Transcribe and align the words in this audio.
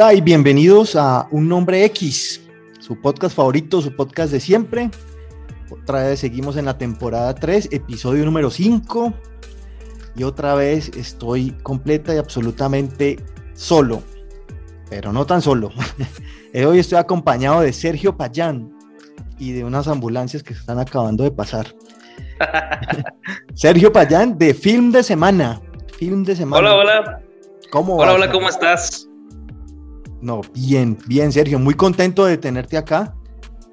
Hola 0.00 0.14
y 0.14 0.20
bienvenidos 0.20 0.94
a 0.94 1.26
Un 1.32 1.48
Nombre 1.48 1.84
X, 1.86 2.40
su 2.78 3.00
podcast 3.00 3.34
favorito, 3.34 3.82
su 3.82 3.96
podcast 3.96 4.30
de 4.30 4.38
siempre. 4.38 4.92
Otra 5.72 6.04
vez 6.04 6.20
seguimos 6.20 6.56
en 6.56 6.66
la 6.66 6.78
temporada 6.78 7.34
3, 7.34 7.70
episodio 7.72 8.24
número 8.24 8.48
5. 8.48 9.12
Y 10.14 10.22
otra 10.22 10.54
vez 10.54 10.88
estoy 10.96 11.50
completa 11.64 12.14
y 12.14 12.18
absolutamente 12.18 13.16
solo, 13.54 14.00
pero 14.88 15.12
no 15.12 15.26
tan 15.26 15.42
solo. 15.42 15.72
Hoy 16.54 16.78
estoy 16.78 16.98
acompañado 16.98 17.62
de 17.62 17.72
Sergio 17.72 18.16
Payán 18.16 18.72
y 19.36 19.50
de 19.50 19.64
unas 19.64 19.88
ambulancias 19.88 20.44
que 20.44 20.54
se 20.54 20.60
están 20.60 20.78
acabando 20.78 21.24
de 21.24 21.32
pasar. 21.32 21.74
Sergio 23.54 23.92
Payán 23.92 24.38
de 24.38 24.54
Film 24.54 24.92
de 24.92 25.02
Semana. 25.02 25.60
Film 25.98 26.22
de 26.22 26.36
Semana. 26.36 26.70
Hola, 26.70 26.76
hola. 26.76 27.22
¿Cómo 27.72 27.96
Hola, 27.96 28.12
vas? 28.12 28.14
hola, 28.14 28.30
¿cómo 28.30 28.48
estás? 28.48 29.07
No, 30.20 30.40
bien, 30.54 30.98
bien, 31.06 31.32
Sergio. 31.32 31.58
Muy 31.58 31.74
contento 31.74 32.24
de 32.24 32.36
tenerte 32.36 32.76
acá. 32.76 33.14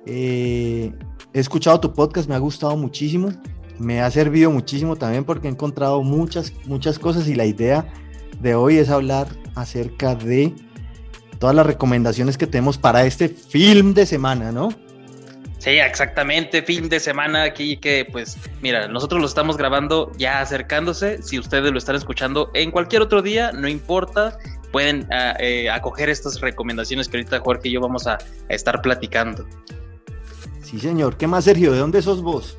Eh, 0.06 0.92
he 1.34 1.40
escuchado 1.40 1.80
tu 1.80 1.94
podcast, 1.94 2.30
me 2.30 2.36
ha 2.36 2.40
gustado 2.40 2.78
muchísimo. 2.78 3.32
Me 3.80 4.02
ha 4.02 4.10
servido 4.10 4.52
muchísimo 4.52 4.96
también 4.96 5.26
porque 5.26 5.48
he 5.48 5.52
encontrado 5.52 6.02
muchas, 6.02 6.54
muchas 6.66 6.98
cosas 6.98 7.28
y 7.28 7.36
la 7.36 7.46
idea 7.46 7.92
de 8.40 8.56
hoy 8.56 8.78
es 8.78 8.90
hablar 8.90 9.28
acerca 9.56 10.16
de 10.16 10.54
todas 11.40 11.56
las 11.56 11.66
recomendaciones 11.66 12.38
que 12.38 12.48
tenemos 12.48 12.78
para 12.78 13.06
este 13.06 13.28
film 13.28 13.94
de 13.94 14.06
semana, 14.06 14.52
¿no? 14.52 14.70
Sí, 15.58 15.72
exactamente, 15.72 16.62
fin 16.62 16.90
de 16.90 17.00
semana 17.00 17.44
aquí 17.44 17.78
que 17.78 18.08
pues 18.12 18.38
mira, 18.62 18.88
nosotros 18.88 19.20
lo 19.20 19.26
estamos 19.26 19.58
grabando 19.58 20.12
ya 20.18 20.40
acercándose, 20.42 21.24
si 21.24 21.40
ustedes 21.40 21.72
lo 21.72 21.80
están 21.80 21.96
escuchando 21.96 22.52
en 22.54 22.70
cualquier 22.70 23.02
otro 23.02 23.24
día, 23.24 23.52
no 23.52 23.68
importa, 23.68 24.38
pueden 24.76 25.08
ah, 25.10 25.38
eh, 25.40 25.70
acoger 25.70 26.10
estas 26.10 26.42
recomendaciones 26.42 27.08
que 27.08 27.16
ahorita 27.16 27.40
Jorge 27.40 27.70
y 27.70 27.72
yo 27.72 27.80
vamos 27.80 28.08
a, 28.08 28.16
a 28.16 28.54
estar 28.54 28.82
platicando. 28.82 29.48
Sí, 30.62 30.80
señor. 30.80 31.16
¿Qué 31.16 31.28
más, 31.28 31.46
Sergio? 31.46 31.72
¿De 31.72 31.80
dónde 31.80 32.02
sos 32.02 32.22
vos? 32.22 32.58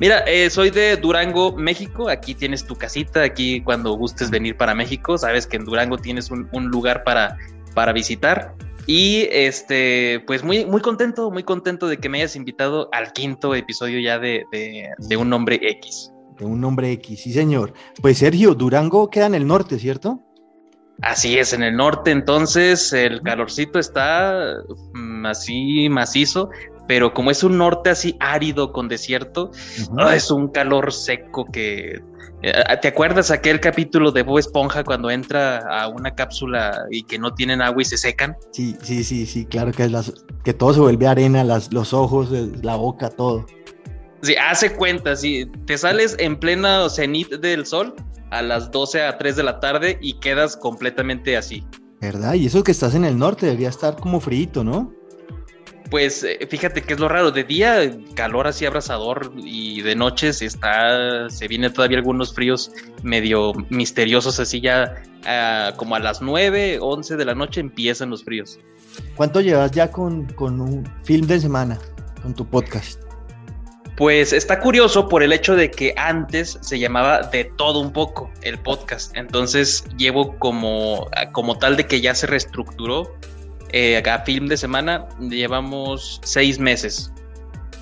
Mira, 0.00 0.20
eh, 0.20 0.48
soy 0.48 0.70
de 0.70 0.96
Durango, 0.96 1.54
México. 1.54 2.08
Aquí 2.08 2.34
tienes 2.34 2.64
tu 2.64 2.76
casita. 2.76 3.22
Aquí, 3.22 3.60
cuando 3.60 3.92
gustes 3.92 4.30
venir 4.30 4.56
para 4.56 4.74
México, 4.74 5.18
sabes 5.18 5.46
que 5.46 5.58
en 5.58 5.66
Durango 5.66 5.98
tienes 5.98 6.30
un, 6.30 6.48
un 6.50 6.68
lugar 6.68 7.04
para, 7.04 7.36
para 7.74 7.92
visitar. 7.92 8.54
Y 8.86 9.28
este, 9.30 10.24
pues 10.26 10.42
muy, 10.42 10.64
muy 10.64 10.80
contento, 10.80 11.30
muy 11.30 11.42
contento 11.42 11.88
de 11.88 11.98
que 11.98 12.08
me 12.08 12.20
hayas 12.20 12.36
invitado 12.36 12.88
al 12.90 13.12
quinto 13.12 13.54
episodio 13.54 14.00
ya 14.00 14.18
de, 14.18 14.44
de, 14.50 14.88
de 14.96 15.16
Un 15.18 15.28
Nombre 15.28 15.60
X. 15.60 16.10
De 16.38 16.46
un 16.46 16.58
nombre 16.58 16.90
X, 16.92 17.20
sí, 17.20 17.32
señor. 17.32 17.74
Pues, 18.00 18.16
Sergio, 18.16 18.54
Durango 18.54 19.10
queda 19.10 19.26
en 19.26 19.34
el 19.34 19.46
norte, 19.46 19.78
¿cierto? 19.78 20.22
Así 21.02 21.38
es, 21.38 21.52
en 21.52 21.62
el 21.62 21.76
norte, 21.76 22.10
entonces 22.10 22.92
el 22.92 23.22
calorcito 23.22 23.78
está 23.78 24.56
mm, 24.94 25.26
así 25.26 25.88
macizo, 25.88 26.50
pero 26.88 27.14
como 27.14 27.30
es 27.30 27.44
un 27.44 27.56
norte 27.56 27.90
así 27.90 28.16
árido 28.18 28.72
con 28.72 28.88
desierto. 28.88 29.52
Ah, 29.96 30.16
es 30.16 30.30
un 30.30 30.48
calor 30.48 30.92
seco 30.92 31.44
que... 31.52 32.00
eh, 32.42 32.52
¿Te 32.82 32.88
acuerdas 32.88 33.30
aquel 33.30 33.60
capítulo 33.60 34.10
de 34.10 34.22
Bob 34.22 34.38
Esponja 34.38 34.82
cuando 34.82 35.10
entra 35.10 35.58
a 35.58 35.88
una 35.88 36.14
cápsula 36.14 36.86
y 36.90 37.04
que 37.04 37.18
no 37.18 37.32
tienen 37.32 37.62
agua 37.62 37.82
y 37.82 37.84
se 37.84 37.98
secan? 37.98 38.36
Sí, 38.50 38.74
sí, 38.82 39.04
sí, 39.04 39.26
sí, 39.26 39.44
claro 39.44 39.70
que, 39.70 39.84
es 39.84 39.92
las, 39.92 40.12
que 40.42 40.52
todo 40.54 40.74
se 40.74 40.80
vuelve 40.80 41.06
arena, 41.06 41.44
las, 41.44 41.72
los 41.72 41.92
ojos, 41.92 42.30
la 42.30 42.74
boca, 42.74 43.10
todo. 43.10 43.46
Sí, 44.22 44.34
hace 44.34 44.74
cuenta, 44.74 45.14
si 45.14 45.46
te 45.66 45.78
sales 45.78 46.16
en 46.18 46.38
plena 46.38 46.88
cenit 46.88 47.28
del 47.34 47.64
sol 47.64 47.94
a 48.30 48.42
las 48.42 48.70
12 48.70 49.02
a 49.02 49.16
3 49.16 49.36
de 49.36 49.42
la 49.42 49.60
tarde 49.60 49.98
y 50.00 50.14
quedas 50.14 50.56
completamente 50.56 51.36
así. 51.36 51.64
¿Verdad? 52.00 52.34
Y 52.34 52.46
eso 52.46 52.62
que 52.62 52.72
estás 52.72 52.94
en 52.94 53.04
el 53.04 53.16
norte 53.18 53.46
debería 53.46 53.68
estar 53.68 53.96
como 53.96 54.20
frío, 54.20 54.64
¿no? 54.64 54.92
Pues 55.90 56.22
eh, 56.22 56.46
fíjate 56.48 56.82
que 56.82 56.92
es 56.92 57.00
lo 57.00 57.08
raro, 57.08 57.30
de 57.30 57.44
día 57.44 57.96
calor 58.14 58.46
así 58.46 58.66
abrasador 58.66 59.32
y 59.38 59.80
de 59.80 59.96
noches 59.96 60.42
está, 60.42 61.30
se 61.30 61.48
vienen 61.48 61.72
todavía 61.72 61.96
algunos 61.96 62.34
fríos 62.34 62.70
medio 63.02 63.54
misteriosos 63.70 64.38
así 64.38 64.60
ya 64.60 65.02
ah, 65.24 65.72
como 65.76 65.94
a 65.94 65.98
las 65.98 66.20
9, 66.20 66.78
11 66.80 67.16
de 67.16 67.24
la 67.24 67.34
noche 67.34 67.60
empiezan 67.60 68.10
los 68.10 68.22
fríos. 68.22 68.58
¿Cuánto 69.16 69.40
llevas 69.40 69.70
ya 69.70 69.90
con, 69.90 70.26
con 70.34 70.60
un 70.60 70.84
film 71.04 71.26
de 71.26 71.40
semana, 71.40 71.78
con 72.22 72.34
tu 72.34 72.44
podcast? 72.44 73.07
Pues 73.98 74.32
está 74.32 74.60
curioso 74.60 75.08
por 75.08 75.24
el 75.24 75.32
hecho 75.32 75.56
de 75.56 75.72
que 75.72 75.92
antes 75.96 76.56
se 76.60 76.78
llamaba 76.78 77.22
de 77.22 77.42
todo 77.56 77.80
un 77.80 77.92
poco 77.92 78.30
el 78.42 78.56
podcast. 78.56 79.10
Entonces 79.16 79.84
llevo 79.96 80.38
como, 80.38 81.08
como 81.32 81.58
tal 81.58 81.76
de 81.76 81.88
que 81.88 82.00
ya 82.00 82.14
se 82.14 82.28
reestructuró 82.28 83.12
eh, 83.72 84.00
a 84.00 84.18
film 84.20 84.46
de 84.46 84.56
semana. 84.56 85.08
Llevamos 85.18 86.20
seis 86.22 86.60
meses. 86.60 87.12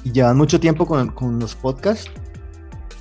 ¿Y 0.05 0.13
llevan 0.13 0.39
mucho 0.39 0.59
tiempo 0.59 0.87
con, 0.87 1.11
con 1.11 1.39
los 1.39 1.55
podcasts? 1.55 2.11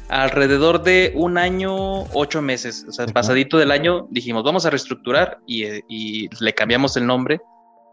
Alrededor 0.09 0.84
de 0.84 1.14
un 1.16 1.38
año, 1.38 2.04
ocho 2.14 2.42
meses. 2.42 2.86
O 2.90 2.92
sea, 2.92 3.06
Ajá. 3.06 3.14
pasadito 3.14 3.58
del 3.58 3.72
año 3.72 4.08
dijimos, 4.12 4.44
vamos 4.44 4.66
a 4.66 4.70
reestructurar 4.72 5.40
y, 5.48 5.64
eh, 5.64 5.86
y 5.88 6.28
le 6.44 6.54
cambiamos 6.54 6.98
el 6.98 7.08
nombre. 7.08 7.40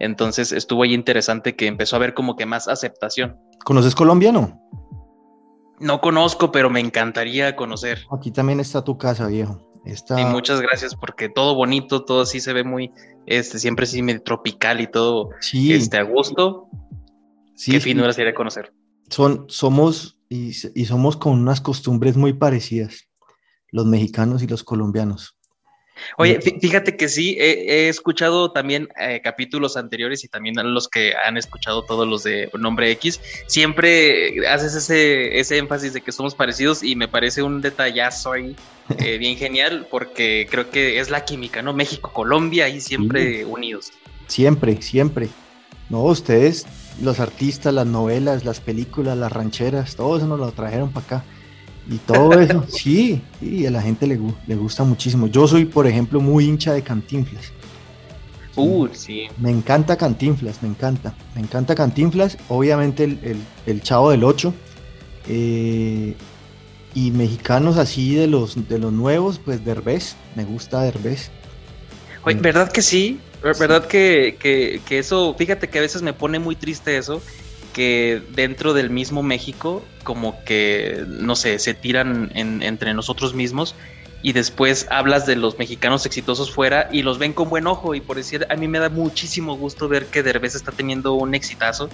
Entonces 0.01 0.51
estuvo 0.51 0.83
ahí 0.83 0.93
interesante 0.93 1.55
que 1.55 1.69
empezó 1.69 1.95
a 1.95 1.99
haber 1.99 2.13
como 2.13 2.35
que 2.35 2.45
más 2.45 2.67
aceptación. 2.67 3.39
¿Conoces 3.65 3.95
colombiano? 3.95 4.61
No 5.81 6.01
conozco, 6.01 6.53
pero 6.53 6.71
me 6.71 6.81
encantaría 6.81 7.57
conocer. 7.57 8.07
Aquí 8.17 8.31
también 8.31 8.61
está 8.61 8.85
tu 8.85 8.97
casa, 8.99 9.27
viejo. 9.27 9.59
Está... 9.85 10.21
Y 10.21 10.25
muchas 10.25 10.61
gracias 10.61 10.95
porque 10.95 11.29
todo 11.29 11.55
bonito, 11.57 12.05
todo 12.05 12.25
sí 12.25 12.39
se 12.41 12.53
ve 12.53 12.63
muy, 12.63 12.93
este, 13.27 13.59
siempre 13.59 13.87
sí 13.87 14.01
medio 14.03 14.23
tropical 14.23 14.81
y 14.81 14.87
todo, 14.87 15.31
Sí, 15.41 15.73
este, 15.73 15.99
a 15.99 16.03
gusto. 16.03 16.69
sí, 17.57 17.73
Qué 17.73 17.81
sí. 17.81 17.85
finura 17.91 18.13
sería 18.13 18.33
conocer. 18.35 18.73
Son, 19.11 19.45
somos 19.49 20.19
y, 20.29 20.53
y 20.75 20.85
somos 20.85 21.17
con 21.17 21.33
unas 21.33 21.61
costumbres 21.61 22.17
muy 22.17 22.33
parecidas, 22.33 23.09
los 23.73 23.87
mexicanos 23.87 24.43
y 24.43 24.47
los 24.47 24.63
colombianos. 24.63 25.37
Oye, 26.19 26.41
fí- 26.41 26.61
fíjate 26.61 26.97
que 26.97 27.09
sí, 27.09 27.37
he, 27.39 27.51
he 27.87 27.89
escuchado 27.89 28.53
también 28.53 28.89
eh, 28.99 29.21
capítulos 29.23 29.77
anteriores 29.77 30.25
y 30.25 30.29
también 30.29 30.55
los 30.75 30.89
que 30.89 31.15
han 31.15 31.37
escuchado 31.37 31.85
todos 31.85 32.07
los 32.07 32.23
de 32.23 32.51
Nombre 32.59 32.91
X. 32.93 33.21
Siempre 33.47 34.47
haces 34.49 34.75
ese, 34.75 35.39
ese 35.39 35.59
énfasis 35.59 35.93
de 35.93 36.01
que 36.01 36.13
somos 36.13 36.35
parecidos 36.35 36.83
y 36.83 36.97
me 36.97 37.09
parece 37.09 37.43
un 37.43 37.61
detallazo 37.61 38.33
ahí 38.33 38.57
eh, 38.99 39.19
bien 39.19 39.37
genial 39.37 39.87
porque 39.91 40.47
creo 40.51 40.71
que 40.71 40.99
es 40.99 41.11
la 41.11 41.25
química, 41.25 41.63
¿no? 41.63 41.73
México, 41.73 42.13
Colombia 42.13 42.69
y 42.69 42.81
siempre 42.81 43.45
unidos. 43.45 43.93
Siempre, 44.27 44.81
siempre. 44.83 45.29
No, 45.89 46.05
ustedes, 46.05 46.67
los 47.03 47.21
artistas, 47.21 47.75
las 47.75 47.87
novelas, 47.87 48.45
las 48.45 48.61
películas, 48.61 49.17
las 49.19 49.31
rancheras, 49.31 49.95
todo 49.97 50.17
eso 50.17 50.27
nos 50.27 50.39
lo 50.39 50.51
trajeron 50.53 50.91
para 50.91 51.07
acá. 51.07 51.25
Y 51.91 51.97
todo 51.99 52.33
eso, 52.41 52.65
sí, 52.69 53.21
sí, 53.41 53.67
a 53.67 53.71
la 53.71 53.83
gente 53.83 54.07
le, 54.07 54.19
le 54.47 54.55
gusta 54.57 54.85
muchísimo. 54.85 55.27
Yo 55.27 55.47
soy, 55.49 55.65
por 55.65 55.87
ejemplo, 55.87 56.21
muy 56.21 56.45
hincha 56.47 56.73
de 56.73 56.83
Cantinflas. 56.83 57.53
Uh, 58.55 58.87
sí. 58.93 59.29
Me 59.39 59.51
encanta 59.51 59.97
Cantinflas, 59.97 60.63
me 60.63 60.69
encanta. 60.69 61.15
Me 61.35 61.41
encanta 61.41 61.75
Cantinflas. 61.75 62.37
Obviamente 62.49 63.05
el, 63.05 63.19
el- 63.23 63.41
el 63.67 63.83
Chavo 63.83 64.11
del 64.11 64.25
8. 64.25 64.53
y 66.95 67.11
mexicanos 67.13 67.79
así 67.79 68.15
de 68.15 68.27
los, 68.27 68.69
de 68.69 68.79
los 68.79 68.93
nuevos, 68.93 69.41
pues 69.43 69.65
Derbez. 69.65 70.17
Me 70.37 70.45
gusta 70.45 70.83
Derbez. 70.83 71.31
Oye, 72.25 72.37
¿verdad 72.41 72.71
que 72.71 72.83
sí? 72.83 73.19
Ver- 73.43 73.57
¿Verdad 73.59 73.87
que, 73.87 74.37
que- 74.39 74.81
que 74.87 74.99
eso, 74.99 75.35
fíjate 75.37 75.69
que 75.69 75.79
a 75.79 75.83
veces 75.83 76.03
me 76.03 76.13
pone 76.13 76.39
muy 76.39 76.55
triste 76.55 76.97
eso, 76.97 77.23
que 77.73 78.23
dentro 78.31 78.75
del 78.75 78.91
mismo 78.91 79.23
México, 79.23 79.85
como 80.05 80.43
que, 80.45 81.05
no 81.07 81.37
sé, 81.37 81.59
se 81.59 81.75
tiran 81.75 82.31
en- 82.35 82.63
entre 82.63 82.95
nosotros 82.95 83.35
mismos 83.35 83.75
y 84.23 84.33
después 84.33 84.87
hablas 84.91 85.27
de 85.27 85.35
los 85.37 85.59
mexicanos 85.59 86.07
exitosos 86.07 86.53
fuera 86.53 86.89
y 86.93 87.03
los 87.03 87.19
ven 87.19 87.33
con 87.33 87.49
buen 87.49 87.67
ojo. 87.67 87.95
Y 87.95 88.01
por 88.01 88.17
decir, 88.17 88.47
a 88.51 88.55
mí 88.57 88.69
me 88.69 88.79
da 88.79 88.89
muchísimo 88.89 89.57
gusto 89.57 89.89
ver 89.89 90.07
que 90.07 90.23
Derbez 90.23 90.55
está 90.55 90.71
teniendo 90.71 91.15
un 91.15 91.35
exitazo 91.35 91.89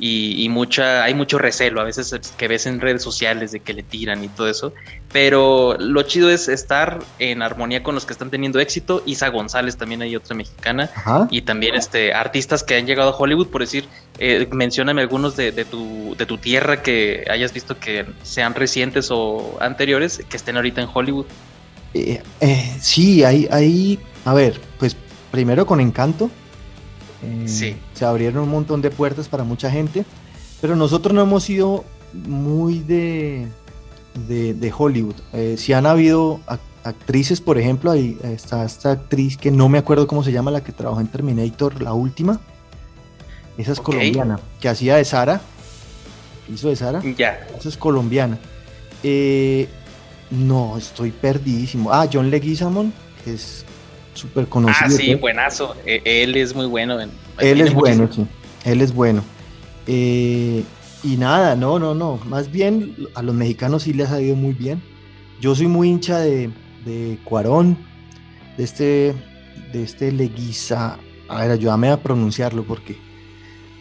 y, 0.00 0.48
mucha, 0.48 1.04
hay 1.04 1.14
mucho 1.14 1.38
recelo 1.38 1.80
a 1.80 1.84
veces 1.84 2.14
que 2.36 2.48
ves 2.48 2.66
en 2.66 2.80
redes 2.80 3.02
sociales 3.02 3.52
de 3.52 3.60
que 3.60 3.74
le 3.74 3.82
tiran 3.82 4.24
y 4.24 4.28
todo 4.28 4.48
eso, 4.48 4.72
pero 5.12 5.76
lo 5.78 6.02
chido 6.02 6.30
es 6.30 6.48
estar 6.48 7.00
en 7.18 7.42
armonía 7.42 7.82
con 7.82 7.94
los 7.94 8.06
que 8.06 8.12
están 8.12 8.30
teniendo 8.30 8.60
éxito. 8.60 9.02
Isa 9.04 9.28
González 9.28 9.76
también 9.76 10.02
hay 10.02 10.16
otra 10.16 10.34
mexicana 10.34 10.90
y 11.30 11.42
también 11.42 11.74
este 11.74 12.14
artistas 12.14 12.62
que 12.62 12.76
han 12.76 12.86
llegado 12.86 13.10
a 13.10 13.16
Hollywood, 13.16 13.48
por 13.48 13.60
decir, 13.60 13.84
eh, 14.18 14.48
mencióname 14.50 15.02
algunos 15.02 15.36
de, 15.36 15.52
tu, 15.64 16.14
de 16.16 16.26
tu 16.26 16.38
tierra 16.38 16.82
que 16.82 17.24
hayas 17.30 17.52
visto 17.52 17.78
que 17.78 18.06
sean 18.22 18.54
recientes 18.54 19.08
o 19.10 19.58
anteriores 19.60 20.22
que 20.28 20.36
estén 20.36 20.56
ahorita 20.56 20.80
en 20.80 20.88
Hollywood. 20.92 21.26
Eh, 21.92 22.22
eh, 22.40 22.76
sí, 22.80 23.24
hay, 23.24 23.48
hay, 23.50 23.98
a 24.24 24.32
ver, 24.32 24.60
pues 24.78 24.96
primero 25.30 25.66
con 25.66 25.80
Encanto, 25.80 26.30
sí. 27.46 27.76
Se 27.94 28.04
abrieron 28.04 28.44
un 28.44 28.50
montón 28.50 28.82
de 28.82 28.90
puertas 28.90 29.28
para 29.28 29.44
mucha 29.44 29.70
gente, 29.70 30.04
pero 30.60 30.76
nosotros 30.76 31.14
no 31.14 31.22
hemos 31.22 31.44
sido 31.44 31.84
muy 32.12 32.80
de, 32.80 33.46
de, 34.28 34.72
Hollywood. 34.76 35.16
Eh, 35.32 35.56
si 35.58 35.72
han 35.72 35.86
habido 35.86 36.40
actrices, 36.84 37.40
por 37.40 37.58
ejemplo, 37.58 37.90
ahí 37.90 38.18
está 38.22 38.64
esta 38.64 38.92
actriz 38.92 39.36
que 39.36 39.50
no 39.50 39.68
me 39.68 39.78
acuerdo 39.78 40.06
cómo 40.06 40.22
se 40.22 40.32
llama, 40.32 40.50
la 40.50 40.62
que 40.62 40.72
trabajó 40.72 41.00
en 41.00 41.08
Terminator, 41.08 41.82
la 41.82 41.92
última. 41.92 42.40
Esa 43.58 43.72
es 43.72 43.80
colombiana, 43.80 44.40
que 44.60 44.68
hacía 44.68 44.96
de 44.96 45.04
Sara. 45.04 45.40
Hizo 46.52 46.68
de 46.68 46.76
Sara. 46.76 47.02
Ya. 47.16 47.46
Esa 47.58 47.68
es 47.68 47.76
colombiana. 47.76 48.38
Eh, 49.02 49.68
no, 50.30 50.78
estoy 50.78 51.10
perdidísimo. 51.10 51.92
Ah, 51.92 52.08
John 52.10 52.30
Leguizamon, 52.30 52.92
que 53.24 53.34
es 53.34 53.64
súper 54.14 54.46
conocido. 54.46 54.86
Ah, 54.86 54.90
sí, 54.90 55.14
buenazo. 55.14 55.76
E, 55.86 56.02
él 56.04 56.36
es 56.36 56.54
muy 56.54 56.66
bueno. 56.66 56.98
él 57.38 57.60
es 57.60 57.72
bueno, 57.72 58.08
sí. 58.12 58.26
Él 58.64 58.80
es 58.80 58.92
bueno. 58.92 59.22
Eh, 59.86 60.62
y 61.02 61.16
nada, 61.16 61.56
no, 61.56 61.78
no, 61.78 61.94
no. 61.94 62.20
Más 62.26 62.50
bien 62.50 62.94
a 63.14 63.22
los 63.22 63.34
mexicanos 63.34 63.84
sí 63.84 63.92
les 63.92 64.10
ha 64.10 64.20
ido 64.20 64.36
muy 64.36 64.52
bien. 64.52 64.82
Yo 65.40 65.54
soy 65.54 65.66
muy 65.66 65.88
hincha 65.88 66.18
de, 66.18 66.50
de 66.84 67.18
Cuarón, 67.24 67.78
de 68.56 68.64
este, 68.64 69.14
de 69.72 69.82
este 69.82 70.12
Leguiza. 70.12 70.98
A 71.28 71.40
ver, 71.40 71.52
ayúdame 71.52 71.88
a 71.88 71.96
pronunciarlo 71.96 72.64
porque. 72.64 72.98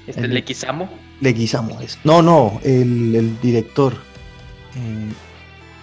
¿Este 0.08 0.22
el, 0.22 0.34
Leguizamo? 0.34 0.90
Leguizamo 1.20 1.80
es. 1.82 2.00
No, 2.04 2.22
no, 2.22 2.60
el, 2.64 3.40
director. 3.42 3.94
Eh, 4.76 5.12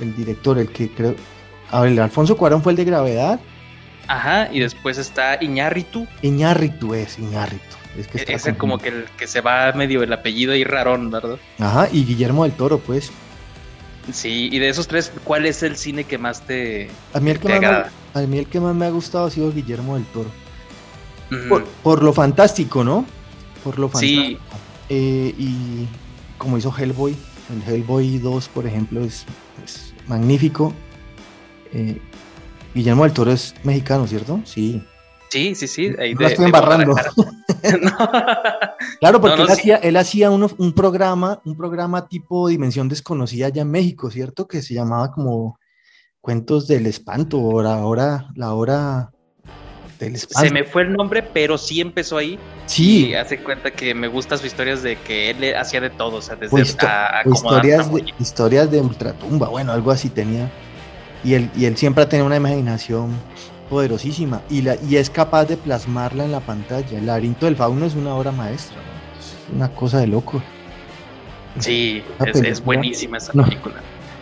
el 0.00 0.16
director, 0.16 0.58
el 0.58 0.68
que 0.68 0.90
creo. 0.90 1.14
A 1.70 1.82
ver, 1.82 2.00
Alfonso 2.00 2.36
Cuarón 2.36 2.62
fue 2.62 2.72
el 2.72 2.76
de 2.76 2.84
Gravedad. 2.84 3.40
Ajá, 4.08 4.48
y 4.52 4.60
después 4.60 4.98
está 4.98 5.42
Iñárritu. 5.42 6.06
Iñárritu 6.22 6.94
es, 6.94 7.18
Iñárritu. 7.18 7.64
Es 7.98 8.08
que 8.08 8.32
es 8.32 8.56
como 8.58 8.78
que, 8.78 8.90
el, 8.90 9.04
que 9.16 9.26
se 9.26 9.40
va 9.40 9.72
medio 9.72 10.02
el 10.02 10.12
apellido 10.12 10.52
ahí 10.52 10.64
rarón, 10.64 11.10
¿verdad? 11.10 11.38
Ajá, 11.58 11.88
y 11.90 12.04
Guillermo 12.04 12.44
del 12.44 12.52
Toro, 12.52 12.78
pues. 12.78 13.10
Sí, 14.12 14.48
y 14.52 14.58
de 14.58 14.68
esos 14.68 14.86
tres, 14.86 15.10
¿cuál 15.24 15.46
es 15.46 15.62
el 15.62 15.76
cine 15.76 16.04
que 16.04 16.18
más 16.18 16.42
te, 16.42 16.88
a 17.12 17.18
mí 17.18 17.30
el 17.30 17.40
que 17.40 17.48
más 17.48 17.60
Me, 18.14 18.22
a 18.22 18.26
mí 18.26 18.38
el 18.38 18.46
que 18.46 18.60
más 18.60 18.74
me 18.74 18.86
ha 18.86 18.90
gustado 18.90 19.26
ha 19.26 19.30
sido 19.30 19.52
Guillermo 19.52 19.94
del 19.96 20.04
Toro. 20.06 20.30
por, 21.82 22.02
lo 22.02 22.12
fantástico, 22.12 22.84
¿no? 22.84 23.04
Por 23.64 23.78
lo 23.78 23.88
fantástico. 23.88 24.22
Sí. 24.30 24.38
Eh, 24.88 25.34
y 25.36 25.88
como 26.38 26.58
hizo 26.58 26.72
Hellboy, 26.76 27.16
el 27.50 27.74
Hellboy 27.74 28.18
2, 28.18 28.48
por 28.48 28.66
ejemplo, 28.66 29.00
es, 29.02 29.24
es 29.64 29.92
magnífico. 30.06 30.72
Eh, 31.72 32.00
Guillermo 32.76 33.04
del 33.04 33.14
Toro 33.14 33.32
es 33.32 33.54
mexicano, 33.62 34.06
¿cierto? 34.06 34.38
Sí. 34.44 34.82
Sí, 35.30 35.54
sí, 35.54 35.66
sí. 35.66 35.94
Ahí 35.98 36.14
no 36.18 36.26
estoy 36.26 36.44
embarrando. 36.44 36.94
Claro, 39.00 39.20
porque 39.20 39.42
él, 39.42 39.50
hacía, 39.50 39.76
él 39.76 39.96
hacía 39.96 40.30
un 40.30 40.72
programa, 40.74 41.40
un 41.46 41.56
programa 41.56 42.06
tipo 42.06 42.48
Dimensión 42.48 42.90
Desconocida 42.90 43.46
allá 43.46 43.62
en 43.62 43.70
México, 43.70 44.10
¿cierto? 44.10 44.46
Que 44.46 44.60
se 44.60 44.74
llamaba 44.74 45.10
como 45.10 45.58
Cuentos 46.20 46.68
del 46.68 46.86
Espanto, 46.86 47.40
o 47.40 47.62
la 47.62 47.78
hora, 47.78 48.28
la 48.34 48.52
hora 48.52 49.10
del 49.98 50.16
espanto. 50.16 50.46
Se 50.46 50.52
me 50.52 50.64
fue 50.64 50.82
el 50.82 50.92
nombre, 50.92 51.22
pero 51.22 51.56
sí 51.56 51.80
empezó 51.80 52.18
ahí. 52.18 52.38
Sí. 52.66 53.08
Y 53.08 53.14
hace 53.14 53.38
cuenta 53.38 53.70
que 53.70 53.94
me 53.94 54.08
gustan 54.08 54.36
sus 54.36 54.48
historias 54.48 54.82
de 54.82 54.96
que 54.96 55.30
él 55.30 55.56
hacía 55.56 55.80
de 55.80 55.88
todo, 55.88 56.16
o 56.16 56.22
sea, 56.22 56.36
desde 56.36 56.60
historias, 56.60 57.90
de, 57.90 58.04
historias 58.18 58.70
de 58.70 58.80
ultratumba, 58.80 59.48
bueno, 59.48 59.72
algo 59.72 59.90
así 59.90 60.10
tenía. 60.10 60.50
Y 61.26 61.34
él, 61.34 61.50
y 61.56 61.64
él 61.64 61.76
siempre 61.76 62.04
ha 62.04 62.08
tenido 62.08 62.24
una 62.24 62.36
imaginación 62.36 63.10
poderosísima 63.68 64.42
y, 64.48 64.62
la, 64.62 64.76
y 64.88 64.94
es 64.94 65.10
capaz 65.10 65.46
de 65.46 65.56
plasmarla 65.56 66.24
en 66.24 66.30
la 66.30 66.38
pantalla. 66.38 66.96
El 66.96 67.06
laberinto 67.06 67.46
del 67.46 67.56
fauno 67.56 67.84
es 67.84 67.96
una 67.96 68.14
obra 68.14 68.30
maestra, 68.30 68.76
es 69.18 69.34
una 69.52 69.68
cosa 69.72 69.98
de 69.98 70.06
loco. 70.06 70.40
Sí, 71.58 72.04
es, 72.44 72.64
buenísima 72.64 73.16
esa 73.16 73.32
película. 73.32 73.74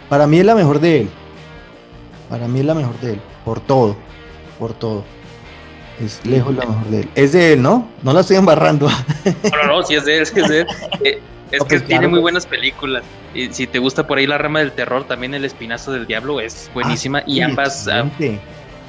Para 0.09 0.27
mí 0.27 0.39
es 0.39 0.47
la 0.47 0.55
mejor 0.55 0.81
de 0.81 1.03
él. 1.03 1.11
Para 2.31 2.49
mí 2.49 2.61
es 2.61 2.65
la 2.65 2.75
mejor 2.75 2.99
de 3.01 3.12
él, 3.12 3.21
por 3.45 3.61
todo, 3.61 3.97
por 4.59 4.73
todo. 4.73 5.05
Es 6.03 6.25
lejos 6.25 6.55
la 6.55 6.65
mejor 6.65 6.87
de 6.87 7.01
él. 7.01 7.11
Es 7.15 7.33
de 7.33 7.53
él, 7.53 7.61
¿no? 7.61 7.87
No 8.03 8.15
la 8.15 8.21
estoy 8.21 8.37
embarrando. 8.37 8.89
No, 8.89 9.62
no, 9.62 9.67
no, 9.67 9.83
sí 9.83 9.95
es 9.95 10.06
de 10.06 10.21
él, 10.21 10.27
sí 10.27 10.41
es 10.41 10.49
de 10.49 10.61
él. 10.61 10.67
Eh, 11.05 11.21
es 11.50 11.64
que 11.64 11.81
tiene 11.81 12.08
muy 12.08 12.20
buenas 12.20 12.46
películas. 12.46 13.02
Y 13.35 13.49
si 13.52 13.67
te 13.67 13.79
gusta 13.79 14.06
por 14.06 14.19
ahí 14.19 14.26
la 14.26 14.38
rama 14.38 14.61
del 14.61 14.73
terror, 14.73 15.05
también 15.06 15.35
El 15.35 15.44
Espinazo 15.44 15.93
del 15.93 16.06
Diablo 16.06 16.41
es 16.41 16.70
buenísima. 16.75 17.19
Ah, 17.19 17.25
y 17.26 17.41
ambas 17.41 17.88
ah, 17.88 18.05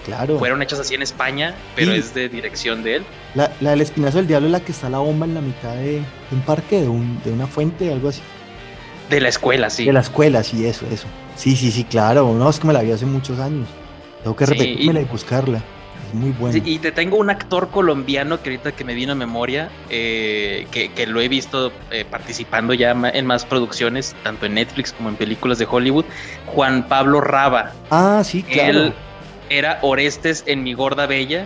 claro. 0.06 0.40
fueron 0.40 0.62
hechas 0.62 0.80
así 0.80 0.96
en 0.96 1.02
España, 1.02 1.56
pero 1.75 1.92
es 1.92 2.13
de 2.13 2.30
dirección 2.30 2.84
de 2.84 2.98
él. 2.98 3.04
La, 3.34 3.52
la, 3.62 3.72
del 3.72 3.81
Espinazo 3.81 4.18
del 4.18 4.28
Diablo 4.28 4.48
es 4.48 4.52
la 4.52 4.60
que 4.60 4.72
está 4.72 4.90
la 4.90 5.00
bomba 5.00 5.25
en 5.25 5.34
la 5.34 5.42
mitad 5.42 5.75
de, 5.75 6.02
un 6.31 6.42
parque, 6.42 6.81
de, 6.81 6.88
un, 6.88 7.22
de 7.24 7.31
una 7.31 7.48
fuente, 7.48 7.92
algo 7.92 8.10
así. 8.10 8.22
De 9.10 9.22
la 9.22 9.30
escuela, 9.30 9.69
sí. 9.69 9.86
De 9.86 9.94
la 9.94 10.00
escuela, 10.00 10.44
sí, 10.44 10.66
eso, 10.66 10.86
eso. 10.92 11.07
Sí, 11.36 11.56
sí, 11.56 11.72
sí, 11.72 11.84
claro. 11.84 12.34
No, 12.34 12.50
es 12.50 12.60
que 12.60 12.68
me 12.68 12.74
la 12.74 12.81
vi 12.81 12.92
hace 12.92 13.06
muchos 13.06 13.40
años. 13.40 13.68
Tengo 14.24 14.36
que 14.36 14.46
repetírmela 14.46 15.02
y 15.02 15.06
buscarla 15.06 15.62
muy 16.16 16.32
bueno. 16.32 16.62
y 16.64 16.80
te 16.80 16.92
tengo 16.92 17.18
un 17.18 17.30
actor 17.30 17.70
colombiano 17.70 18.42
que 18.42 18.50
ahorita 18.50 18.72
que 18.72 18.84
me 18.84 18.94
vino 18.94 19.12
a 19.12 19.16
memoria, 19.16 19.70
eh, 19.90 20.68
que, 20.72 21.08
lo 21.08 21.22
he 21.22 21.28
visto 21.28 21.72
eh, 21.92 22.06
participando 22.10 22.74
ya 22.74 22.92
en 22.92 23.26
más 23.26 23.46
producciones, 23.46 24.16
tanto 24.24 24.46
en 24.46 24.56
Netflix 24.56 24.94
como 24.94 25.10
en 25.10 25.16
películas 25.16 25.60
de 25.60 25.68
Hollywood, 25.70 26.06
Juan 26.48 26.88
Pablo 26.88 27.22
Raba. 27.22 27.74
Ah, 27.92 28.22
sí, 28.26 28.44
claro. 28.44 28.86
Él 28.86 28.94
era 29.50 29.80
Orestes 29.82 30.44
en 30.48 30.64
Mi 30.64 30.74
Gorda 30.74 31.06
Bella. 31.06 31.46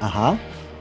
Ajá. 0.00 0.38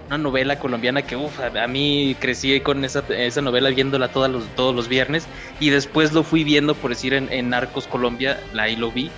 Una 0.08 0.18
novela 0.20 0.60
colombiana 0.60 1.02
que, 1.02 1.16
uff, 1.16 1.40
a, 1.40 1.68
mí 1.68 2.16
crecí 2.20 2.60
con 2.60 2.86
esa, 2.86 3.04
esa 3.10 3.42
novela 3.42 3.70
viéndola 3.70 4.10
todos 4.10 4.30
los, 4.30 4.46
todos 4.56 4.76
los 4.76 4.88
viernes 4.88 5.26
y 5.60 5.72
después 5.72 6.14
lo 6.14 6.24
fui 6.24 6.44
viendo, 6.44 6.76
por 6.76 6.92
decir, 6.92 7.16
en, 7.16 7.32
en 7.32 7.50
Narcos 7.50 7.88
Colombia, 7.88 8.40
ahí 8.56 8.76
lo 8.76 8.92
vi 8.92 9.10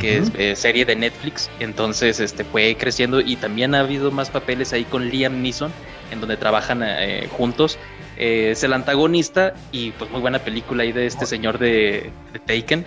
que 0.00 0.18
es 0.18 0.32
eh, 0.36 0.56
serie 0.56 0.84
de 0.84 0.96
Netflix. 0.96 1.50
Entonces 1.60 2.20
este, 2.20 2.44
fue 2.44 2.76
creciendo 2.78 3.20
y 3.20 3.36
también 3.36 3.74
ha 3.74 3.80
habido 3.80 4.10
más 4.10 4.30
papeles 4.30 4.72
ahí 4.72 4.84
con 4.84 5.08
Liam 5.08 5.42
Neeson, 5.42 5.72
en 6.10 6.20
donde 6.20 6.36
trabajan 6.36 6.82
eh, 6.82 7.28
juntos. 7.30 7.78
Eh, 8.16 8.50
es 8.52 8.62
el 8.62 8.72
antagonista 8.72 9.54
y 9.70 9.90
pues 9.92 10.10
muy 10.10 10.20
buena 10.20 10.38
película 10.38 10.82
ahí 10.82 10.92
de 10.92 11.06
este 11.06 11.26
señor 11.26 11.58
de, 11.58 12.10
Taken, 12.46 12.84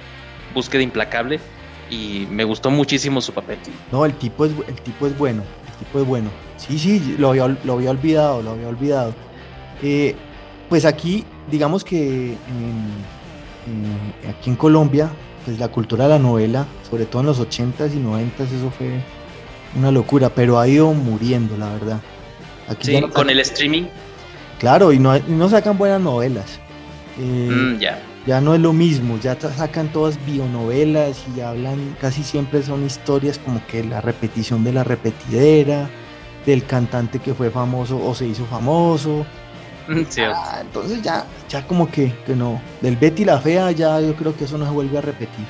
Búsqueda 0.54 0.82
Implacable. 0.82 1.40
Y 1.90 2.26
me 2.32 2.44
gustó 2.44 2.72
muchísimo 2.72 3.22
su 3.22 3.32
papel. 3.32 3.60
No, 3.92 4.06
el 4.06 4.14
tipo 4.14 4.46
es, 4.46 4.52
el 4.68 4.82
tipo 4.82 5.06
es 5.06 5.16
bueno, 5.16 5.44
el 5.68 5.86
tipo 5.86 6.00
es 6.00 6.08
bueno. 6.08 6.32
Sí, 6.58 6.80
sí, 6.80 7.16
lo 7.20 7.30
había, 7.30 7.48
lo 7.64 7.74
había 7.74 7.92
olvidado, 7.92 8.42
lo 8.42 8.52
había 8.52 8.68
olvidado. 8.68 9.14
pues 10.68 10.84
aquí, 10.86 11.24
digamos 11.52 11.84
que 11.84 12.36
aquí 14.28 14.50
en 14.50 14.56
Colombia 14.56 15.12
pues 15.46 15.60
la 15.60 15.68
cultura 15.68 16.06
de 16.06 16.10
la 16.10 16.20
novela, 16.20 16.66
sobre 16.90 17.06
todo 17.06 17.22
en 17.22 17.28
los 17.28 17.40
80s 17.40 17.94
y 17.94 18.00
90s, 18.00 18.52
eso 18.58 18.72
fue 18.76 19.00
una 19.78 19.92
locura, 19.92 20.30
pero 20.30 20.60
ha 20.60 20.68
ido 20.68 20.92
muriendo, 20.94 21.56
la 21.58 21.72
verdad. 21.74 22.00
Aquí 22.68 22.98
sí, 22.98 23.02
con 23.14 23.30
el 23.30 23.40
streaming. 23.40 23.84
Claro, 24.60 24.92
y 24.92 25.00
no, 25.00 25.18
no 25.20 25.50
sacan 25.50 25.78
buenas 25.78 26.02
novelas. 26.02 26.60
Eh, 27.20 27.50
mm, 27.52 27.80
ya. 27.80 28.02
Ya 28.26 28.42
no 28.42 28.56
es 28.56 28.62
lo 28.62 28.74
mismo, 28.74 29.20
ya 29.20 29.40
sacan 29.40 29.90
todas 29.90 30.18
bionovelas 30.26 31.24
y 31.38 31.42
hablan, 31.42 31.96
casi 32.02 32.24
siempre 32.24 32.64
son 32.64 32.84
historias 32.84 33.38
como 33.38 33.62
que 33.68 33.84
la 33.84 34.02
repetición 34.02 34.64
de 34.64 34.74
la 34.74 34.84
repetidera, 34.84 35.88
del 36.44 36.66
cantante 36.66 37.20
que 37.20 37.36
fue 37.36 37.52
famoso 37.52 38.04
o 38.04 38.16
se 38.16 38.26
hizo 38.26 38.46
famoso, 38.46 39.28
Ah, 40.20 40.60
entonces 40.62 41.02
ya, 41.02 41.26
ya 41.50 41.66
como 41.68 41.90
que, 41.90 42.14
que 42.26 42.36
no. 42.36 42.62
Del 42.82 42.96
Betty 42.96 43.26
la 43.26 43.40
Fea 43.40 43.72
ya 43.72 44.00
yo 44.02 44.16
creo 44.16 44.36
que 44.36 44.46
eso 44.46 44.58
no 44.58 44.66
se 44.66 44.72
vuelve 44.72 44.98
a 44.98 45.02
repetir. 45.02 45.46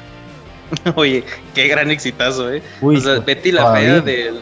Oye, 0.96 1.24
qué 1.54 1.68
gran 1.68 1.92
exitazo, 1.92 2.52
¿eh? 2.52 2.62
o 2.82 3.00
sea, 3.00 3.20
Betty 3.20 3.52
la 3.52 3.74
Fea 3.74 4.02
de 4.02 4.34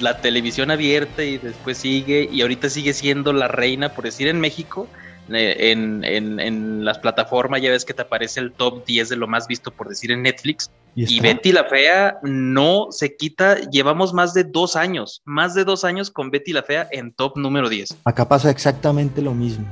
la 0.00 0.20
televisión 0.20 0.70
abierta 0.70 1.22
y 1.24 1.38
después 1.38 1.78
sigue, 1.78 2.28
y 2.30 2.42
ahorita 2.42 2.68
sigue 2.68 2.92
siendo 2.92 3.32
la 3.32 3.48
reina, 3.48 3.90
por 3.90 4.04
decir, 4.04 4.28
en 4.28 4.40
México, 4.40 4.86
eh, 5.32 5.72
en, 5.72 6.04
en, 6.04 6.38
en, 6.38 6.84
las 6.84 6.98
plataformas 6.98 7.62
ya 7.62 7.70
ves 7.70 7.84
que 7.84 7.94
te 7.94 8.02
aparece 8.02 8.40
el 8.40 8.52
top 8.52 8.84
10 8.84 9.08
de 9.08 9.16
lo 9.16 9.26
más 9.26 9.48
visto, 9.48 9.70
por 9.70 9.88
decir, 9.88 10.12
en 10.12 10.22
Netflix. 10.22 10.70
Y, 10.98 11.20
Betty 11.20 11.52
la 11.52 11.64
Fea 11.64 12.18
no 12.22 12.86
se 12.90 13.16
quita, 13.16 13.60
llevamos 13.70 14.14
más 14.14 14.32
de 14.32 14.44
dos 14.44 14.76
años, 14.76 15.20
más 15.26 15.52
de 15.52 15.64
dos 15.64 15.84
años 15.84 16.10
con 16.10 16.30
Betty 16.30 16.54
la 16.54 16.62
Fea 16.62 16.88
en 16.90 17.12
top 17.12 17.36
número 17.36 17.68
10. 17.68 17.98
Acá 18.06 18.26
pasa 18.26 18.48
exactamente 18.48 19.20
lo 19.20 19.34
mismo. 19.34 19.66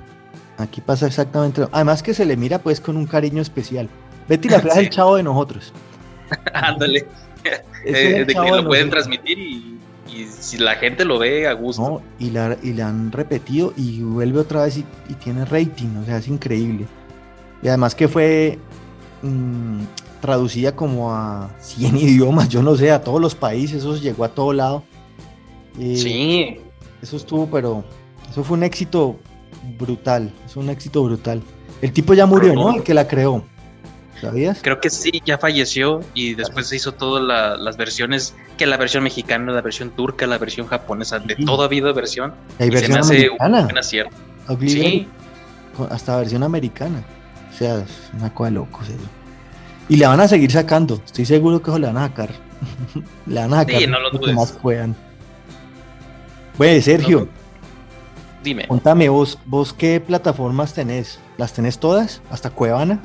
Aquí 0.58 0.82
pasa 0.82 1.06
exactamente. 1.06 1.66
Además 1.72 2.02
que 2.02 2.12
se 2.12 2.26
le 2.26 2.36
mira 2.36 2.58
pues 2.58 2.78
con 2.78 2.98
un 2.98 3.06
cariño 3.06 3.40
especial. 3.40 3.88
Betty 4.28 4.50
la 4.50 4.60
fea 4.60 4.72
es 4.72 4.78
el 4.78 4.90
chavo 4.90 5.16
de 5.16 5.22
nosotros. 5.22 5.72
Ándale. 6.52 7.06
Eh, 7.84 8.24
de 8.26 8.34
que 8.34 8.50
lo 8.50 8.66
pueden 8.66 8.90
transmitir 8.90 9.38
y, 9.38 9.80
si 10.30 10.58
la 10.58 10.74
gente 10.76 11.06
lo 11.06 11.18
ve 11.18 11.48
a 11.48 11.54
gusto. 11.54 11.82
No, 11.82 12.02
y 12.18 12.30
la, 12.30 12.56
y 12.62 12.74
la 12.74 12.88
han 12.88 13.10
repetido 13.10 13.72
y 13.78 14.02
vuelve 14.02 14.40
otra 14.40 14.64
vez 14.64 14.76
y, 14.76 14.84
tiene 15.14 15.46
rating, 15.46 15.96
o 16.02 16.04
sea, 16.04 16.18
es 16.18 16.28
increíble. 16.28 16.86
Y 17.62 17.68
además 17.68 17.94
que 17.94 18.08
fue 18.08 18.58
mm, 19.22 19.80
traducida 20.24 20.74
como 20.74 21.12
a 21.12 21.50
100 21.60 21.96
idiomas, 21.98 22.48
yo 22.48 22.62
no 22.62 22.74
sé, 22.76 22.90
a 22.90 23.02
todos 23.02 23.20
los 23.20 23.34
países, 23.34 23.78
eso 23.78 23.94
llegó 23.98 24.24
a 24.24 24.30
todo 24.30 24.54
lado. 24.54 24.82
sí. 25.76 26.60
Eso 27.02 27.18
estuvo, 27.18 27.46
pero 27.50 27.84
eso 28.30 28.42
fue 28.42 28.56
un 28.56 28.62
éxito 28.62 29.18
brutal, 29.78 30.32
es 30.46 30.56
un 30.56 30.70
éxito 30.70 31.04
brutal. 31.04 31.42
El 31.82 31.92
tipo 31.92 32.14
ya 32.14 32.24
murió, 32.24 32.54
¿no? 32.54 32.74
El 32.76 32.82
que 32.82 32.94
la 32.94 33.06
creó. 33.06 33.44
¿Sabías? 34.18 34.60
Creo 34.62 34.80
que 34.80 34.88
sí, 34.88 35.20
ya 35.26 35.36
falleció 35.36 36.00
y 36.14 36.32
después 36.32 36.68
se 36.68 36.76
hizo 36.76 36.92
todas 36.92 37.22
las 37.60 37.76
versiones, 37.76 38.34
que 38.56 38.64
la 38.64 38.78
versión 38.78 39.04
mexicana, 39.04 39.52
la 39.52 39.60
versión 39.60 39.90
turca, 39.90 40.26
la 40.26 40.38
versión 40.38 40.66
japonesa, 40.66 41.18
de 41.18 41.36
toda 41.36 41.68
vida 41.68 41.92
versión. 41.92 42.32
Hay 42.58 42.70
versión 42.70 43.04
americana. 43.04 43.68
Sí. 44.62 45.06
Hasta 45.90 46.16
versión 46.16 46.42
americana. 46.42 47.04
O 47.52 47.54
sea, 47.54 47.80
es 47.80 48.10
una 48.18 48.32
cosa 48.32 48.48
de 48.48 48.54
locos 48.54 48.88
eso. 48.88 49.23
Y 49.88 49.96
le 49.96 50.06
van 50.06 50.20
a 50.20 50.28
seguir 50.28 50.50
sacando. 50.50 51.00
Estoy 51.04 51.26
seguro 51.26 51.62
que 51.62 51.70
eso 51.70 51.78
le 51.78 51.86
van 51.86 51.98
a 51.98 52.08
sacar. 52.08 52.30
le 53.26 53.40
van 53.40 53.54
a 53.54 53.58
sacar 53.58 53.80
sí, 53.80 53.86
no 53.86 54.00
lo 54.00 54.34
más 54.34 54.52
puedan. 54.52 54.96
Bueno, 56.56 56.82
Sergio. 56.82 57.28
dime. 58.42 58.66
Contame, 58.68 59.08
vos, 59.08 59.38
vos 59.44 59.72
qué 59.72 60.00
plataformas 60.00 60.72
tenés. 60.72 61.18
¿Las 61.36 61.52
tenés 61.52 61.78
todas? 61.78 62.22
¿Hasta 62.30 62.50
Cuevana? 62.50 63.00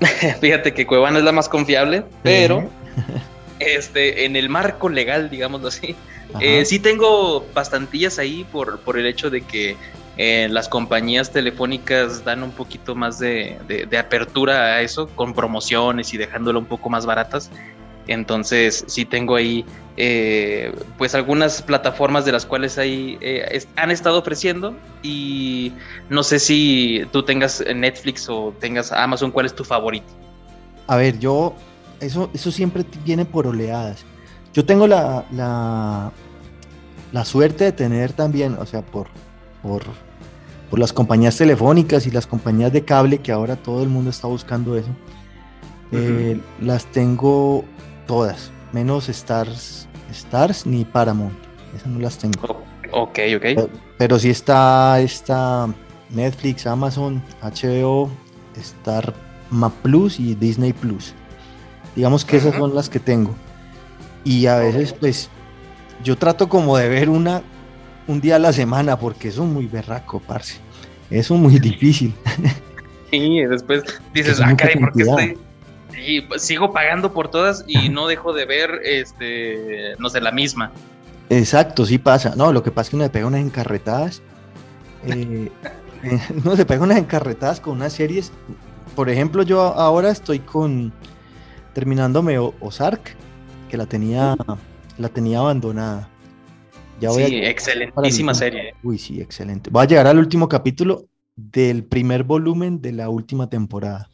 Fíjate 0.40 0.74
que 0.74 0.86
Cuevana 0.86 1.18
es 1.18 1.24
la 1.24 1.32
más 1.32 1.48
confiable, 1.48 2.04
pero 2.22 2.68
este, 3.58 4.24
en 4.24 4.36
el 4.36 4.48
marco 4.48 4.88
legal, 4.88 5.30
digámoslo 5.30 5.68
así, 5.68 5.94
eh, 6.40 6.64
sí 6.64 6.78
tengo 6.78 7.46
bastantillas 7.54 8.18
ahí 8.18 8.44
por, 8.50 8.80
por 8.80 8.98
el 8.98 9.06
hecho 9.06 9.30
de 9.30 9.42
que 9.42 9.76
eh, 10.16 10.48
las 10.50 10.68
compañías 10.68 11.32
telefónicas 11.32 12.24
dan 12.24 12.42
un 12.42 12.52
poquito 12.52 12.94
más 12.94 13.18
de, 13.18 13.58
apertura 13.98 14.76
a 14.76 14.80
eso, 14.82 15.08
con 15.08 15.34
promociones 15.34 16.14
y 16.14 16.18
dejándolo 16.18 16.60
un 16.60 16.66
poco 16.66 16.88
más 16.88 17.06
baratas. 17.06 17.50
Entonces 18.06 18.84
sí 18.86 19.04
tengo 19.04 19.34
ahí 19.34 19.64
eh, 19.96 20.74
pues 20.98 21.14
algunas 21.14 21.62
plataformas 21.62 22.24
de 22.24 22.32
las 22.32 22.44
cuales 22.44 22.76
ahí 22.76 23.16
eh, 23.22 23.64
han 23.76 23.90
estado 23.90 24.18
ofreciendo 24.18 24.76
y 25.02 25.72
no 26.10 26.22
sé 26.22 26.38
si 26.38 27.06
tú 27.12 27.22
tengas 27.22 27.64
Netflix 27.74 28.28
o 28.28 28.54
tengas 28.60 28.92
Amazon, 28.92 29.30
¿cuál 29.30 29.46
es 29.46 29.54
tu 29.54 29.64
favorito? 29.64 30.06
A 30.86 30.96
ver, 30.96 31.18
yo, 31.18 31.54
eso, 32.00 32.30
eso 32.34 32.52
siempre 32.52 32.84
viene 33.04 33.24
por 33.24 33.46
oleadas. 33.46 34.04
Yo 34.52 34.64
tengo 34.64 34.86
la, 34.86 35.24
la, 35.32 36.12
la 37.10 37.24
suerte 37.24 37.64
de 37.64 37.72
tener 37.72 38.12
también, 38.12 38.56
o 38.58 38.66
sea, 38.66 38.82
por, 38.82 39.08
por, 39.62 39.82
por 40.74 40.80
las 40.80 40.92
compañías 40.92 41.36
telefónicas 41.36 42.04
y 42.08 42.10
las 42.10 42.26
compañías 42.26 42.72
de 42.72 42.84
cable, 42.84 43.18
que 43.18 43.30
ahora 43.30 43.54
todo 43.54 43.84
el 43.84 43.88
mundo 43.88 44.10
está 44.10 44.26
buscando 44.26 44.76
eso. 44.76 44.88
Eh, 45.92 46.40
las 46.60 46.86
tengo 46.86 47.64
todas, 48.08 48.50
menos 48.72 49.08
Stars, 49.08 49.86
Stars 50.10 50.66
ni 50.66 50.84
Paramount. 50.84 51.38
Esas 51.76 51.86
no 51.86 52.00
las 52.00 52.18
tengo. 52.18 52.64
Ok, 52.90 53.20
ok. 53.36 53.68
Pero, 53.98 54.18
si 54.18 54.22
sí 54.22 54.30
está, 54.30 54.98
está 54.98 55.72
Netflix, 56.10 56.66
Amazon, 56.66 57.22
HBO, 57.40 58.10
Star 58.56 59.14
Ma 59.50 59.70
Plus 59.70 60.18
y 60.18 60.34
Disney 60.34 60.72
Plus. 60.72 61.14
Digamos 61.94 62.24
que 62.24 62.38
esas 62.38 62.56
son 62.56 62.74
las 62.74 62.88
que 62.88 62.98
tengo. 62.98 63.32
Y 64.24 64.46
a 64.46 64.56
veces, 64.56 64.92
pues, 64.92 65.30
yo 66.02 66.18
trato 66.18 66.48
como 66.48 66.76
de 66.76 66.88
ver 66.88 67.10
una 67.10 67.44
un 68.06 68.20
día 68.20 68.36
a 68.36 68.38
la 68.38 68.52
semana, 68.52 68.98
porque 68.98 69.28
eso 69.28 69.44
es 69.44 69.48
muy 69.48 69.66
berraco, 69.66 70.18
parce. 70.18 70.63
Eso 71.14 71.34
es 71.34 71.40
muy 71.40 71.58
difícil. 71.58 72.12
Sí, 73.10 73.44
después 73.44 73.84
dices, 74.12 74.40
ah, 74.40 74.56
caray, 74.56 74.76
¿por 74.76 74.92
qué 74.92 75.02
estoy, 75.02 75.38
y 75.96 76.26
sigo 76.38 76.72
pagando 76.72 77.12
por 77.12 77.28
todas 77.28 77.64
y 77.68 77.88
no 77.88 78.08
dejo 78.08 78.32
de 78.32 78.46
ver, 78.46 78.80
este, 78.84 79.94
no 79.98 80.08
sé, 80.08 80.20
la 80.20 80.32
misma. 80.32 80.72
Exacto, 81.30 81.86
sí 81.86 81.98
pasa. 81.98 82.34
No, 82.36 82.52
lo 82.52 82.62
que 82.62 82.70
pasa 82.70 82.86
es 82.86 82.90
que 82.90 82.96
uno 82.96 83.04
le 83.04 83.10
pega 83.10 83.26
unas 83.26 83.40
encarretadas. 83.40 84.22
Eh, 85.06 85.50
eh, 86.02 86.20
uno 86.44 86.56
se 86.56 86.66
pega 86.66 86.82
unas 86.82 86.98
encarretadas 86.98 87.60
con 87.60 87.74
unas 87.76 87.92
series. 87.92 88.32
Por 88.96 89.08
ejemplo, 89.08 89.44
yo 89.44 89.60
ahora 89.60 90.10
estoy 90.10 90.40
con 90.40 90.92
terminándome 91.72 92.38
Ozark, 92.38 93.14
que 93.68 93.76
la 93.76 93.86
tenía, 93.86 94.36
la 94.98 95.08
tenía 95.08 95.38
abandonada. 95.38 96.08
Ya 97.00 97.10
voy 97.10 97.24
sí, 97.24 97.36
excelentísima 97.36 98.34
serie. 98.34 98.74
Uy, 98.82 98.98
sí, 98.98 99.20
excelente. 99.20 99.70
Voy 99.70 99.82
a 99.82 99.86
llegar 99.86 100.06
al 100.06 100.18
último 100.18 100.48
capítulo 100.48 101.08
del 101.36 101.84
primer 101.84 102.22
volumen 102.24 102.80
de 102.80 102.92
la 102.92 103.08
última 103.08 103.48
temporada. 103.48 104.08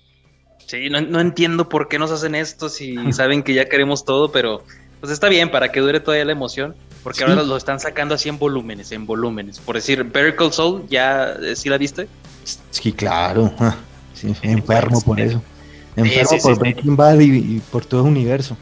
Sí, 0.66 0.88
no, 0.88 1.20
entiendo 1.20 1.68
por 1.68 1.88
qué 1.88 1.98
nos 1.98 2.10
hacen 2.10 2.34
esto 2.34 2.68
si 2.68 2.94
saben 3.12 3.42
que 3.42 3.54
ya 3.54 3.68
queremos 3.68 4.04
todo, 4.04 4.30
pero 4.32 4.62
pues 5.00 5.12
está 5.12 5.28
bien 5.28 5.50
para 5.50 5.72
que 5.72 5.80
dure 5.80 6.00
todavía 6.00 6.24
la 6.24 6.32
emoción, 6.32 6.74
porque 7.02 7.24
ahora 7.24 7.42
lo 7.42 7.56
están 7.56 7.80
sacando 7.80 8.14
así 8.14 8.28
en 8.28 8.38
volúmenes, 8.38 8.92
en 8.92 9.06
volúmenes. 9.06 9.58
Por 9.58 9.74
decir, 9.74 10.04
Verical 10.04 10.52
Soul, 10.52 10.86
¿ya 10.88 11.32
eh, 11.42 11.56
sí 11.56 11.68
la 11.68 11.78
viste? 11.78 12.08
Sí, 12.70 12.92
claro. 12.92 13.52
Sí, 14.12 14.34
enfermo 14.42 15.00
por 15.00 15.18
eso. 15.18 15.42
Enfermo 15.96 16.42
por 16.42 16.58
Breaking 16.58 16.94
Bad 16.94 17.20
y, 17.20 17.60
por 17.70 17.86
todo 17.86 18.02
el 18.02 18.08
universo. 18.08 18.54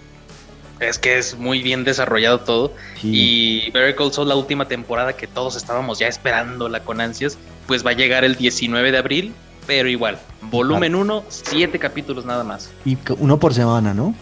Es 0.80 0.98
que 0.98 1.18
es 1.18 1.36
muy 1.36 1.62
bien 1.62 1.84
desarrollado 1.84 2.40
todo. 2.40 2.72
Y 3.02 3.70
Verical 3.72 4.12
Soul, 4.12 4.28
la 4.28 4.36
última 4.36 4.68
temporada 4.68 5.14
que 5.14 5.26
todos 5.26 5.56
estábamos 5.56 5.98
ya 5.98 6.08
esperándola 6.08 6.80
con 6.80 7.00
ansias, 7.00 7.36
pues 7.66 7.84
va 7.84 7.90
a 7.90 7.94
llegar 7.94 8.24
el 8.24 8.36
19 8.36 8.92
de 8.92 8.98
abril 8.98 9.34
pero 9.68 9.86
igual, 9.90 10.18
volumen 10.40 10.94
1, 10.94 11.24
7 11.28 11.78
capítulos 11.78 12.24
nada 12.24 12.42
más. 12.42 12.70
Y 12.86 12.96
uno 13.18 13.38
por 13.38 13.52
semana, 13.52 13.92
¿no? 13.92 14.14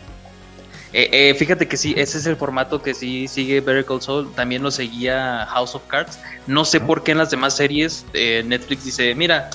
Eh, 0.93 1.09
eh, 1.13 1.35
fíjate 1.35 1.69
que 1.69 1.77
sí, 1.77 1.95
ese 1.97 2.19
es 2.19 2.27
el 2.27 2.35
formato 2.35 2.83
que 2.83 2.95
sí 2.95 3.29
sigue 3.29 3.61
Better 3.61 3.85
Call 3.85 4.03
Saul. 4.03 4.33
También 4.35 4.65
lo 4.65 4.73
seguía 4.73 5.47
House 5.51 5.77
of 5.77 5.83
Cards. 5.87 6.19
No 6.49 6.65
sé 6.65 6.81
por 6.81 7.05
qué 7.05 7.13
en 7.13 7.19
las 7.19 7.31
demás 7.31 7.55
series 7.55 8.05
eh, 8.13 8.43
Netflix 8.45 8.87
dice, 8.87 9.15
mira, 9.15 9.51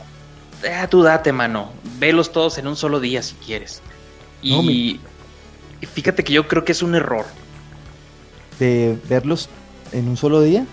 tú 0.89 1.03
date, 1.03 1.33
mano. 1.33 1.73
Velos 1.99 2.31
todos 2.31 2.57
en 2.57 2.67
un 2.67 2.77
solo 2.77 3.01
día 3.01 3.21
si 3.21 3.35
quieres. 3.35 3.81
Y, 4.41 4.53
y 4.53 5.01
fíjate 5.87 6.23
que 6.23 6.33
yo 6.33 6.47
creo 6.47 6.65
que 6.65 6.71
es 6.71 6.81
un 6.81 6.95
error. 6.95 7.25
¿De 8.59 8.97
verlos 9.09 9.49
en 9.91 10.07
un 10.07 10.17
solo 10.17 10.41
día? 10.41 10.65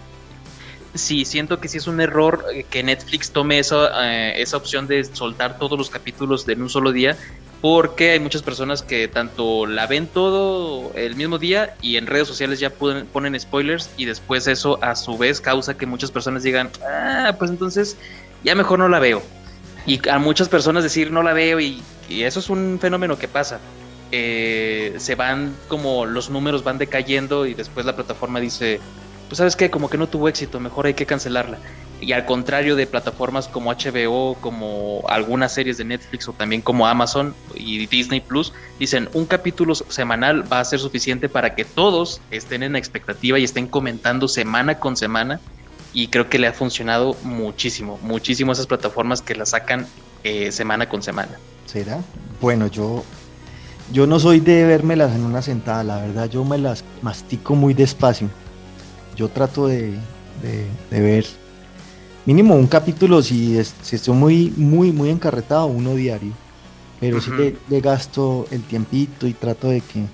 sí, 0.95 1.25
siento 1.25 1.61
que 1.61 1.69
sí 1.69 1.79
es 1.79 1.87
un 1.87 2.01
error 2.01 2.45
eh, 2.53 2.65
que 2.69 2.83
Netflix 2.83 3.31
tome 3.31 3.59
esa, 3.59 3.91
eh, 4.05 4.41
esa 4.43 4.57
opción 4.57 4.87
de 4.87 5.05
soltar 5.05 5.59
todos 5.59 5.79
los 5.79 5.91
capítulos 5.91 6.47
en 6.49 6.63
un 6.63 6.69
solo 6.69 6.93
día, 6.93 7.17
porque 7.61 8.13
hay 8.13 8.21
muchas 8.21 8.43
personas 8.43 8.83
que 8.83 9.09
tanto 9.09 9.67
la 9.67 9.87
ven 9.87 10.07
todo 10.07 10.93
el 10.95 11.17
mismo 11.17 11.39
día 11.39 11.75
y 11.83 11.97
en 11.97 12.07
redes 12.07 12.29
sociales 12.29 12.61
ya 12.61 12.71
ponen, 12.71 13.41
spoilers 13.41 13.91
y 13.97 14.05
después 14.05 14.47
eso 14.47 14.83
a 14.83 14.95
su 14.95 15.19
vez 15.19 15.41
causa 15.41 15.77
que 15.77 15.87
muchas 15.87 16.11
personas 16.11 16.43
digan, 16.43 16.71
ah, 16.89 17.35
pues 17.39 17.51
entonces 17.51 17.97
ya 18.45 18.55
mejor 18.55 18.79
no 18.79 18.89
la 18.89 19.01
veo. 19.01 19.23
Y 19.87 20.07
a 20.09 20.19
muchas 20.19 20.49
personas 20.49 20.85
decir 20.85 21.11
no 21.11 21.23
la 21.23 21.33
veo 21.33 21.61
y, 21.61 21.83
eso 22.09 22.41
es 22.41 22.49
un 22.49 22.79
fenómeno 22.81 23.19
que 23.19 23.29
pasa. 23.29 23.61
Eh, 24.11 24.95
se 24.99 25.15
van 25.15 25.55
como 25.69 26.07
los 26.07 26.31
números 26.31 26.65
van 26.65 26.79
decayendo 26.79 27.45
y 27.45 27.55
después 27.55 27.85
la 27.85 27.95
plataforma 27.95 28.41
dice 28.41 28.81
pues 29.29 29.39
sabes 29.39 29.57
qué, 29.57 29.71
como 29.71 29.91
que 29.91 29.99
no 29.99 30.09
tuvo 30.09 30.29
éxito, 30.29 30.59
mejor 30.59 30.87
hay 30.87 30.95
que 30.95 31.07
cancelarla. 31.07 31.59
Y 32.01 32.13
al 32.13 32.25
contrario 32.25 32.77
de 32.77 32.87
plataformas 32.87 33.49
como 33.49 33.71
HBO, 33.73 34.37
como 34.41 35.03
algunas 35.09 35.53
series 35.53 35.77
de 35.77 35.85
Netflix 35.85 36.29
o 36.29 36.33
también 36.33 36.63
como 36.63 36.87
Amazon 36.87 37.35
y 37.55 37.87
Disney 37.87 38.21
Plus, 38.21 38.53
dicen 38.79 39.09
un 39.13 39.27
capítulo 39.27 39.75
semanal 39.75 40.51
va 40.51 40.61
a 40.61 40.65
ser 40.65 40.79
suficiente 40.79 41.29
para 41.29 41.55
que 41.55 41.65
todos 41.65 42.21
estén 42.31 42.63
en 42.63 42.77
expectativa 42.77 43.39
y 43.39 43.45
estén 43.45 43.67
comentando 43.67 44.29
semana 44.29 44.79
con 44.79 44.97
semana. 44.97 45.41
Y 45.93 46.09
creo 46.09 46.29
que 46.29 46.39
le 46.39 46.47
ha 46.47 46.53
funcionado 46.53 47.17
muchísimo, 47.23 47.99
muchísimo 48.03 48.53
esas 48.53 48.67
plataformas 48.67 49.21
que 49.21 49.35
la 49.35 49.47
sacan 49.47 49.87
eh, 50.23 50.53
semana 50.53 50.89
con 50.89 51.03
semana. 51.03 51.39
¿Será? 51.67 52.01
Bueno, 52.41 52.69
yo, 52.69 53.05
yo 53.93 54.07
no 54.07 54.19
soy 54.21 54.41
de 54.41 54.65
vérmelas 54.65 55.15
en 55.15 55.25
una 55.25 55.43
sentada, 55.43 55.83
la 55.85 56.01
verdad, 56.01 56.29
yo 56.29 56.45
me 56.45 56.59
las 56.59 56.85
mastico 57.03 57.55
muy 57.55 57.75
despacio 57.75 58.29
yo 59.19 59.29
trato 59.29 59.67
de, 59.67 59.99
ver 60.91 61.27
mínimo 62.25 62.55
un 62.55 62.69
capítulo 62.69 63.21
si, 63.21 63.61
si 63.83 63.97
estoy 63.97 64.15
muy, 64.15 64.55
muy, 64.57 64.93
muy 64.93 65.11
encarretado, 65.11 65.67
uno 65.67 65.95
diario. 65.95 66.33
Pero 67.01 67.21
si 67.21 67.31
le, 67.31 67.81
gasto 67.81 68.47
el 68.51 68.63
tiempito 68.63 69.27
y 69.27 69.33
trato 69.33 69.69
de 69.69 69.81
que, 69.81 70.05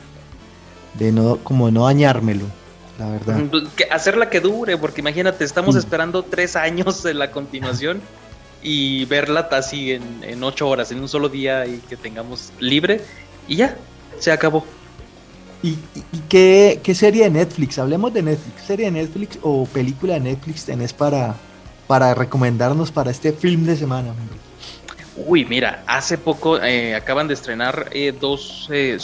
de 0.94 1.12
no, 1.12 1.36
como 1.36 1.70
no 1.70 1.84
dañármelo, 1.84 2.46
la 2.98 3.10
verdad. 3.10 3.42
Pues, 3.50 3.64
hacerla 3.90 4.30
que 4.30 4.40
dure, 4.40 4.78
porque 4.78 5.02
imagínate, 5.02 5.44
estamos 5.44 5.76
esperando 5.76 6.22
tres 6.22 6.56
años 6.56 7.04
en 7.04 7.18
la 7.18 7.30
continuación 7.30 8.00
y 8.62 9.04
verla 9.04 9.48
así 9.52 9.92
en, 9.92 10.42
ocho 10.42 10.68
horas, 10.68 10.92
en 10.92 11.00
un 11.00 11.08
solo 11.08 11.28
día 11.28 11.66
y 11.66 11.78
que 11.88 11.96
tengamos 11.96 12.52
libre 12.58 13.02
y 13.48 13.56
ya, 13.56 13.76
se 14.18 14.32
acabó. 14.32 14.64
¿Y, 15.62 15.78
qué, 16.28 16.78
serie 16.94 17.24
de 17.24 17.30
Netflix? 17.30 17.78
Hablemos 17.78 18.12
de 18.12 18.22
Netflix. 18.22 18.62
¿Serie 18.66 18.86
de 18.86 18.92
Netflix 18.92 19.38
o 19.42 19.64
película 19.64 20.14
de 20.14 20.20
Netflix 20.20 20.66
tenés 20.66 20.92
para, 20.92 21.36
para 21.86 22.14
recomendarnos 22.14 22.92
para 22.92 23.10
este 23.10 23.32
film 23.32 23.64
de 23.64 23.76
semana? 23.76 24.14
Uy, 25.16 25.46
mira, 25.46 25.82
hace 25.86 26.18
poco 26.18 26.62
eh, 26.62 26.94
acaban 26.94 27.28
de 27.28 27.34
estrenar 27.34 27.88
eh, 27.92 28.12
dos, 28.18 28.68
eh, 28.70 28.98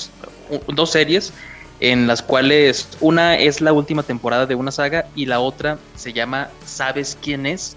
dos 0.68 0.90
series 0.90 1.32
en 1.80 2.06
las 2.06 2.20
cuales 2.20 2.88
una 3.00 3.38
es 3.38 3.62
la 3.62 3.73
última 3.73 4.02
temporada 4.02 4.44
de 4.44 4.54
una 4.54 4.70
saga 4.70 5.06
y 5.14 5.25
la 5.25 5.40
otra 5.40 5.78
se 5.97 6.12
llama 6.12 6.50
¿Sabes 6.66 7.16
quién 7.23 7.47
es? 7.47 7.76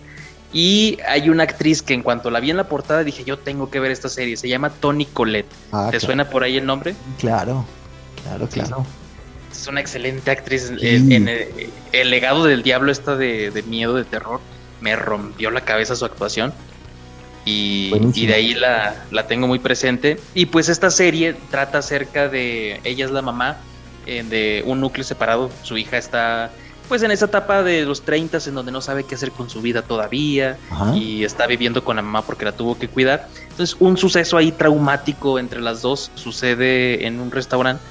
Y 0.53 0.99
hay 1.07 1.29
una 1.29 1.43
actriz 1.43 1.81
que 1.81 1.95
en 1.95 2.03
cuanto 2.03 2.29
la 2.29 2.39
vi 2.39 2.51
en 2.51 2.57
la 2.57 2.67
portada 2.67 3.03
dije, 3.03 3.23
yo 3.23 3.39
tengo 3.39 3.71
que 3.71 3.79
ver 3.79 3.91
esta 3.91 4.07
serie. 4.07 4.37
Se 4.37 4.47
llama 4.47 4.69
Tony 4.69 5.05
Colette. 5.05 5.51
Ah, 5.71 5.89
¿Te 5.91 5.99
suena 5.99 6.29
por 6.29 6.43
ahí 6.43 6.57
el 6.57 6.65
nombre? 6.65 6.95
Claro, 7.17 7.65
claro, 8.23 8.47
claro. 8.47 8.85
Es 9.51 9.67
una 9.67 9.81
excelente 9.81 10.29
actriz. 10.29 10.71
En, 10.79 11.27
el, 11.27 12.09
legado 12.09 12.45
del 12.45 12.61
diablo 12.61 12.91
esta 12.91 13.15
de, 13.15 13.63
miedo, 13.67 13.95
de 13.95 14.03
terror, 14.03 14.39
me 14.79 14.95
rompió 14.95 15.49
la 15.49 15.61
cabeza 15.61 15.95
su 15.95 16.05
actuación. 16.05 16.53
Y, 17.45 17.91
de 18.25 18.33
ahí 18.33 18.53
la, 18.53 18.95
la, 19.11 19.27
tengo 19.27 19.47
muy 19.47 19.59
presente. 19.59 20.19
Y 20.35 20.45
pues 20.45 20.69
esta 20.69 20.91
serie 20.91 21.35
trata 21.49 21.79
acerca 21.79 22.29
de, 22.29 22.79
ella 22.83 23.05
es 23.05 23.11
la 23.11 23.21
mamá 23.21 23.57
eh, 24.05 24.23
de 24.23 24.63
un 24.65 24.81
núcleo 24.81 25.05
separado, 25.05 25.49
su 25.63 25.77
hija 25.77 25.97
está 25.97 26.51
pues 26.93 27.01
en 27.01 27.09
esa 27.09 27.25
etapa 27.25 27.63
de 27.63 27.85
los 27.85 28.03
30 28.03 28.37
en 28.45 28.53
donde 28.53 28.71
no 28.71 28.79
sabe 28.79 29.03
qué 29.03 29.15
hacer 29.15 29.31
con 29.31 29.49
su 29.49 29.63
vida 29.63 29.81
todavía 29.81 30.59
y 30.93 31.23
está 31.23 31.47
viviendo 31.47 31.83
con 31.83 31.95
la 31.95 32.03
mamá 32.03 32.21
porque 32.21 32.45
la 32.45 32.51
tuvo 32.51 32.77
que 32.77 32.87
cuidar. 32.87 33.29
Entonces 33.49 33.75
un 33.79 33.97
suceso 33.97 34.37
ahí 34.37 34.51
traumático 34.51 35.39
entre 35.39 35.59
las 35.59 35.81
dos 35.81 36.11
sucede 36.13 37.07
en 37.07 37.19
un 37.19 37.31
restaurante 37.31 37.83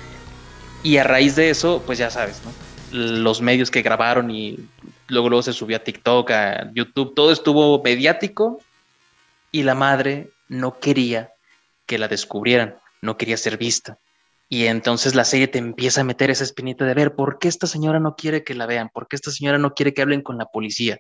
y 0.85 0.99
a 0.99 1.03
raíz 1.03 1.35
de 1.35 1.51
eso, 1.51 1.83
pues 1.85 1.99
ya 1.99 2.11
sabes, 2.11 2.43
¿no? 2.45 2.53
los 2.97 3.43
medios 3.43 3.73
que 3.73 3.83
grabaron 3.83 4.31
y 4.31 4.69
luego 5.09 5.29
luego 5.29 5.43
se 5.43 5.53
subió 5.53 5.79
a 5.79 5.81
TikTok, 5.81 6.31
a 6.31 6.71
YouTube, 6.73 7.17
todo 7.17 7.33
estuvo 7.33 7.83
mediático 7.83 8.61
y 9.51 9.65
la 9.65 9.75
madre 9.75 10.31
no 10.47 10.79
quería 10.79 11.33
que 11.87 11.99
la 11.99 12.07
descubrieran, 12.07 12.77
no 13.01 13.17
quería 13.17 13.37
ser 13.37 13.59
vista. 13.59 13.99
Y 14.53 14.67
entonces 14.67 15.15
la 15.15 15.25
serie 15.25 15.49
te 15.49 15.57
empieza 15.57 16.03
a 16.03 16.05
meter 16.05 16.31
esa 16.31 16.45
espinita 16.45 16.85
de 16.85 16.93
ver 16.93 17.15
por 17.15 17.39
qué 17.39 17.49
esta 17.49 17.67
señora 17.67 18.01
no 18.01 18.17
quiere 18.17 18.45
que 18.45 18.55
la 18.55 18.67
vean, 18.67 18.91
por 18.93 19.09
qué 19.09 19.17
esta 19.17 19.31
señora 19.31 19.57
no 19.57 19.73
quiere 19.73 19.95
que 19.95 20.03
hablen 20.03 20.21
con 20.21 20.37
la 20.37 20.45
policía. 20.45 20.99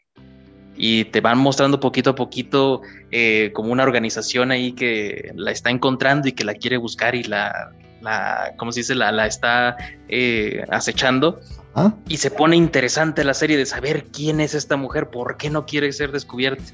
Y 0.75 1.05
te 1.05 1.21
van 1.21 1.37
mostrando 1.37 1.79
poquito 1.79 2.09
a 2.09 2.15
poquito 2.15 2.81
eh, 3.11 3.51
como 3.53 3.71
una 3.71 3.83
organización 3.83 4.53
ahí 4.53 4.73
que 4.73 5.33
la 5.35 5.51
está 5.51 5.69
encontrando 5.69 6.29
y 6.29 6.33
que 6.33 6.45
la 6.45 6.55
quiere 6.55 6.79
buscar 6.79 7.15
y 7.15 7.25
la, 7.25 7.73
la 8.01 8.55
¿cómo 8.57 8.73
se 8.73 8.81
dice? 8.81 8.95
La, 8.95 9.13
la 9.13 9.27
está 9.27 9.77
eh, 10.09 10.65
acechando. 10.71 11.39
¿Ah? 11.75 11.95
Y 12.09 12.17
se 12.17 12.31
pone 12.31 12.57
interesante 12.57 13.23
la 13.23 13.35
serie 13.35 13.59
de 13.59 13.67
saber 13.67 14.07
quién 14.15 14.41
es 14.41 14.55
esta 14.55 14.79
mujer, 14.79 15.11
por 15.11 15.37
qué 15.37 15.51
no 15.51 15.67
quiere 15.67 15.93
ser 15.93 16.11
descubierta. 16.11 16.65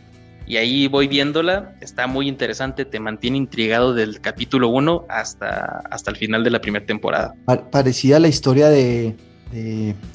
Y 0.48 0.56
ahí 0.56 0.88
voy 0.88 1.08
viéndola, 1.08 1.74
está 1.82 2.06
muy 2.06 2.26
interesante, 2.26 2.86
te 2.86 2.98
mantiene 3.00 3.36
intrigado 3.36 3.92
del 3.92 4.22
capítulo 4.22 4.70
1 4.70 5.04
hasta, 5.10 5.82
hasta 5.90 6.10
el 6.10 6.16
final 6.16 6.42
de 6.42 6.48
la 6.48 6.62
primera 6.62 6.86
temporada. 6.86 7.34
parecía 7.70 8.18
la 8.18 8.28
historia 8.28 8.70
de, 8.70 9.14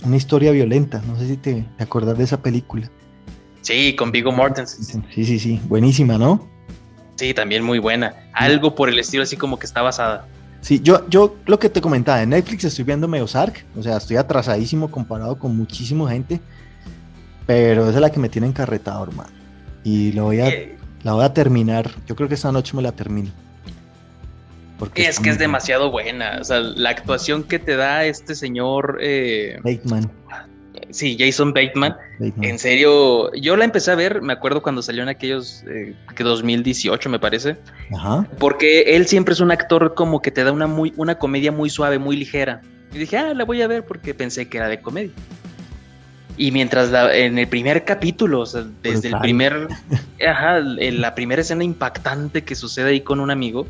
una 0.03 0.17
historia 0.17 0.51
violenta, 0.51 1.03
no 1.05 1.19
sé 1.19 1.27
si 1.27 1.37
te, 1.37 1.63
te 1.77 1.83
acordás 1.83 2.17
de 2.17 2.23
esa 2.23 2.41
película. 2.41 2.89
Sí, 3.61 3.95
con 3.95 4.11
Vigo 4.11 4.31
Mortensen. 4.31 5.05
Sí, 5.13 5.23
sí, 5.23 5.37
sí, 5.37 5.61
buenísima, 5.65 6.17
¿no? 6.17 6.49
Sí, 7.13 7.35
también 7.35 7.63
muy 7.63 7.77
buena. 7.77 8.15
Algo 8.33 8.73
por 8.73 8.89
el 8.89 8.97
estilo 8.97 9.21
así 9.21 9.37
como 9.37 9.59
que 9.59 9.67
está 9.67 9.83
basada. 9.83 10.27
Sí, 10.61 10.79
yo, 10.81 11.07
yo 11.09 11.35
lo 11.45 11.59
que 11.59 11.69
te 11.69 11.79
comentaba, 11.79 12.23
en 12.23 12.29
Netflix 12.29 12.63
estoy 12.63 12.85
viendo 12.85 13.07
Ozark, 13.07 13.63
o 13.77 13.83
sea, 13.83 13.97
estoy 13.97 14.17
atrasadísimo 14.17 14.89
comparado 14.89 15.37
con 15.37 15.55
muchísima 15.55 16.09
gente, 16.09 16.39
pero 17.45 17.83
esa 17.83 17.97
es 17.97 18.01
la 18.01 18.11
que 18.11 18.19
me 18.19 18.29
tiene 18.29 18.47
encarretado, 18.47 19.03
hermano. 19.03 19.42
Y 19.83 20.11
lo 20.13 20.25
voy 20.25 20.39
a, 20.39 20.51
la 21.03 21.13
voy 21.13 21.23
a 21.23 21.33
terminar. 21.33 21.89
Yo 22.07 22.15
creo 22.15 22.27
que 22.27 22.35
esta 22.35 22.51
noche 22.51 22.75
me 22.75 22.81
la 22.81 22.91
termino. 22.91 23.29
Porque 24.79 25.07
es 25.07 25.19
que 25.19 25.29
es 25.29 25.37
demasiado 25.37 25.91
buena. 25.91 26.39
O 26.41 26.43
sea, 26.43 26.59
la 26.59 26.89
actuación 26.89 27.43
que 27.43 27.59
te 27.59 27.75
da 27.75 28.05
este 28.05 28.35
señor. 28.35 28.97
Eh, 29.01 29.57
Bateman. 29.63 30.09
Sí, 30.89 31.15
Jason 31.17 31.53
Bateman. 31.53 31.95
En 32.19 32.59
serio, 32.59 33.33
yo 33.33 33.55
la 33.55 33.65
empecé 33.65 33.91
a 33.91 33.95
ver, 33.95 34.21
me 34.21 34.33
acuerdo 34.33 34.61
cuando 34.61 34.81
salió 34.81 35.03
en 35.03 35.09
aquellos. 35.09 35.63
Eh, 35.67 35.95
que 36.15 36.23
2018, 36.23 37.09
me 37.09 37.19
parece. 37.19 37.57
Ajá. 37.95 38.27
Porque 38.39 38.95
él 38.95 39.07
siempre 39.07 39.33
es 39.33 39.39
un 39.39 39.51
actor 39.51 39.93
como 39.95 40.21
que 40.21 40.31
te 40.31 40.43
da 40.43 40.51
una, 40.51 40.67
muy, 40.67 40.93
una 40.97 41.15
comedia 41.15 41.51
muy 41.51 41.69
suave, 41.69 41.97
muy 41.97 42.15
ligera. 42.15 42.61
Y 42.91 42.97
dije, 42.99 43.17
ah, 43.17 43.33
la 43.33 43.45
voy 43.45 43.61
a 43.61 43.67
ver 43.67 43.85
porque 43.85 44.13
pensé 44.13 44.47
que 44.47 44.57
era 44.57 44.67
de 44.67 44.81
comedia. 44.81 45.11
Y 46.37 46.51
mientras 46.51 46.91
en 47.13 47.37
el 47.37 47.47
primer 47.47 47.85
capítulo, 47.85 48.41
o 48.41 48.45
sea, 48.45 48.65
desde 48.81 49.09
el 49.09 49.19
primer, 49.19 49.67
ajá, 50.27 50.59
la 50.59 51.13
primera 51.15 51.41
escena 51.41 51.63
impactante 51.63 52.43
que 52.43 52.55
sucede 52.55 52.89
ahí 52.89 53.01
con 53.01 53.19
un 53.19 53.29
amigo, 53.29 53.67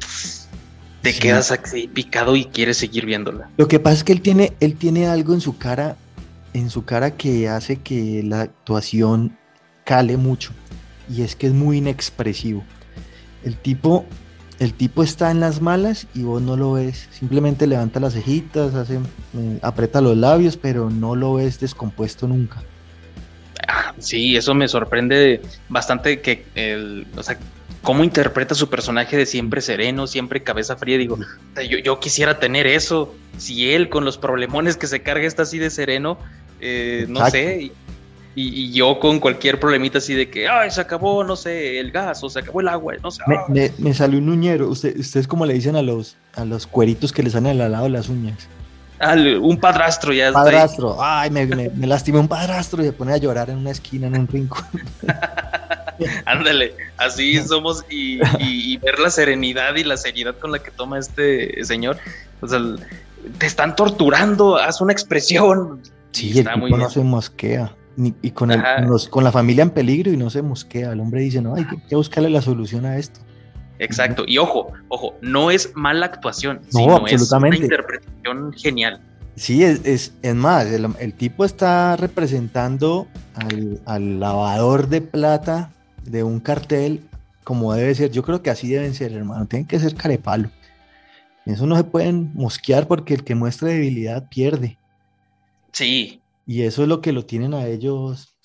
te 1.01 1.13
quedas 1.13 1.51
así 1.51 1.87
picado 1.87 2.35
y 2.35 2.45
quieres 2.45 2.77
seguir 2.77 3.05
viéndola. 3.05 3.49
Lo 3.57 3.67
que 3.67 3.79
pasa 3.79 3.97
es 3.97 4.03
que 4.05 4.13
él 4.13 4.21
tiene, 4.21 4.53
él 4.61 4.75
tiene 4.75 5.07
algo 5.07 5.33
en 5.33 5.41
su 5.41 5.57
cara, 5.57 5.97
en 6.53 6.69
su 6.69 6.85
cara 6.85 7.11
que 7.11 7.49
hace 7.49 7.77
que 7.77 8.23
la 8.23 8.41
actuación 8.41 9.37
cale 9.83 10.15
mucho. 10.15 10.53
Y 11.09 11.23
es 11.23 11.35
que 11.35 11.47
es 11.47 11.53
muy 11.53 11.79
inexpresivo. 11.79 12.63
El 13.43 13.57
tipo 13.57 14.05
el 14.63 14.73
tipo 14.73 15.03
está 15.03 15.31
en 15.31 15.39
las 15.39 15.61
malas 15.61 16.07
y 16.13 16.23
vos 16.23 16.41
no 16.41 16.55
lo 16.55 16.73
ves. 16.73 17.09
Simplemente 17.11 17.67
levanta 17.67 17.99
las 17.99 18.13
cejitas, 18.13 18.73
hace, 18.75 18.95
eh, 18.95 19.59
aprieta 19.61 20.01
los 20.01 20.17
labios, 20.17 20.57
pero 20.57 20.89
no 20.89 21.15
lo 21.15 21.35
ves 21.35 21.59
descompuesto 21.59 22.27
nunca. 22.27 22.63
Ah, 23.67 23.93
sí, 23.99 24.35
eso 24.35 24.53
me 24.53 24.67
sorprende 24.67 25.41
bastante 25.69 26.21
que 26.21 26.45
el, 26.55 27.07
o 27.15 27.23
sea, 27.23 27.37
cómo 27.81 28.03
interpreta 28.03 28.55
su 28.55 28.69
personaje 28.69 29.17
de 29.17 29.25
siempre 29.25 29.61
sereno, 29.61 30.07
siempre 30.07 30.43
cabeza 30.43 30.75
fría. 30.75 30.97
Digo, 30.97 31.17
yo, 31.69 31.77
yo 31.77 31.99
quisiera 31.99 32.39
tener 32.39 32.65
eso. 32.67 33.13
Si 33.37 33.71
él 33.71 33.89
con 33.89 34.05
los 34.05 34.17
problemones 34.17 34.77
que 34.77 34.87
se 34.87 35.01
carga 35.01 35.25
está 35.25 35.43
así 35.43 35.59
de 35.59 35.69
sereno, 35.69 36.17
eh, 36.61 37.05
no 37.09 37.29
sé. 37.29 37.71
Y, 38.35 38.71
yo 38.71 38.99
con 38.99 39.19
cualquier 39.19 39.59
problemita 39.59 39.99
así 39.99 40.15
de 40.15 40.29
que, 40.29 40.47
ay, 40.47 40.71
se 40.71 40.81
acabó, 40.81 41.23
no 41.23 41.35
sé, 41.35 41.79
el 41.79 41.91
gas 41.91 42.23
o 42.23 42.29
se 42.29 42.39
acabó 42.39 42.61
el 42.61 42.67
agua, 42.67 42.95
no 43.01 43.11
sé. 43.11 43.21
Me, 43.47 43.71
me, 43.77 43.93
salió 43.93 44.17
un 44.17 44.29
uñero. 44.29 44.69
Usted, 44.69 44.97
¿Ustedes 44.97 45.27
cómo 45.27 45.45
le 45.45 45.53
dicen 45.53 45.75
a 45.75 45.83
los, 45.83 46.17
a 46.35 46.43
los 46.43 46.65
cueritos 46.65 47.11
que 47.11 47.21
les 47.21 47.33
salen 47.33 47.61
al 47.61 47.71
lado 47.71 47.83
de 47.83 47.91
las 47.91 48.09
uñas? 48.09 48.47
un 49.41 49.57
padrastro 49.57 50.13
ya. 50.13 50.31
Padrastro. 50.31 50.97
Ay, 50.99 51.29
me, 51.29 51.45
me, 51.45 51.87
lastimé 51.87 52.19
un 52.19 52.27
padrastro 52.27 52.81
y 52.81 52.85
se 52.85 52.93
pone 52.93 53.11
a 53.13 53.17
llorar 53.17 53.49
en 53.49 53.57
una 53.57 53.71
esquina, 53.71 54.07
en 54.07 54.15
un 54.15 54.27
rincón. 54.27 54.65
Ándale, 56.25 56.73
así 56.97 57.37
somos 57.43 57.85
y, 57.89 58.19
y, 58.39 58.77
ver 58.77 58.97
la 58.99 59.09
serenidad 59.09 59.75
y 59.75 59.83
la 59.83 59.97
seriedad 59.97 60.35
con 60.39 60.53
la 60.53 60.59
que 60.59 60.71
toma 60.71 60.99
este 60.99 61.63
señor. 61.65 61.97
O 62.41 62.47
sea, 62.47 62.59
te 63.37 63.45
están 63.45 63.75
torturando, 63.75 64.55
haz 64.55 64.79
una 64.79 64.93
expresión. 64.93 65.81
Sí, 66.11 66.39
el 66.39 66.47
tipo 66.47 66.77
no 66.77 66.89
se 66.89 67.01
mosquea 67.01 67.73
y 67.97 68.31
con, 68.31 68.51
el, 68.51 68.61
con, 69.09 69.23
la 69.23 69.31
familia 69.31 69.61
en 69.63 69.69
peligro 69.69 70.11
y 70.11 70.17
no 70.17 70.29
se 70.29 70.41
mosquea. 70.41 70.91
El 70.91 70.99
hombre 70.99 71.21
dice, 71.21 71.41
no, 71.41 71.55
hay 71.55 71.65
que, 71.65 71.95
buscarle 71.95 72.29
la 72.29 72.41
solución 72.41 72.85
a 72.85 72.97
esto. 72.97 73.19
Exacto. 73.79 74.23
Y 74.27 74.37
ojo, 74.37 74.71
ojo, 74.87 75.15
no 75.21 75.51
es 75.51 75.71
mala 75.75 76.05
actuación, 76.07 76.61
no, 76.73 76.79
sino 76.79 76.95
absolutamente. 76.97 77.57
es 77.57 77.59
una 77.59 77.65
interpretación 77.65 78.53
genial. 78.53 79.01
Sí, 79.35 79.63
es, 79.63 79.81
es, 79.83 80.35
más, 80.35 80.67
el, 80.67 81.13
tipo 81.13 81.43
está 81.43 81.95
representando 81.95 83.07
al, 83.35 83.81
al, 83.85 84.19
lavador 84.19 84.89
de 84.89 85.01
plata 85.01 85.71
de 86.03 86.23
un 86.23 86.39
cartel 86.39 87.01
como 87.43 87.73
debe 87.73 87.95
ser. 87.95 88.11
Yo 88.11 88.23
creo 88.23 88.41
que 88.41 88.49
así 88.49 88.69
deben 88.69 88.93
ser, 88.93 89.13
hermano. 89.13 89.47
Tienen 89.47 89.67
que 89.67 89.79
ser 89.79 89.95
carepalo. 89.95 90.49
Eso 91.45 91.65
no 91.65 91.75
se 91.75 91.83
pueden 91.83 92.31
mosquear 92.33 92.87
porque 92.87 93.13
el 93.13 93.23
que 93.23 93.35
muestra 93.35 93.69
debilidad 93.69 94.27
pierde. 94.29 94.77
Sí, 95.71 96.21
y 96.45 96.63
eso 96.63 96.83
es 96.83 96.87
lo 96.87 97.01
que 97.01 97.11
lo 97.11 97.25
tienen 97.25 97.53
a 97.53 97.67
ellos, 97.67 98.37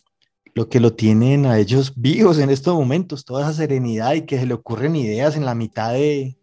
lo 0.55 0.69
que 0.69 0.81
lo 0.81 0.93
tienen 0.93 1.47
a 1.47 1.59
ellos 1.59 1.93
vivos 1.97 2.39
en 2.39 2.51
estos 2.51 2.75
momentos, 2.75 3.25
toda 3.25 3.43
esa 3.43 3.53
serenidad 3.53 4.15
y 4.15 4.23
que 4.23 4.39
se 4.39 4.47
le 4.47 4.55
ocurren 4.55 4.97
ideas 4.97 5.37
en 5.37 5.45
la 5.45 5.55
mitad 5.55 5.93
de, 5.93 6.37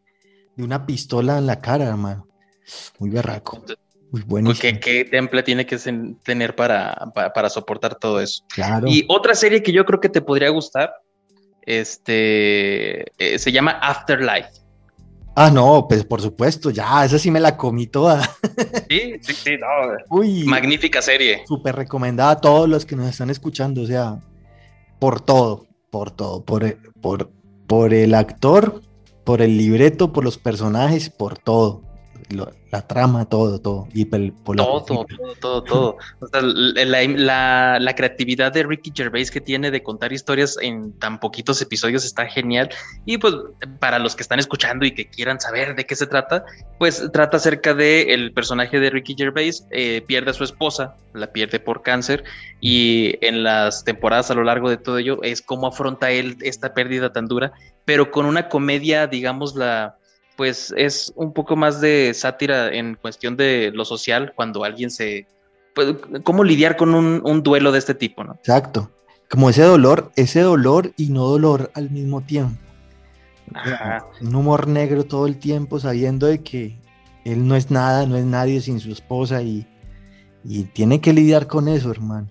una 0.58 0.86
pistola 0.86 1.38
en 1.38 1.48
la 1.48 1.60
cara, 1.60 1.86
hermano. 1.86 2.28
Muy 3.00 3.10
berraco. 3.10 3.64
Muy 4.12 4.22
bueno. 4.22 4.54
¿Qué, 4.60 4.80
¿Qué, 4.80 5.04
temple 5.04 5.44
tiene 5.44 5.66
que 5.66 5.78
tener 6.24 6.56
para, 6.56 7.12
para, 7.14 7.50
soportar 7.50 7.96
todo 7.96 8.22
eso? 8.22 8.46
Claro. 8.54 8.88
Y 8.88 9.06
otra 9.10 9.36
serie 9.36 9.62
que 9.62 9.74
yo 9.74 9.86
creo 9.86 10.00
que 10.00 10.08
te 10.08 10.22
podría 10.22 10.50
gustar, 10.50 10.94
este, 11.66 13.12
eh, 13.22 13.38
se 13.38 13.52
llama 13.52 13.72
Afterlife. 13.72 14.65
Ah, 15.36 15.52
no, 15.52 15.86
pues 15.88 16.06
por 16.06 16.22
supuesto, 16.22 16.70
ya, 16.70 17.04
esa 17.04 17.20
sí 17.20 17.30
me 17.30 17.40
la 17.40 17.58
comí 17.58 17.88
toda. 17.88 18.30
Sí, 18.90 19.16
sí, 19.22 19.34
sí, 19.34 19.52
no. 19.58 20.18
Uy, 20.18 20.44
magnífica 20.44 21.02
serie. 21.02 21.44
Súper 21.48 21.76
recomendada 21.76 22.32
a 22.32 22.42
todos 22.42 22.70
los 22.70 22.86
que 22.86 22.96
nos 22.96 23.10
están 23.10 23.30
escuchando, 23.30 23.82
o 23.82 23.88
sea, 23.88 24.20
por 25.00 25.22
todo, 25.22 25.66
por 25.90 26.12
todo, 26.12 26.46
por, 26.46 26.78
por, 27.02 27.32
por 27.68 27.94
el 27.94 28.14
actor, 28.14 28.82
por 29.24 29.42
el 29.42 29.58
libreto, 29.58 30.14
por 30.14 30.24
los 30.24 30.38
personajes, 30.38 31.10
por 31.10 31.38
todo 31.38 31.82
la 32.30 32.82
trama, 32.88 33.26
todo, 33.26 33.60
todo. 33.60 33.88
Y 33.94 34.06
todo, 34.06 34.84
todo, 34.84 35.06
todo, 35.40 35.64
todo, 35.64 35.98
la, 36.32 37.80
la, 37.80 37.96
creatividad 37.96 38.52
de 38.52 38.64
Ricky 38.64 38.92
Gervais 38.96 39.30
que 39.30 39.42
tiene 39.42 39.72
de 39.72 39.84
contar 39.84 40.12
historias 40.12 40.58
en 40.62 40.92
tan 40.94 41.20
poquitos 41.20 41.62
episodios 41.62 42.04
está 42.04 42.26
genial. 42.26 42.70
Y 43.06 43.18
pues 43.18 43.36
para 43.80 44.00
los 44.00 44.16
que 44.16 44.24
están 44.24 44.40
escuchando 44.40 44.86
y 44.86 44.92
que 44.92 45.08
quieran 45.08 45.40
saber 45.40 45.76
de 45.76 45.86
qué 45.86 45.96
se 45.96 46.08
trata, 46.08 46.46
pues 46.80 47.04
trata 47.14 47.38
acerca 47.38 47.74
de 47.74 48.14
el 48.14 48.34
personaje 48.34 48.80
de 48.80 48.90
Ricky 48.90 49.16
Gervais, 49.18 49.66
eh, 49.72 50.04
pierde 50.06 50.32
a 50.32 50.34
su 50.34 50.44
esposa, 50.44 50.96
la 51.14 51.32
pierde 51.32 51.60
por 51.60 51.84
cáncer, 51.84 52.24
y 52.60 53.18
en 53.22 53.44
las 53.44 53.84
temporadas 53.84 54.32
a 54.32 54.34
lo 54.34 54.44
largo 54.44 54.70
de 54.70 54.78
todo 54.78 54.98
ello 54.98 55.22
es 55.24 55.42
cómo 55.42 55.68
afronta 55.68 56.12
él 56.12 56.38
esta 56.42 56.74
pérdida 56.74 57.14
tan 57.14 57.28
dura, 57.28 57.54
pero 57.86 58.12
con 58.12 58.26
una 58.26 58.50
comedia, 58.50 59.08
digamos, 59.08 59.56
la 59.56 59.98
pues 60.36 60.74
es 60.78 61.14
un 61.16 61.34
poco 61.34 61.56
más 61.56 61.82
de 61.82 62.14
sátira 62.14 62.74
en 62.74 62.96
cuestión 62.96 63.38
de 63.38 63.72
lo 63.74 63.86
social 63.86 64.34
cuando 64.36 64.64
alguien 64.64 64.92
se... 64.92 65.28
Pues, 65.74 65.96
¿Cómo 66.24 66.44
lidiar 66.44 66.78
con 66.78 66.94
un, 66.94 67.44
duelo 67.44 67.72
de 67.72 67.80
este 67.80 67.96
tipo, 67.96 68.24
no? 68.24 68.34
Exacto. 68.34 68.92
Como 69.30 69.50
ese 69.50 69.64
dolor, 69.64 70.12
ese 70.16 70.42
dolor 70.42 70.94
y 70.98 71.10
no 71.10 71.26
dolor 71.26 71.72
al 71.74 71.90
mismo 71.90 72.22
tiempo. 72.22 72.58
Un 74.22 74.36
humor 74.36 74.68
negro 74.68 75.04
todo 75.04 75.28
el 75.28 75.38
tiempo 75.38 75.80
sabiendo 75.80 76.28
de 76.28 76.42
que 76.42 76.78
él 77.26 77.48
no 77.48 77.56
es 77.56 77.72
nada, 77.72 78.06
no 78.06 78.16
es 78.16 78.26
nadie 78.26 78.62
sin 78.62 78.80
su 78.80 78.92
esposa 78.92 79.42
y, 79.42 79.68
tiene 80.74 81.02
que 81.02 81.12
lidiar 81.12 81.48
con 81.48 81.68
eso, 81.68 81.90
hermano. 81.90 82.28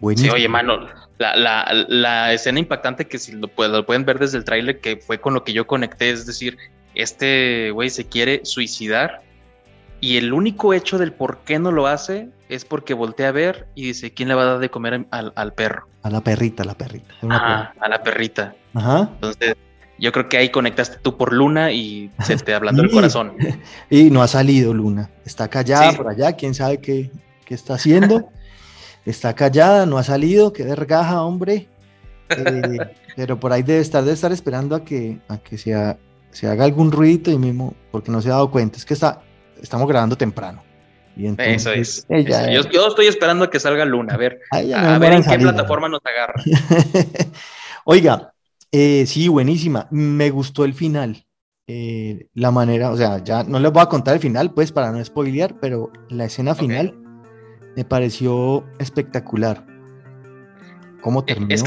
Buenísimo. 0.00 0.32
Sí, 0.32 0.36
oye, 0.36 0.48
mano, 0.48 0.86
la, 1.18 2.32
escena 2.32 2.60
impactante 2.60 3.08
que 3.08 3.18
si 3.18 3.32
lo, 3.32 3.50
lo 3.56 3.84
pueden 3.86 4.04
ver 4.04 4.20
desde 4.20 4.38
el 4.38 4.44
tráiler, 4.44 4.80
que 4.80 4.96
fue 4.96 5.20
con 5.20 5.34
lo 5.34 5.42
que 5.42 5.52
yo 5.52 5.66
conecté, 5.66 6.10
es 6.10 6.24
decir, 6.24 6.56
este 6.98 7.70
güey 7.70 7.90
se 7.90 8.06
quiere 8.06 8.40
suicidar 8.44 9.22
y 10.00 10.16
el 10.16 10.32
único 10.32 10.74
hecho 10.74 10.98
del 10.98 11.12
por 11.12 11.38
qué 11.38 11.58
no 11.58 11.72
lo 11.72 11.86
hace 11.86 12.28
es 12.48 12.64
porque 12.64 12.94
voltea 12.94 13.28
a 13.28 13.32
ver 13.32 13.68
y 13.74 13.86
dice, 13.86 14.12
¿quién 14.12 14.28
le 14.28 14.34
va 14.34 14.42
a 14.42 14.46
dar 14.46 14.58
de 14.58 14.70
comer 14.70 15.06
al, 15.10 15.52
perro? 15.54 15.88
A 16.02 16.10
la 16.10 16.20
perrita, 16.22 16.62
a 16.62 16.66
la 16.66 16.74
perrita. 16.74 17.14
a 17.22 17.88
la 17.88 18.02
perrita. 18.02 18.54
Ajá. 18.74 19.10
Entonces, 19.14 19.54
yo 19.98 20.12
creo 20.12 20.28
que 20.28 20.38
ahí 20.38 20.50
conectaste 20.50 20.98
tú 21.02 21.16
por 21.16 21.32
Luna 21.32 21.72
y 21.72 22.10
se 22.24 22.36
te 22.36 22.54
ablandó 22.54 22.82
el 22.82 22.90
corazón. 22.90 23.34
Y 23.90 24.10
no 24.10 24.22
ha 24.22 24.28
salido 24.28 24.74
Luna. 24.74 25.10
Está 25.24 25.48
callada 25.48 25.92
por 25.92 26.08
allá, 26.08 26.32
quién 26.32 26.54
sabe 26.54 26.78
qué, 26.78 27.10
está 27.48 27.74
haciendo. 27.74 28.28
está 29.04 29.34
callada, 29.34 29.86
no 29.86 29.98
ha 29.98 30.04
salido, 30.04 30.52
qué 30.52 30.64
vergaja, 30.64 31.22
hombre. 31.22 31.68
Eh, 32.30 32.78
pero 33.16 33.40
por 33.40 33.52
ahí 33.52 33.62
debe 33.62 33.80
estar, 33.80 34.02
debe 34.02 34.14
estar 34.14 34.32
esperando 34.32 34.76
a 34.76 34.84
que, 34.84 35.18
a 35.28 35.38
que 35.38 35.58
sea 35.58 35.98
se 36.30 36.46
haga 36.46 36.64
algún 36.64 36.92
ruido 36.92 37.32
y 37.32 37.38
mismo, 37.38 37.74
porque 37.90 38.10
no 38.10 38.20
se 38.20 38.28
ha 38.28 38.32
dado 38.32 38.50
cuenta, 38.50 38.76
es 38.76 38.84
que 38.84 38.94
está, 38.94 39.22
estamos 39.60 39.88
grabando 39.88 40.16
temprano. 40.16 40.62
Y 41.16 41.26
eso 41.36 41.72
es. 41.72 42.06
yo, 42.08 42.86
estoy 42.86 43.06
esperando 43.06 43.44
a 43.44 43.50
que 43.50 43.58
salga 43.58 43.84
Luna, 43.84 44.14
a 44.14 44.16
ver, 44.16 44.40
a 44.52 44.98
ver 44.98 45.14
en 45.14 45.24
qué 45.24 45.36
plataforma 45.36 45.88
nos 45.88 46.00
agarra. 46.04 46.40
Oiga, 47.84 48.32
eh, 48.70 49.04
sí, 49.04 49.26
buenísima. 49.26 49.88
Me 49.90 50.30
gustó 50.30 50.64
el 50.64 50.74
final. 50.74 51.24
Eh, 51.66 52.28
la 52.34 52.52
manera, 52.52 52.92
o 52.92 52.96
sea, 52.96 53.22
ya 53.22 53.42
no 53.42 53.58
les 53.58 53.72
voy 53.72 53.82
a 53.82 53.86
contar 53.86 54.14
el 54.14 54.20
final, 54.20 54.54
pues, 54.54 54.70
para 54.70 54.92
no 54.92 55.04
spoilear, 55.04 55.58
pero 55.60 55.90
la 56.08 56.26
escena 56.26 56.54
final 56.54 56.94
me 57.76 57.84
pareció 57.84 58.64
espectacular. 58.78 59.66
¿Cómo 61.00 61.24
terminó? 61.24 61.64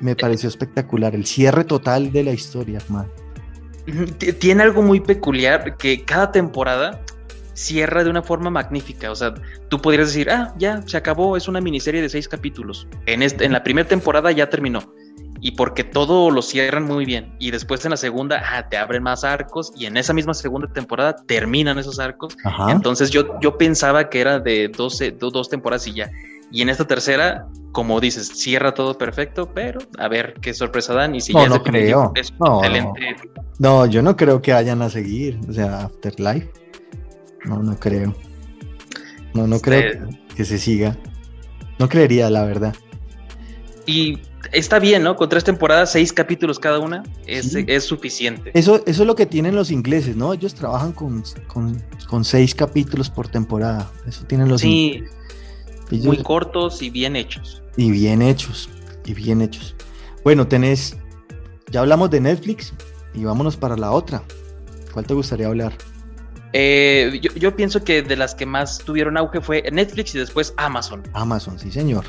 me 0.00 0.14
pareció 0.14 0.48
espectacular. 0.48 1.14
El 1.14 1.26
cierre 1.26 1.64
total 1.64 2.12
de 2.12 2.22
la 2.22 2.32
historia, 2.32 2.78
hermano. 2.78 3.10
Tiene 4.38 4.62
algo 4.62 4.82
muy 4.82 5.00
peculiar 5.00 5.76
que 5.76 6.04
cada 6.04 6.32
temporada 6.32 7.00
cierra 7.56 8.04
de 8.04 8.10
una 8.10 8.22
forma 8.22 8.50
magnífica. 8.50 9.10
O 9.10 9.14
sea, 9.14 9.34
tú 9.68 9.80
podrías 9.80 10.08
decir, 10.08 10.30
ah, 10.30 10.54
ya, 10.58 10.82
se 10.86 10.96
acabó, 10.96 11.36
es 11.36 11.48
una 11.48 11.60
miniserie 11.60 12.02
de 12.02 12.08
seis 12.08 12.28
capítulos. 12.28 12.86
En, 13.06 13.22
este, 13.22 13.44
en 13.44 13.52
la 13.52 13.64
primera 13.64 13.88
temporada 13.88 14.30
ya 14.30 14.48
terminó. 14.48 14.92
Y 15.40 15.52
porque 15.52 15.84
todo 15.84 16.30
lo 16.30 16.42
cierran 16.42 16.84
muy 16.84 17.04
bien. 17.04 17.34
Y 17.38 17.50
después 17.50 17.84
en 17.84 17.90
la 17.92 17.96
segunda, 17.96 18.42
ah, 18.44 18.68
te 18.68 18.76
abren 18.76 19.02
más 19.02 19.24
arcos. 19.24 19.72
Y 19.76 19.86
en 19.86 19.96
esa 19.96 20.12
misma 20.12 20.34
segunda 20.34 20.68
temporada 20.68 21.16
terminan 21.26 21.78
esos 21.78 21.98
arcos. 21.98 22.36
Entonces 22.68 23.10
yo, 23.10 23.38
yo 23.40 23.56
pensaba 23.58 24.08
que 24.08 24.20
era 24.20 24.38
de 24.38 24.68
12, 24.68 25.12
dos 25.12 25.48
temporadas 25.48 25.86
y 25.86 25.94
ya. 25.94 26.10
Y 26.50 26.62
en 26.62 26.68
esta 26.68 26.86
tercera, 26.86 27.48
como 27.72 28.00
dices, 28.00 28.28
cierra 28.28 28.72
todo 28.72 28.96
perfecto, 28.96 29.52
pero 29.52 29.80
a 29.98 30.08
ver 30.08 30.34
qué 30.40 30.54
sorpresa 30.54 30.94
dan 30.94 31.14
y 31.14 31.20
si 31.20 31.32
no, 31.32 31.42
ya 31.42 31.48
no 31.48 31.62
creo. 31.62 32.12
no, 32.38 32.62
No. 33.58 33.86
yo 33.86 34.02
no 34.02 34.16
creo 34.16 34.40
que 34.40 34.52
vayan 34.52 34.82
a 34.82 34.90
seguir, 34.90 35.38
o 35.48 35.52
sea, 35.52 35.82
Afterlife. 35.82 36.50
No, 37.44 37.62
no 37.62 37.78
creo. 37.78 38.14
No, 39.34 39.46
no 39.46 39.60
creo 39.60 40.08
que, 40.34 40.44
se 40.44 40.58
siga. 40.58 40.96
No 41.78 41.88
creería, 41.88 42.30
la 42.30 42.44
verdad. 42.44 42.74
Y 43.84 44.18
está 44.52 44.78
bien, 44.78 45.02
¿no? 45.02 45.14
Con 45.14 45.28
tres 45.28 45.44
temporadas, 45.44 45.92
seis 45.92 46.12
capítulos 46.12 46.58
cada 46.58 46.78
una, 46.78 47.02
es, 47.26 47.54
es 47.54 47.84
suficiente. 47.84 48.50
Eso, 48.54 48.82
eso 48.86 49.02
es 49.02 49.06
lo 49.06 49.14
que 49.14 49.26
tienen 49.26 49.54
los 49.54 49.70
ingleses, 49.70 50.16
¿no? 50.16 50.32
Ellos 50.32 50.54
trabajan 50.54 50.92
con, 50.92 51.22
con, 51.46 52.24
seis 52.24 52.54
capítulos 52.54 53.10
por 53.10 53.28
temporada. 53.28 53.90
Eso 54.06 54.24
tienen 54.24 54.48
los 54.48 54.62
sí. 54.62 55.04
Muy 55.90 56.22
cortos 56.22 56.82
y 56.82 56.90
bien 56.90 57.16
hechos. 57.16 57.62
Y 57.76 57.90
bien 57.90 58.22
hechos, 58.22 58.68
y 59.04 59.14
bien 59.14 59.40
hechos. 59.40 59.74
Bueno, 60.24 60.48
tenés, 60.48 60.96
ya 61.70 61.80
hablamos 61.80 62.10
de 62.10 62.20
Netflix 62.20 62.72
y 63.14 63.24
vámonos 63.24 63.56
para 63.56 63.76
la 63.76 63.92
otra. 63.92 64.22
¿Cuál 64.92 65.06
te 65.06 65.14
gustaría 65.14 65.46
hablar? 65.46 65.72
Eh, 66.52 67.20
yo, 67.20 67.54
pienso 67.54 67.84
que 67.84 68.02
de 68.02 68.16
las 68.16 68.34
que 68.34 68.46
más 68.46 68.78
tuvieron 68.78 69.16
auge 69.16 69.40
fue 69.40 69.62
Netflix 69.70 70.14
y 70.14 70.18
después 70.18 70.54
Amazon. 70.56 71.02
Amazon, 71.12 71.58
sí, 71.58 71.70
señor. 71.70 72.04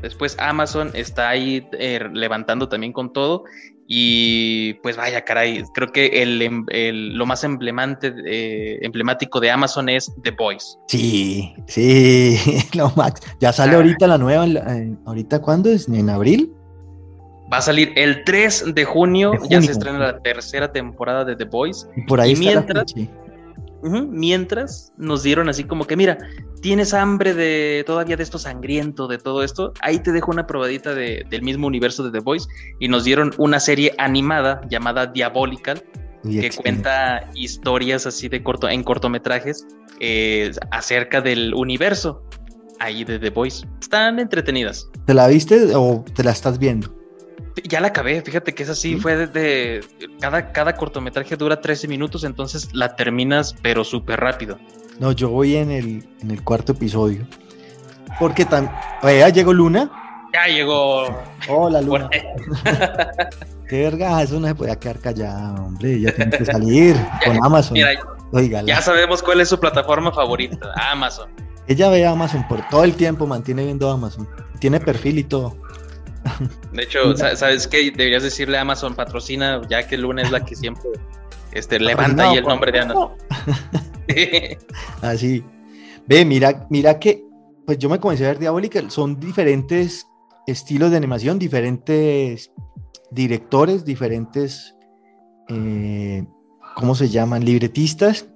Después 0.00 0.36
Amazon 0.38 0.90
está 0.94 1.28
ahí 1.28 1.66
eh, 1.72 2.08
levantando 2.12 2.68
también 2.68 2.92
con 2.92 3.12
todo. 3.12 3.44
Y 3.90 4.74
pues 4.82 4.98
vaya, 4.98 5.24
caray, 5.24 5.64
creo 5.72 5.90
que 5.90 6.22
el, 6.22 6.42
em, 6.42 6.66
lo 7.14 7.24
más 7.24 7.42
emblemante, 7.42 8.12
eh, 8.26 8.78
emblemático 8.82 9.40
de 9.40 9.50
Amazon 9.50 9.88
es 9.88 10.12
The 10.22 10.32
Voice. 10.32 10.76
Sí, 10.88 11.54
sí, 11.66 12.36
lo 12.74 12.92
max. 12.96 13.22
Ya 13.40 13.50
sale 13.50 13.72
ah. 13.72 13.76
ahorita 13.76 14.06
la 14.06 14.18
nueva, 14.18 14.46
¿ahorita 15.06 15.40
cuándo 15.40 15.70
es? 15.70 15.88
¿En 15.88 16.10
abril? 16.10 16.52
Va 17.50 17.56
a 17.56 17.62
salir 17.62 17.90
el 17.96 18.24
3 18.24 18.74
de 18.74 18.84
junio, 18.84 19.32
ya 19.48 19.62
se 19.62 19.72
estrena 19.72 19.98
la 19.98 20.18
tercera 20.18 20.70
temporada 20.70 21.24
de 21.24 21.34
The 21.34 21.46
Voice. 21.46 21.86
Y 21.96 22.02
por 22.02 22.20
ahí 22.20 22.36
mientras, 22.36 22.94
mientras 23.82 24.92
nos 24.96 25.22
dieron 25.22 25.48
así 25.48 25.64
como 25.64 25.86
que, 25.86 25.96
mira, 25.96 26.18
tienes 26.60 26.94
hambre 26.94 27.34
de 27.34 27.84
todavía 27.86 28.16
de 28.16 28.22
esto 28.22 28.38
sangriento, 28.38 29.06
de 29.06 29.18
todo 29.18 29.42
esto, 29.42 29.72
ahí 29.80 30.00
te 30.00 30.12
dejo 30.12 30.30
una 30.30 30.46
probadita 30.46 30.94
de, 30.94 31.24
del 31.28 31.42
mismo 31.42 31.66
universo 31.66 32.02
de 32.02 32.10
The 32.10 32.20
Voice 32.20 32.48
y 32.80 32.88
nos 32.88 33.04
dieron 33.04 33.32
una 33.38 33.60
serie 33.60 33.94
animada 33.98 34.60
llamada 34.68 35.06
Diabolical 35.06 35.82
que 36.24 36.50
cuenta 36.50 37.30
historias 37.34 38.06
así 38.06 38.28
de 38.28 38.42
corto 38.42 38.68
en 38.68 38.82
cortometrajes 38.82 39.66
eh, 40.00 40.50
acerca 40.70 41.20
del 41.20 41.54
universo 41.54 42.22
ahí 42.80 43.04
de 43.04 43.18
The 43.18 43.30
Voice. 43.30 43.66
Están 43.80 44.18
entretenidas. 44.18 44.88
¿Te 45.06 45.14
la 45.14 45.28
viste 45.28 45.74
o 45.74 46.04
te 46.14 46.24
la 46.24 46.32
estás 46.32 46.58
viendo? 46.58 46.97
Ya 47.64 47.80
la 47.80 47.88
acabé, 47.88 48.20
fíjate 48.22 48.54
que 48.54 48.62
es 48.62 48.68
así, 48.68 48.96
fue 48.96 49.16
desde 49.16 49.80
cada, 50.20 50.52
cada 50.52 50.74
cortometraje 50.76 51.36
dura 51.36 51.60
13 51.60 51.88
minutos, 51.88 52.24
entonces 52.24 52.74
la 52.74 52.96
terminas 52.96 53.54
pero 53.62 53.84
súper 53.84 54.20
rápido. 54.20 54.58
No, 54.98 55.12
yo 55.12 55.30
voy 55.30 55.56
en 55.56 55.70
el, 55.70 56.08
en 56.20 56.30
el 56.30 56.42
cuarto 56.42 56.72
episodio. 56.72 57.26
Porque 58.18 58.44
tan... 58.44 58.70
¿Ya 59.02 59.28
llegó 59.28 59.52
Luna? 59.52 59.90
Ya 60.32 60.52
llegó. 60.52 61.06
Hola, 61.48 61.80
Luna. 61.80 62.10
Qué 63.68 63.82
verga, 63.82 64.22
eso 64.22 64.40
no 64.40 64.48
se 64.48 64.54
podía 64.54 64.76
quedar 64.76 64.98
callada, 64.98 65.54
hombre. 65.62 66.00
Ya 66.00 66.14
tiene 66.14 66.36
que 66.36 66.44
salir 66.44 66.96
con 67.24 67.44
Amazon. 67.44 67.74
Mira, 67.74 68.62
ya 68.62 68.80
sabemos 68.80 69.22
cuál 69.22 69.40
es 69.40 69.48
su 69.48 69.60
plataforma 69.60 70.12
favorita, 70.12 70.72
Amazon. 70.90 71.30
Ella 71.66 71.90
ve 71.90 72.06
Amazon 72.06 72.46
por 72.48 72.66
todo 72.68 72.84
el 72.84 72.94
tiempo, 72.94 73.26
mantiene 73.26 73.64
viendo 73.64 73.90
Amazon. 73.90 74.26
Tiene 74.58 74.80
perfil 74.80 75.18
y 75.18 75.24
todo. 75.24 75.56
De 76.72 76.82
hecho, 76.82 77.16
¿sabes 77.16 77.66
qué? 77.66 77.90
Deberías 77.90 78.22
decirle 78.22 78.58
a 78.58 78.62
Amazon 78.62 78.94
patrocina, 78.94 79.60
ya 79.68 79.86
que 79.86 79.96
Luna 79.96 80.22
es 80.22 80.30
la 80.30 80.44
que 80.44 80.54
siempre 80.54 80.90
este, 81.52 81.78
levanta 81.78 82.30
ahí 82.30 82.38
el 82.38 82.44
nombre 82.44 82.72
de 82.72 82.80
Amazon. 82.80 83.10
Así. 85.02 85.44
Ve, 86.06 86.24
mira, 86.24 86.66
mira 86.70 86.98
que, 86.98 87.24
pues 87.66 87.78
yo 87.78 87.88
me 87.88 88.00
comencé 88.00 88.24
a 88.24 88.28
ver 88.28 88.38
Diabólica, 88.38 88.88
son 88.88 89.20
diferentes 89.20 90.06
estilos 90.46 90.90
de 90.90 90.96
animación, 90.96 91.38
diferentes 91.38 92.50
directores, 93.10 93.84
diferentes, 93.84 94.74
eh, 95.48 96.26
¿cómo 96.74 96.94
se 96.94 97.08
llaman? 97.08 97.44
Libretistas 97.44 98.26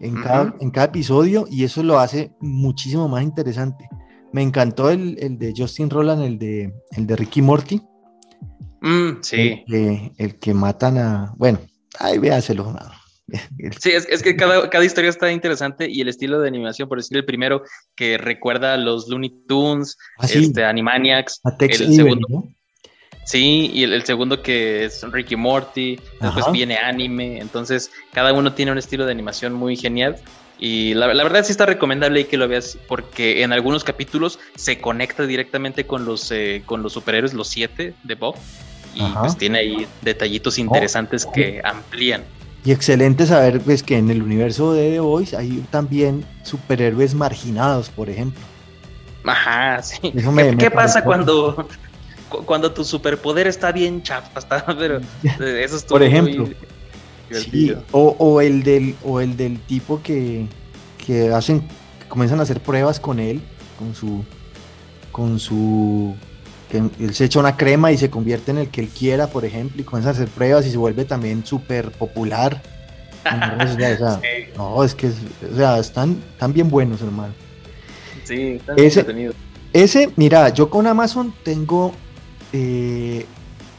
en, 0.00 0.20
cada, 0.20 0.54
en 0.60 0.70
cada 0.70 0.88
episodio 0.88 1.46
y 1.50 1.64
eso 1.64 1.82
lo 1.82 1.98
hace 1.98 2.32
muchísimo 2.40 3.08
más 3.08 3.22
interesante. 3.22 3.88
Me 4.32 4.42
encantó 4.42 4.90
el, 4.90 5.16
de 5.38 5.52
Justin 5.56 5.90
Roland, 5.90 6.22
el 6.24 6.38
de, 6.38 6.72
el 6.92 7.06
de 7.06 7.16
Ricky 7.16 7.42
Morty. 7.42 7.82
Mm, 8.80 9.20
sí. 9.20 9.36
El 9.40 9.64
que, 9.66 10.12
el 10.18 10.38
que 10.38 10.54
matan 10.54 10.98
a. 10.98 11.34
Bueno, 11.36 11.60
ahí 11.98 12.18
véaselo. 12.18 12.74
Sí, 13.80 13.92
es, 13.92 14.06
es 14.10 14.22
que 14.22 14.36
cada, 14.36 14.68
cada, 14.68 14.84
historia 14.84 15.08
está 15.08 15.32
interesante 15.32 15.88
y 15.88 16.02
el 16.02 16.08
estilo 16.08 16.38
de 16.40 16.48
animación, 16.48 16.86
por 16.86 16.98
decir 16.98 17.16
el 17.16 17.24
primero, 17.24 17.62
que 17.96 18.18
recuerda 18.18 18.74
a 18.74 18.76
los 18.76 19.08
Looney 19.08 19.32
Tunes, 19.48 19.96
Ah, 20.18 20.28
sí. 20.28 20.40
este, 20.40 20.64
Animaniacs, 20.64 21.40
A 21.44 21.56
Tex 21.56 21.80
el 21.80 21.94
segundo, 21.94 22.26
¿no? 22.28 22.48
sí, 23.24 23.70
y 23.72 23.84
el, 23.84 23.94
el 23.94 24.02
segundo 24.02 24.42
que 24.42 24.84
es 24.84 25.02
Ricky 25.10 25.36
Morty, 25.36 25.98
después 26.20 26.44
viene 26.52 26.76
anime, 26.76 27.38
entonces 27.38 27.90
cada 28.12 28.34
uno 28.34 28.52
tiene 28.52 28.72
un 28.72 28.78
estilo 28.78 29.06
de 29.06 29.12
animación 29.12 29.54
muy 29.54 29.76
genial. 29.76 30.16
Y 30.64 30.94
la, 30.94 31.12
la 31.12 31.24
verdad 31.24 31.44
sí 31.44 31.50
está 31.50 31.66
recomendable 31.66 32.20
ahí 32.20 32.24
que 32.26 32.36
lo 32.36 32.46
veas 32.46 32.78
porque 32.86 33.42
en 33.42 33.52
algunos 33.52 33.82
capítulos 33.82 34.38
se 34.54 34.78
conecta 34.80 35.26
directamente 35.26 35.86
con 35.88 36.04
los, 36.04 36.30
eh, 36.30 36.62
con 36.64 36.84
los 36.84 36.92
superhéroes, 36.92 37.34
los 37.34 37.48
siete 37.48 37.94
de 38.04 38.14
Bob. 38.14 38.36
Y 38.94 39.02
Ajá. 39.02 39.22
pues 39.22 39.36
tiene 39.36 39.58
ahí 39.58 39.88
detallitos 40.02 40.58
interesantes 40.60 41.26
que 41.26 41.60
amplían. 41.64 42.22
Y 42.64 42.70
excelente 42.70 43.26
saber 43.26 43.60
pues, 43.60 43.82
que 43.82 43.98
en 43.98 44.08
el 44.08 44.22
universo 44.22 44.72
de 44.72 44.90
The 44.92 45.00
Voice 45.00 45.36
hay 45.36 45.64
también 45.72 46.24
superhéroes 46.44 47.12
marginados, 47.12 47.90
por 47.90 48.08
ejemplo. 48.08 48.40
Ajá, 49.24 49.82
sí. 49.82 49.98
Me- 50.30 50.44
¿Qué, 50.44 50.52
me 50.52 50.58
qué 50.58 50.70
pasa 50.70 51.02
cuando, 51.02 51.66
cu- 52.28 52.44
cuando 52.44 52.70
tu 52.70 52.84
superpoder 52.84 53.48
está 53.48 53.72
bien 53.72 54.00
chapa? 54.04 54.38
Está, 54.38 54.64
pero 54.78 54.98
eh, 55.24 55.62
eso 55.64 55.74
es 55.74 55.82
Por 55.82 56.04
ejemplo. 56.04 56.48
Sí, 57.40 57.68
Sí. 57.68 57.74
o, 57.92 58.16
o 58.18 58.40
el 58.40 58.62
del, 58.62 58.94
o 59.04 59.20
el 59.20 59.36
del 59.36 59.58
tipo 59.60 60.00
que, 60.02 60.46
que 61.04 61.30
hacen, 61.32 61.60
que 62.00 62.08
comienzan 62.08 62.40
a 62.40 62.42
hacer 62.42 62.60
pruebas 62.60 63.00
con 63.00 63.18
él, 63.18 63.40
con 63.78 63.94
su, 63.94 64.24
con 65.10 65.38
su, 65.38 66.14
que 66.70 66.78
él 67.00 67.14
se 67.14 67.24
echa 67.26 67.40
una 67.40 67.56
crema 67.56 67.92
y 67.92 67.98
se 67.98 68.10
convierte 68.10 68.50
en 68.50 68.58
el 68.58 68.68
que 68.68 68.80
él 68.82 68.88
quiera, 68.88 69.26
por 69.28 69.44
ejemplo, 69.44 69.80
y 69.80 69.84
comienza 69.84 70.10
a 70.10 70.12
hacer 70.12 70.28
pruebas 70.28 70.66
y 70.66 70.70
se 70.70 70.76
vuelve 70.78 71.04
también 71.04 71.44
súper 71.44 71.90
popular. 71.92 72.62
o 73.24 73.76
sea, 73.76 74.20
Sí, 74.22 74.50
no, 74.56 74.82
es 74.84 74.94
que, 74.94 75.08
o 75.08 75.56
sea, 75.56 75.78
están, 75.78 76.18
están 76.32 76.52
bien 76.52 76.68
buenos, 76.68 77.02
hermano. 77.02 77.32
sí, 78.24 78.52
está 78.58 78.74
Ese- 78.74 79.00
entretenido. 79.00 79.32
Ese, 79.72 80.10
mira, 80.16 80.50
yo 80.50 80.68
con 80.68 80.86
Amazon 80.86 81.32
tengo 81.42 81.92
eh, 82.52 83.24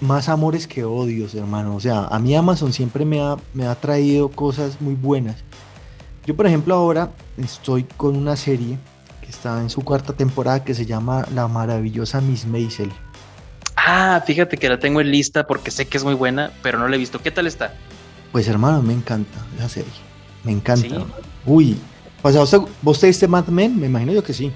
más 0.03 0.29
amores 0.29 0.67
que 0.67 0.83
odios, 0.83 1.33
hermano. 1.33 1.75
O 1.75 1.79
sea, 1.79 2.05
a 2.05 2.19
mí 2.19 2.35
Amazon 2.35 2.73
siempre 2.73 3.05
me 3.05 3.21
ha, 3.21 3.37
me 3.53 3.65
ha 3.65 3.75
traído 3.75 4.29
cosas 4.29 4.79
muy 4.81 4.95
buenas. 4.95 5.37
Yo, 6.25 6.35
por 6.35 6.45
ejemplo, 6.45 6.75
ahora 6.75 7.11
estoy 7.37 7.83
con 7.97 8.15
una 8.15 8.35
serie 8.35 8.77
que 9.21 9.29
está 9.29 9.59
en 9.59 9.69
su 9.69 9.81
cuarta 9.81 10.13
temporada 10.13 10.63
que 10.63 10.73
se 10.73 10.85
llama 10.85 11.25
La 11.33 11.47
maravillosa 11.47 12.21
Miss 12.21 12.45
Maisel. 12.45 12.91
Ah, 13.75 14.21
fíjate 14.25 14.57
que 14.57 14.69
la 14.69 14.79
tengo 14.79 15.01
en 15.01 15.11
lista 15.11 15.47
porque 15.47 15.71
sé 15.71 15.87
que 15.87 15.97
es 15.97 16.03
muy 16.03 16.13
buena, 16.13 16.51
pero 16.61 16.77
no 16.77 16.87
la 16.87 16.95
he 16.95 16.99
visto. 16.99 17.19
¿Qué 17.19 17.31
tal 17.31 17.47
está? 17.47 17.73
Pues, 18.31 18.47
hermano, 18.47 18.81
me 18.81 18.93
encanta 18.93 19.39
esa 19.57 19.69
serie. 19.69 19.91
Me 20.43 20.51
encanta. 20.51 20.87
Sí. 20.87 21.05
Uy, 21.45 21.77
pues, 22.21 22.35
¿a 22.35 22.41
usted, 22.41 22.59
¿vos 22.81 22.99
te 22.99 23.07
viste 23.07 23.27
Mad 23.27 23.47
Men? 23.47 23.79
Me 23.79 23.87
imagino 23.87 24.13
yo 24.13 24.23
que 24.23 24.33
sí. 24.33 24.51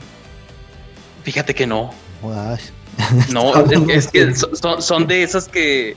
Fíjate 1.23 1.53
que 1.53 1.67
no. 1.67 1.91
Jodas. 2.21 2.71
No, 3.31 3.55
Está 3.55 3.93
es, 3.93 4.07
que 4.07 4.33
son, 4.79 5.07
de 5.07 5.23
esas 5.23 5.47
que 5.47 5.95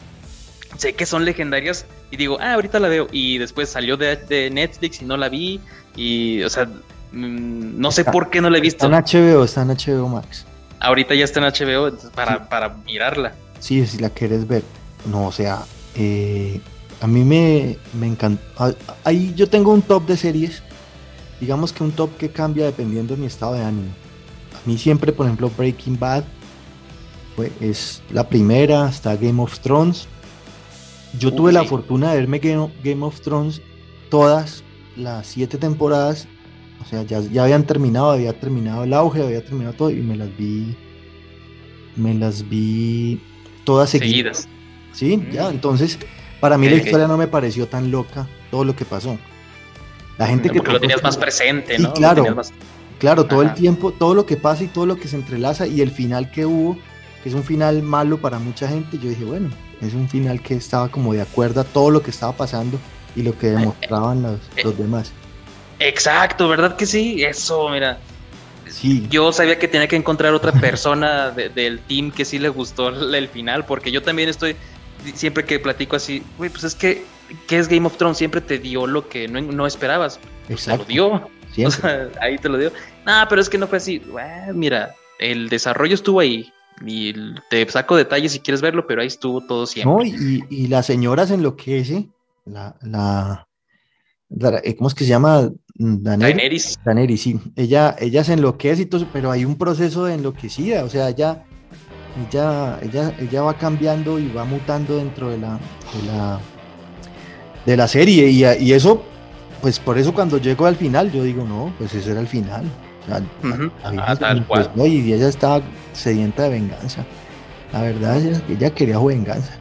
sé 0.76 0.92
que 0.94 1.06
son 1.06 1.24
legendarias 1.24 1.86
y 2.10 2.16
digo, 2.16 2.38
ah, 2.40 2.54
ahorita 2.54 2.78
la 2.80 2.88
veo. 2.88 3.06
Y 3.12 3.38
después 3.38 3.68
salió 3.68 3.96
de, 3.96 4.16
de 4.16 4.50
Netflix 4.50 5.00
y 5.02 5.04
no 5.04 5.16
la 5.16 5.28
vi. 5.28 5.60
Y, 5.96 6.42
o 6.42 6.50
sea, 6.50 6.64
mm, 7.12 7.80
no 7.80 7.90
sé 7.90 8.02
Está- 8.02 8.12
por 8.12 8.30
qué 8.30 8.40
no 8.40 8.50
la 8.50 8.58
he 8.58 8.66
Está 8.66 8.86
visto. 8.88 9.16
en 9.18 9.32
HBO, 9.32 9.44
está 9.44 9.62
en 9.62 9.68
HBO 9.70 10.08
Max. 10.08 10.44
Ahorita 10.80 11.14
ya 11.14 11.24
está 11.24 11.40
en 11.40 11.46
HBO 11.46 11.96
para, 12.14 12.36
Sí. 12.38 12.42
para 12.50 12.68
mirarla. 12.86 13.32
Sí, 13.58 13.86
si 13.86 13.98
la 13.98 14.10
quieres 14.10 14.46
ver. 14.48 14.62
No, 15.06 15.26
o 15.26 15.32
sea, 15.32 15.62
eh, 15.94 16.60
a 17.00 17.06
mí 17.06 17.24
me, 17.24 17.76
me 17.98 18.06
encanta. 18.06 18.42
ah, 18.58 18.72
Ahí 19.04 19.32
yo 19.36 19.48
tengo 19.48 19.72
un 19.72 19.82
top 19.82 20.06
de 20.06 20.16
series. 20.16 20.62
Digamos 21.40 21.72
que 21.72 21.82
un 21.82 21.92
top 21.92 22.16
que 22.18 22.30
cambia 22.30 22.66
dependiendo 22.66 23.14
de 23.14 23.20
mi 23.20 23.26
estado 23.26 23.54
de 23.54 23.62
ánimo. 23.64 23.90
A 24.54 24.68
mí 24.68 24.76
siempre, 24.78 25.12
por 25.12 25.26
ejemplo, 25.26 25.50
Breaking 25.56 25.98
Bad 25.98 26.24
fue, 27.48 27.52
es 27.68 28.02
la 28.10 28.28
primera, 28.28 28.88
está 28.88 29.16
Game 29.16 29.40
of 29.42 29.58
Thrones. 29.60 30.06
Yo 31.18 31.32
tuve 31.32 31.52
la 31.52 31.64
fortuna 31.64 32.12
de 32.12 32.18
verme 32.18 32.38
Game, 32.38 32.70
Game 32.84 33.04
of 33.04 33.20
Thrones 33.20 33.60
todas 34.10 34.62
las 34.96 35.26
siete 35.26 35.58
temporadas. 35.58 36.28
O 36.82 36.84
sea, 36.88 37.02
ya, 37.02 37.20
ya 37.20 37.44
habían 37.44 37.64
terminado, 37.64 38.10
había 38.10 38.38
terminado 38.38 38.84
el 38.84 38.92
auge, 38.94 39.22
había 39.22 39.44
terminado 39.44 39.74
todo 39.74 39.90
y 39.90 39.96
me 39.96 40.16
las 40.16 40.34
vi. 40.36 40.76
Me 41.96 42.14
las 42.14 42.48
vi 42.48 43.20
todas 43.64 43.90
seguidas. 43.90 44.48
Seguidas. 44.48 44.48
Sí, 44.92 45.16
Mm. 45.16 45.32
ya, 45.32 45.48
entonces 45.50 45.98
para 46.40 46.56
mí 46.58 46.68
la 46.68 46.76
historia 46.76 47.06
no 47.06 47.16
me 47.16 47.26
pareció 47.28 47.66
tan 47.68 47.90
loca 47.90 48.26
todo 48.50 48.64
lo 48.64 48.74
que 48.74 48.84
pasó. 48.84 49.18
La 50.18 50.26
gente 50.26 50.48
que 50.50 50.58
Porque 50.58 50.72
lo 50.72 50.80
tenías 50.80 51.02
más 51.02 51.16
presente, 51.16 51.76
Sí, 51.76 51.82
¿no? 51.82 51.92
Claro. 51.94 52.34
más- 52.34 52.52
Claro, 52.98 53.24
todo 53.24 53.40
el 53.42 53.54
tiempo, 53.54 53.92
todo 53.92 54.14
lo 54.14 54.26
que 54.26 54.36
pasa 54.36 54.62
y 54.64 54.66
todo 54.66 54.84
lo 54.84 54.96
que 54.96 55.08
se 55.08 55.16
entrelaza 55.16 55.66
y 55.66 55.80
el 55.80 55.90
final 55.90 56.30
que 56.30 56.44
hubo, 56.44 56.76
que 57.22 57.28
es 57.28 57.34
un 57.34 57.44
final 57.44 57.82
malo 57.82 58.18
para 58.18 58.38
mucha 58.38 58.68
gente, 58.68 58.98
yo 58.98 59.08
dije, 59.08 59.24
bueno, 59.24 59.50
es 59.80 59.94
un 59.94 60.08
final 60.08 60.42
que 60.42 60.54
estaba 60.54 60.88
como 60.88 61.12
de 61.12 61.20
acuerdo 61.22 61.60
a 61.60 61.64
todo 61.64 61.90
lo 61.90 62.02
que 62.02 62.10
estaba 62.10 62.32
pasando 62.32 62.78
y 63.16 63.22
lo 63.22 63.36
que 63.38 63.48
demostraban 63.48 64.22
los, 64.22 64.40
eh. 64.56 64.62
los 64.64 64.76
demás. 64.78 65.12
Exacto, 65.78 66.48
¿verdad 66.48 66.76
que 66.76 66.86
sí? 66.86 67.22
Eso, 67.24 67.68
mira. 67.70 67.98
Sí, 68.68 69.06
Yo 69.10 69.32
sabía 69.32 69.58
que 69.58 69.66
tenía 69.66 69.88
que 69.88 69.96
encontrar 69.96 70.32
otra 70.32 70.52
persona 70.52 71.30
de- 71.36 71.48
del 71.48 71.80
team 71.80 72.10
que 72.12 72.24
sí 72.24 72.38
le 72.38 72.48
gustó 72.48 72.88
el, 72.88 73.14
el 73.14 73.28
final, 73.28 73.64
porque 73.64 73.90
yo 73.90 74.02
también 74.02 74.28
estoy, 74.28 74.54
siempre 75.14 75.44
que 75.44 75.58
platico 75.58 75.96
así, 75.96 76.22
güey, 76.38 76.50
pues 76.50 76.64
es 76.64 76.74
que, 76.74 77.04
¿qué 77.48 77.58
es 77.58 77.66
Game 77.66 77.86
of 77.86 77.96
Thrones? 77.96 78.18
Siempre 78.18 78.40
te 78.40 78.58
dio 78.58 78.86
lo 78.86 79.08
que 79.08 79.26
no, 79.26 79.40
no 79.40 79.66
esperabas. 79.66 80.18
Te 80.46 80.50
lo 80.50 80.54
exacto. 80.54 80.84
dio. 80.84 81.30
O 81.66 81.70
sea, 81.70 82.08
ahí 82.20 82.38
te 82.38 82.48
lo 82.48 82.58
dio. 82.58 82.70
No, 83.04 83.24
pero 83.28 83.40
es 83.40 83.48
que 83.48 83.58
no 83.58 83.66
fue 83.66 83.78
así. 83.78 83.98
Bueno, 83.98 84.52
mira, 84.54 84.94
el 85.18 85.48
desarrollo 85.48 85.94
estuvo 85.94 86.20
ahí. 86.20 86.52
Y 86.84 87.14
te 87.50 87.68
saco 87.68 87.96
detalles 87.96 88.32
si 88.32 88.40
quieres 88.40 88.60
verlo, 88.62 88.86
pero 88.86 89.02
ahí 89.02 89.06
estuvo 89.08 89.40
todo 89.46 89.66
siempre. 89.66 89.92
No, 89.94 90.02
y, 90.04 90.44
y 90.48 90.66
la 90.68 90.82
señora 90.82 91.26
se 91.26 91.34
enloquece, 91.34 92.08
la, 92.46 92.74
la, 92.82 93.46
la- 94.30 94.60
eh, 94.64 94.76
¿cómo 94.76 94.88
es 94.88 94.94
que 94.94 95.04
se 95.04 95.10
llama? 95.10 95.50
Daenerys. 95.74 96.18
Daenerys. 96.36 96.78
Daenerys, 96.84 97.20
sí. 97.22 97.40
Ella, 97.56 97.96
ella 97.98 98.24
se 98.24 98.32
enloquece 98.34 98.82
y 98.82 98.86
todo, 98.86 99.02
eso, 99.02 99.10
pero 99.12 99.30
hay 99.30 99.44
un 99.44 99.56
proceso 99.58 100.04
de 100.04 100.14
enloquecida, 100.14 100.84
o 100.84 100.88
sea, 100.88 101.08
ella, 101.10 101.44
ella, 102.28 102.78
ella, 102.82 103.14
ella 103.20 103.42
va 103.42 103.54
cambiando 103.58 104.18
y 104.18 104.28
va 104.28 104.44
mutando 104.44 104.96
dentro 104.96 105.28
de 105.30 105.38
la, 105.38 105.54
de 105.58 106.06
la, 106.06 106.40
de 107.66 107.76
la 107.76 107.88
serie 107.88 108.30
y, 108.30 108.44
y 108.64 108.72
eso, 108.72 109.02
pues 109.60 109.78
por 109.78 109.98
eso 109.98 110.14
cuando 110.14 110.38
llego 110.38 110.64
al 110.66 110.76
final 110.76 111.12
yo 111.12 111.22
digo, 111.24 111.44
no, 111.44 111.72
pues 111.78 111.94
ese 111.94 112.12
era 112.12 112.20
el 112.20 112.26
final. 112.28 112.64
O 113.02 113.06
sea, 113.06 113.22
Ah, 113.82 114.14
tal 114.16 114.46
cual. 114.46 114.70
y 114.76 115.12
ella 115.12 115.28
estaba 115.28 115.62
sedienta 115.92 116.44
de 116.44 116.48
venganza. 116.50 117.04
La 117.72 117.82
verdad, 117.82 118.16
ella, 118.16 118.40
ella 118.48 118.70
quería 118.70 118.98
venganza. 118.98 119.52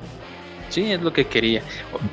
Sí, 0.70 0.92
es 0.92 1.02
lo 1.02 1.12
que 1.12 1.26
quería. 1.26 1.62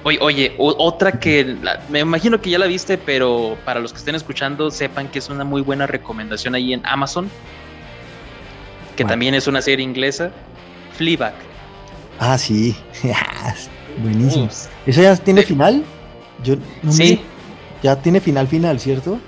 O- 0.02 0.24
Oye, 0.24 0.55
o- 0.59 0.74
otra 0.79 1.12
que 1.12 1.44
la- 1.62 1.81
me 1.90 2.00
imagino 2.00 2.40
que 2.40 2.50
ya 2.50 2.59
la 2.59 2.66
viste, 2.66 2.96
pero 2.96 3.57
para 3.64 3.81
los 3.81 3.92
que 3.92 3.98
estén 3.98 4.14
escuchando, 4.14 4.70
sepan 4.70 5.09
que 5.09 5.18
es 5.18 5.29
una 5.29 5.44
muy 5.44 5.61
buena 5.62 5.87
recomendación 5.87 6.55
ahí 6.55 6.72
en 6.72 6.81
Amazon, 6.87 7.29
que 8.96 9.05
también 9.05 9.35
es 9.35 9.46
una 9.46 9.61
serie 9.61 9.85
inglesa, 9.85 10.31
Fleabag. 10.92 11.35
Ah, 12.18 12.38
sí. 12.38 12.74
Buenísimo. 14.02 14.44
Ups. 14.46 14.68
¿Eso 14.87 15.02
ya 15.02 15.16
tiene 15.16 15.42
Sí. 15.42 15.48
final? 15.48 15.83
Yo 16.42 16.57
no 16.57 16.62
me- 16.85 16.92
Sí, 16.92 17.20
ya 17.83 17.96
tiene 17.96 18.20
final 18.20 18.46
final, 18.48 18.79
¿cierto? 18.81 19.18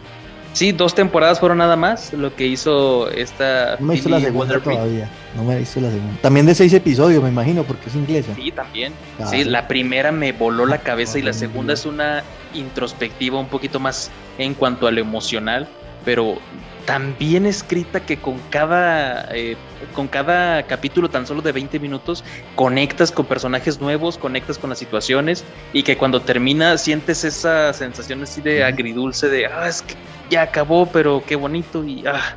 Sí, 0.52 0.72
dos 0.72 0.94
temporadas 0.94 1.40
fueron 1.40 1.58
nada 1.58 1.76
más 1.76 2.12
lo 2.12 2.34
que 2.34 2.46
hizo 2.46 3.10
esta. 3.10 3.76
No 3.78 3.86
me 3.86 3.94
visto 3.94 4.08
la 4.08 4.20
segunda 4.20 4.58
todavía. 4.60 5.08
No 5.36 5.44
me 5.44 5.58
visto 5.58 5.80
la 5.80 5.90
segunda. 5.90 6.20
También 6.20 6.46
de 6.46 6.54
seis 6.54 6.72
episodios, 6.72 7.22
me 7.22 7.28
imagino, 7.28 7.64
porque 7.64 7.88
es 7.88 7.94
inglesa. 7.94 8.34
Sí, 8.34 8.50
también. 8.50 8.92
Sí, 9.30 9.44
la 9.44 9.68
primera 9.68 10.12
me 10.12 10.32
voló 10.32 10.66
la 10.66 10.78
cabeza 10.78 11.18
y 11.18 11.22
la 11.22 11.32
segunda 11.32 11.74
es 11.74 11.86
una 11.86 12.22
introspectiva 12.54 13.38
un 13.38 13.48
poquito 13.48 13.78
más 13.80 14.10
en 14.38 14.54
cuanto 14.54 14.86
a 14.86 14.90
lo 14.90 15.00
emocional, 15.00 15.68
pero 16.04 16.38
tan 16.88 17.14
bien 17.18 17.44
escrita 17.44 18.00
que 18.00 18.16
con 18.16 18.38
cada, 18.48 19.28
eh, 19.36 19.58
con 19.94 20.08
cada 20.08 20.62
capítulo 20.62 21.10
tan 21.10 21.26
solo 21.26 21.42
de 21.42 21.52
20 21.52 21.78
minutos 21.80 22.24
conectas 22.54 23.12
con 23.12 23.26
personajes 23.26 23.78
nuevos, 23.78 24.16
conectas 24.16 24.56
con 24.56 24.70
las 24.70 24.78
situaciones 24.78 25.44
y 25.74 25.82
que 25.82 25.98
cuando 25.98 26.22
termina 26.22 26.78
sientes 26.78 27.24
esa 27.24 27.74
sensación 27.74 28.22
así 28.22 28.40
de 28.40 28.64
agridulce 28.64 29.28
de, 29.28 29.44
ah, 29.44 29.68
es 29.68 29.82
que 29.82 29.96
ya 30.30 30.40
acabó, 30.40 30.86
pero 30.86 31.22
qué 31.26 31.36
bonito 31.36 31.84
y, 31.84 32.06
ah, 32.06 32.34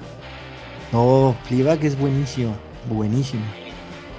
No, 0.92 1.34
Fleabag 1.46 1.86
es 1.86 1.98
buenísima, 1.98 2.52
buenísima. 2.90 3.46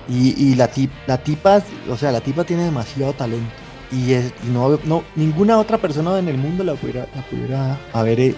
Y, 0.09 0.35
y 0.43 0.55
la, 0.55 0.67
tip, 0.67 0.91
la 1.07 1.19
tipa, 1.19 1.63
o 1.91 1.97
sea, 1.99 2.11
la 2.11 2.23
tipa 2.23 2.45
tiene 2.45 2.65
demasiado 2.65 3.13
talento. 3.13 3.53
Y, 3.91 4.15
es, 4.15 4.33
y 4.43 4.51
no, 4.51 4.81
no, 4.85 5.05
ninguna 5.15 5.59
otra 5.59 5.77
persona 5.77 6.19
en 6.19 6.29
el 6.29 6.39
mundo 6.39 6.65
la 6.65 6.73
pudiera, 6.73 7.07
la 7.15 7.23
pudiera 7.23 7.79
haber 7.93 8.19
eh, 8.19 8.35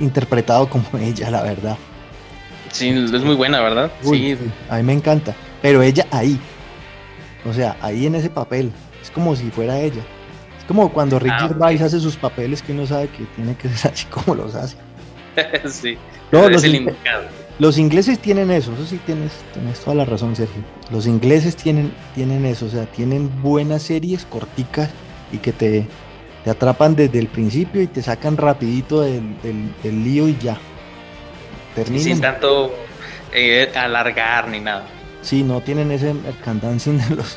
interpretado 0.00 0.68
como 0.68 0.84
ella, 1.00 1.30
la 1.30 1.42
verdad. 1.42 1.76
sí, 2.70 2.88
es 2.88 3.22
muy 3.22 3.34
buena, 3.34 3.60
¿verdad? 3.60 3.90
Uy, 4.04 4.18
sí, 4.18 4.36
sí, 4.36 4.50
a 4.68 4.76
mí 4.76 4.82
me 4.82 4.92
encanta. 4.94 5.34
Pero 5.60 5.82
ella 5.82 6.06
ahí. 6.10 6.38
O 7.44 7.52
sea, 7.52 7.76
ahí 7.80 8.06
en 8.06 8.14
ese 8.14 8.30
papel. 8.30 8.72
Es 9.02 9.10
como 9.10 9.34
si 9.36 9.50
fuera 9.50 9.78
ella. 9.80 10.02
Es 10.58 10.64
como 10.66 10.92
cuando 10.92 11.18
Rick 11.18 11.32
Ah, 11.36 11.48
Gervais 11.48 11.80
hace 11.82 11.98
sus 12.00 12.16
papeles 12.16 12.62
que 12.62 12.72
uno 12.72 12.86
sabe 12.86 13.08
que 13.08 13.24
tiene 13.36 13.54
que 13.56 13.68
ser 13.76 13.92
así 13.92 14.06
como 14.06 14.34
los 14.34 14.54
hace. 14.54 14.76
sí. 15.68 15.96
No, 16.30 16.48
los, 16.48 16.64
el 16.64 16.74
in- 16.76 16.82
indicado. 16.88 17.24
los 17.58 17.78
ingleses 17.78 18.18
tienen 18.18 18.50
eso, 18.50 18.72
eso 18.72 18.86
sí 18.86 18.98
tienes, 19.04 19.32
tienes 19.52 19.80
toda 19.80 19.94
la 19.96 20.04
razón, 20.04 20.34
Sergio. 20.34 20.62
Los 20.90 21.06
ingleses 21.06 21.56
tienen, 21.56 21.92
tienen 22.14 22.46
eso, 22.46 22.66
o 22.66 22.68
sea, 22.70 22.86
tienen 22.86 23.30
buenas 23.42 23.82
series 23.82 24.24
corticas 24.24 24.88
y 25.30 25.38
que 25.38 25.52
te, 25.52 25.86
te 26.44 26.50
atrapan 26.50 26.94
desde 26.96 27.18
el 27.18 27.28
principio 27.28 27.80
y 27.82 27.86
te 27.86 28.02
sacan 28.02 28.36
rapidito 28.36 29.00
del, 29.02 29.40
del- 29.42 29.72
del 29.82 30.04
lío 30.04 30.28
y 30.28 30.36
ya. 30.38 30.56
Terminan. 31.74 32.04
sin 32.04 32.20
tanto 32.20 32.74
eh, 33.32 33.70
alargar 33.74 34.48
ni 34.48 34.60
nada. 34.60 34.84
Sí, 35.22 35.42
no 35.42 35.60
tienen 35.60 35.90
ese 35.92 36.12
mercandancing 36.14 36.98
de 37.08 37.16
los, 37.16 37.36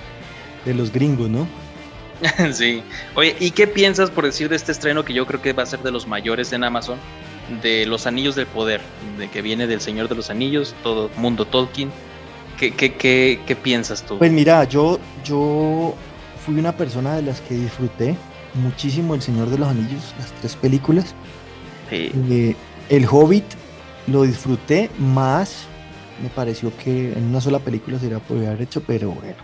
de 0.66 0.74
los 0.74 0.92
gringos, 0.92 1.30
¿no? 1.30 1.48
sí. 2.54 2.82
Oye, 3.16 3.36
¿y 3.40 3.52
qué 3.52 3.68
piensas 3.68 4.10
por 4.10 4.26
decir 4.26 4.50
de 4.50 4.56
este 4.56 4.72
estreno 4.72 5.06
que 5.06 5.14
yo 5.14 5.26
creo 5.26 5.42
que 5.42 5.54
va 5.54 5.64
a 5.64 5.68
ser 5.68 5.80
de 5.82 5.92
los 5.92 6.08
mayores 6.08 6.52
en 6.54 6.64
Amazon? 6.64 6.98
De 7.62 7.86
los 7.86 8.08
Anillos 8.08 8.36
del 8.36 8.48
Poder, 8.48 8.82
de 9.20 9.30
que 9.30 9.42
viene 9.44 9.68
del 9.68 9.80
Señor 9.80 10.10
de 10.10 10.16
los 10.16 10.30
Anillos, 10.32 10.74
todo 10.82 11.12
mundo 11.18 11.46
Tolkien. 11.46 11.92
¿Qué, 12.58 12.72
qué, 12.72 12.94
qué, 12.96 13.40
qué 13.46 13.56
piensas 13.56 14.02
tú? 14.02 14.18
Pues 14.18 14.32
mira, 14.32 14.64
yo, 14.64 15.00
yo 15.24 15.94
fui 16.44 16.56
una 16.58 16.72
persona 16.76 17.16
de 17.18 17.22
las 17.22 17.42
que 17.42 17.54
disfruté 17.54 18.16
muchísimo 18.56 19.16
El 19.16 19.22
Señor 19.22 19.50
de 19.50 19.58
los 19.58 19.68
Anillos, 19.68 20.14
las 20.18 20.32
tres 20.34 20.56
películas. 20.56 21.14
Sí. 21.90 22.12
Eh, 22.30 22.56
el 22.90 23.06
Hobbit 23.10 23.46
lo 24.08 24.24
disfruté 24.24 24.90
más, 25.00 25.66
me 26.22 26.30
pareció 26.30 26.72
que 26.78 27.14
en 27.14 27.26
una 27.26 27.42
sola 27.42 27.60
película 27.60 28.00
se 28.00 28.10
podido 28.20 28.48
haber 28.48 28.62
hecho, 28.62 28.82
pero 28.84 29.12
bueno, 29.12 29.36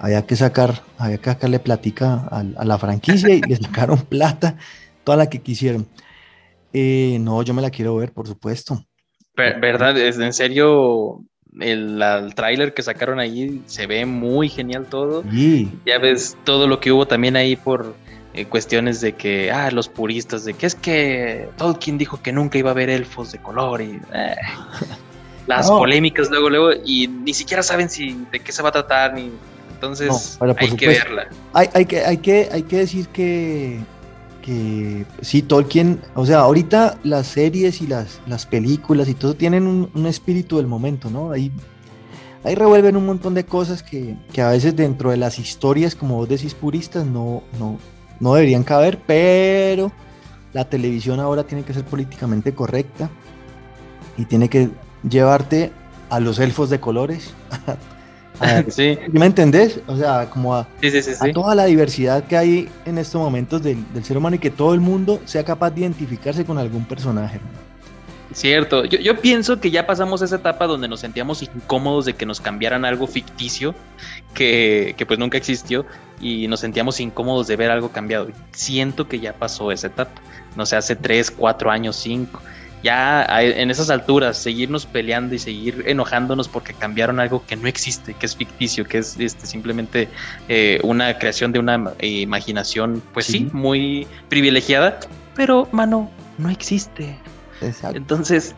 había 0.00 0.26
que 0.26 0.36
sacar, 0.36 0.82
había 0.98 1.18
que 1.18 1.30
sacarle 1.30 1.58
platica 1.58 2.28
a, 2.30 2.40
a 2.40 2.64
la 2.64 2.78
franquicia 2.78 3.34
y 3.34 3.40
le 3.42 3.56
sacaron 3.62 3.98
plata, 3.98 4.56
toda 5.04 5.16
la 5.18 5.28
que 5.28 5.40
quisieron. 5.40 5.86
Eh, 6.72 7.18
no, 7.20 7.42
yo 7.42 7.54
me 7.54 7.62
la 7.62 7.70
quiero 7.70 7.96
ver, 7.96 8.12
por 8.12 8.26
supuesto. 8.26 8.84
Ver- 9.36 9.60
¿Verdad? 9.60 9.96
Es, 9.98 10.18
en 10.18 10.32
serio, 10.32 11.22
el, 11.60 12.00
el 12.02 12.34
tráiler 12.34 12.74
que 12.74 12.82
sacaron 12.82 13.18
ahí 13.20 13.62
se 13.66 13.86
ve 13.86 14.06
muy 14.06 14.48
genial 14.48 14.86
todo. 14.86 15.24
Y 15.32 15.68
Ya 15.84 15.98
ves 15.98 16.36
todo 16.44 16.66
lo 16.66 16.80
que 16.80 16.92
hubo 16.92 17.06
también 17.06 17.36
ahí 17.36 17.56
por 17.56 17.94
eh, 18.34 18.46
cuestiones 18.46 19.00
de 19.00 19.12
que, 19.14 19.50
ah, 19.52 19.70
los 19.70 19.88
puristas, 19.88 20.44
de 20.44 20.54
que 20.54 20.66
es 20.66 20.74
que 20.74 21.48
Tolkien 21.58 21.98
dijo 21.98 22.20
que 22.22 22.32
nunca 22.32 22.58
iba 22.58 22.70
a 22.70 22.72
haber 22.72 22.88
elfos 22.90 23.32
de 23.32 23.38
color 23.38 23.82
y 23.82 24.00
eh, 24.14 24.34
las 25.46 25.68
No. 25.68 25.78
polémicas 25.78 26.30
luego, 26.30 26.48
luego, 26.48 26.70
y 26.84 27.08
ni 27.08 27.34
siquiera 27.34 27.62
saben 27.62 27.90
si 27.90 28.16
de 28.30 28.40
qué 28.40 28.52
se 28.52 28.62
va 28.62 28.70
a 28.70 28.72
tratar, 28.72 29.14
ni 29.14 29.30
entonces 29.74 30.38
No, 30.40 30.54
hay 30.58 30.70
que 30.76 30.86
verla. 30.88 31.28
hay, 31.52 31.68
hay 31.74 31.84
que, 31.84 32.04
hay, 32.04 32.16
que, 32.18 32.48
hay 32.52 32.62
que 32.62 32.76
decir 32.78 33.08
que, 33.08 33.80
que 34.40 35.04
sí, 35.20 35.42
Tolkien, 35.42 36.00
o 36.14 36.24
sea, 36.24 36.38
ahorita 36.40 36.98
las 37.02 37.26
series 37.26 37.82
y 37.82 37.86
las, 37.86 38.20
las 38.26 38.46
películas 38.46 39.08
y 39.08 39.14
todo 39.14 39.34
tienen 39.34 39.66
un, 39.66 39.90
un 39.94 40.06
espíritu 40.06 40.56
del 40.56 40.66
momento, 40.68 41.10
¿no? 41.10 41.32
Ahí, 41.32 41.52
ahí 42.44 42.54
revuelven 42.54 42.96
un 42.96 43.04
montón 43.06 43.34
de 43.34 43.44
cosas 43.44 43.82
que, 43.82 44.16
que 44.32 44.40
a 44.40 44.48
veces 44.50 44.74
dentro 44.74 45.10
de 45.10 45.16
las 45.16 45.38
historias, 45.38 45.94
como 45.94 46.16
vos 46.16 46.28
decís, 46.28 46.54
puristas, 46.54 47.04
no, 47.04 47.42
no, 47.58 47.78
no 48.22 48.34
deberían 48.34 48.62
caber, 48.62 48.98
pero 49.06 49.92
la 50.52 50.64
televisión 50.64 51.18
ahora 51.20 51.44
tiene 51.44 51.64
que 51.64 51.74
ser 51.74 51.84
políticamente 51.84 52.54
correcta 52.54 53.10
y 54.16 54.24
tiene 54.26 54.48
que 54.48 54.70
llevarte 55.08 55.72
a 56.08 56.20
los 56.20 56.38
elfos 56.38 56.70
de 56.70 56.78
colores. 56.78 57.34
a- 58.40 58.62
sí, 58.68 58.96
¿Me 59.12 59.26
entendés? 59.26 59.80
O 59.88 59.96
sea, 59.96 60.30
como 60.30 60.54
a, 60.54 60.68
sí, 60.80 60.90
sí, 60.90 61.02
sí. 61.02 61.10
a 61.18 61.26
sí. 61.26 61.32
toda 61.32 61.54
la 61.54 61.64
diversidad 61.64 62.24
que 62.24 62.36
hay 62.36 62.68
en 62.84 62.98
estos 62.98 63.20
momentos 63.20 63.62
del, 63.62 63.84
del 63.92 64.04
ser 64.04 64.16
humano 64.16 64.36
y 64.36 64.38
que 64.38 64.50
todo 64.50 64.72
el 64.74 64.80
mundo 64.80 65.20
sea 65.24 65.44
capaz 65.44 65.70
de 65.70 65.80
identificarse 65.80 66.44
con 66.44 66.58
algún 66.58 66.84
personaje. 66.84 67.40
Cierto, 68.34 68.84
yo, 68.84 68.98
yo 68.98 69.20
pienso 69.20 69.60
que 69.60 69.70
ya 69.70 69.86
pasamos 69.86 70.22
esa 70.22 70.36
etapa 70.36 70.66
donde 70.66 70.88
nos 70.88 71.00
sentíamos 71.00 71.42
incómodos 71.42 72.04
de 72.04 72.14
que 72.14 72.26
nos 72.26 72.40
cambiaran 72.40 72.84
algo 72.84 73.06
ficticio 73.06 73.74
que, 74.34 74.94
que 74.96 75.04
pues 75.06 75.18
nunca 75.18 75.36
existió 75.38 75.84
y 76.20 76.48
nos 76.48 76.60
sentíamos 76.60 76.98
incómodos 77.00 77.46
de 77.46 77.56
ver 77.56 77.70
algo 77.70 77.90
cambiado. 77.90 78.28
Siento 78.52 79.08
que 79.08 79.20
ya 79.20 79.32
pasó 79.34 79.72
esa 79.72 79.88
etapa, 79.88 80.20
no 80.56 80.66
sé, 80.66 80.76
hace 80.76 80.96
tres, 80.96 81.30
cuatro 81.30 81.70
años, 81.70 81.96
cinco. 81.96 82.40
Ya 82.82 83.24
en 83.40 83.70
esas 83.70 83.90
alturas, 83.90 84.36
seguirnos 84.38 84.86
peleando 84.86 85.36
y 85.36 85.38
seguir 85.38 85.84
enojándonos 85.86 86.48
porque 86.48 86.74
cambiaron 86.74 87.20
algo 87.20 87.44
que 87.46 87.54
no 87.54 87.68
existe, 87.68 88.14
que 88.14 88.26
es 88.26 88.34
ficticio, 88.34 88.84
que 88.84 88.98
es 88.98 89.16
este, 89.20 89.46
simplemente 89.46 90.08
eh, 90.48 90.80
una 90.82 91.16
creación 91.16 91.52
de 91.52 91.60
una 91.60 91.92
eh, 92.00 92.08
imaginación, 92.08 93.00
pues 93.12 93.26
sí, 93.26 93.32
Sí. 93.32 93.48
muy 93.52 94.08
privilegiada, 94.28 94.98
pero 95.36 95.68
mano, 95.70 96.10
no 96.38 96.50
existe. 96.50 97.21
Exacto. 97.62 97.96
Entonces, 97.96 98.54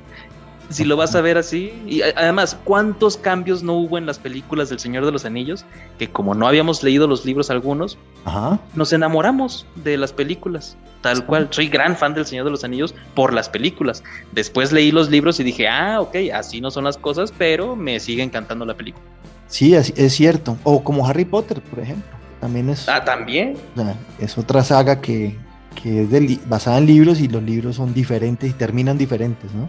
si 0.70 0.84
lo 0.84 0.96
vas 0.96 1.14
a 1.14 1.20
ver 1.20 1.36
así, 1.36 1.72
y 1.86 2.00
además, 2.02 2.56
¿cuántos 2.64 3.16
cambios 3.18 3.62
no 3.62 3.74
hubo 3.74 3.98
en 3.98 4.06
las 4.06 4.18
películas 4.18 4.70
del 4.70 4.78
Señor 4.78 5.04
de 5.04 5.12
los 5.12 5.24
Anillos? 5.26 5.64
Que 5.98 6.08
como 6.10 6.34
no 6.34 6.46
habíamos 6.48 6.82
leído 6.82 7.06
los 7.06 7.24
libros 7.26 7.50
algunos, 7.50 7.98
Ajá. 8.24 8.58
nos 8.74 8.92
enamoramos 8.92 9.66
de 9.76 9.96
las 9.98 10.12
películas. 10.12 10.76
Tal 11.02 11.26
cual, 11.26 11.48
soy 11.50 11.68
gran 11.68 11.96
fan 11.96 12.14
del 12.14 12.24
Señor 12.24 12.46
de 12.46 12.50
los 12.50 12.64
Anillos 12.64 12.94
por 13.14 13.34
las 13.34 13.50
películas. 13.50 14.02
Después 14.32 14.72
leí 14.72 14.90
los 14.90 15.10
libros 15.10 15.38
y 15.38 15.44
dije, 15.44 15.68
ah, 15.68 16.00
ok, 16.00 16.16
así 16.32 16.62
no 16.62 16.70
son 16.70 16.84
las 16.84 16.96
cosas, 16.96 17.30
pero 17.36 17.76
me 17.76 18.00
sigue 18.00 18.22
encantando 18.22 18.64
la 18.64 18.74
película. 18.74 19.04
Sí, 19.48 19.74
es, 19.74 19.92
es 19.98 20.14
cierto. 20.14 20.56
O 20.64 20.82
como 20.82 21.06
Harry 21.06 21.26
Potter, 21.26 21.60
por 21.60 21.80
ejemplo. 21.80 22.10
También 22.40 22.70
es, 22.70 22.88
Ah, 22.88 23.04
también. 23.04 23.56
o 23.76 23.82
sea, 23.82 23.94
es 24.18 24.38
otra 24.38 24.64
saga 24.64 25.00
que, 25.02 25.36
que 25.82 26.02
es 26.02 26.10
de 26.10 26.20
li- 26.20 26.40
basada 26.46 26.78
en 26.78 26.86
libros 26.86 27.20
y 27.20 27.28
los 27.28 27.42
libros 27.42 27.76
son 27.76 27.92
diferentes 27.94 28.50
y 28.50 28.52
terminan 28.54 28.96
diferentes, 28.98 29.52
¿no? 29.52 29.68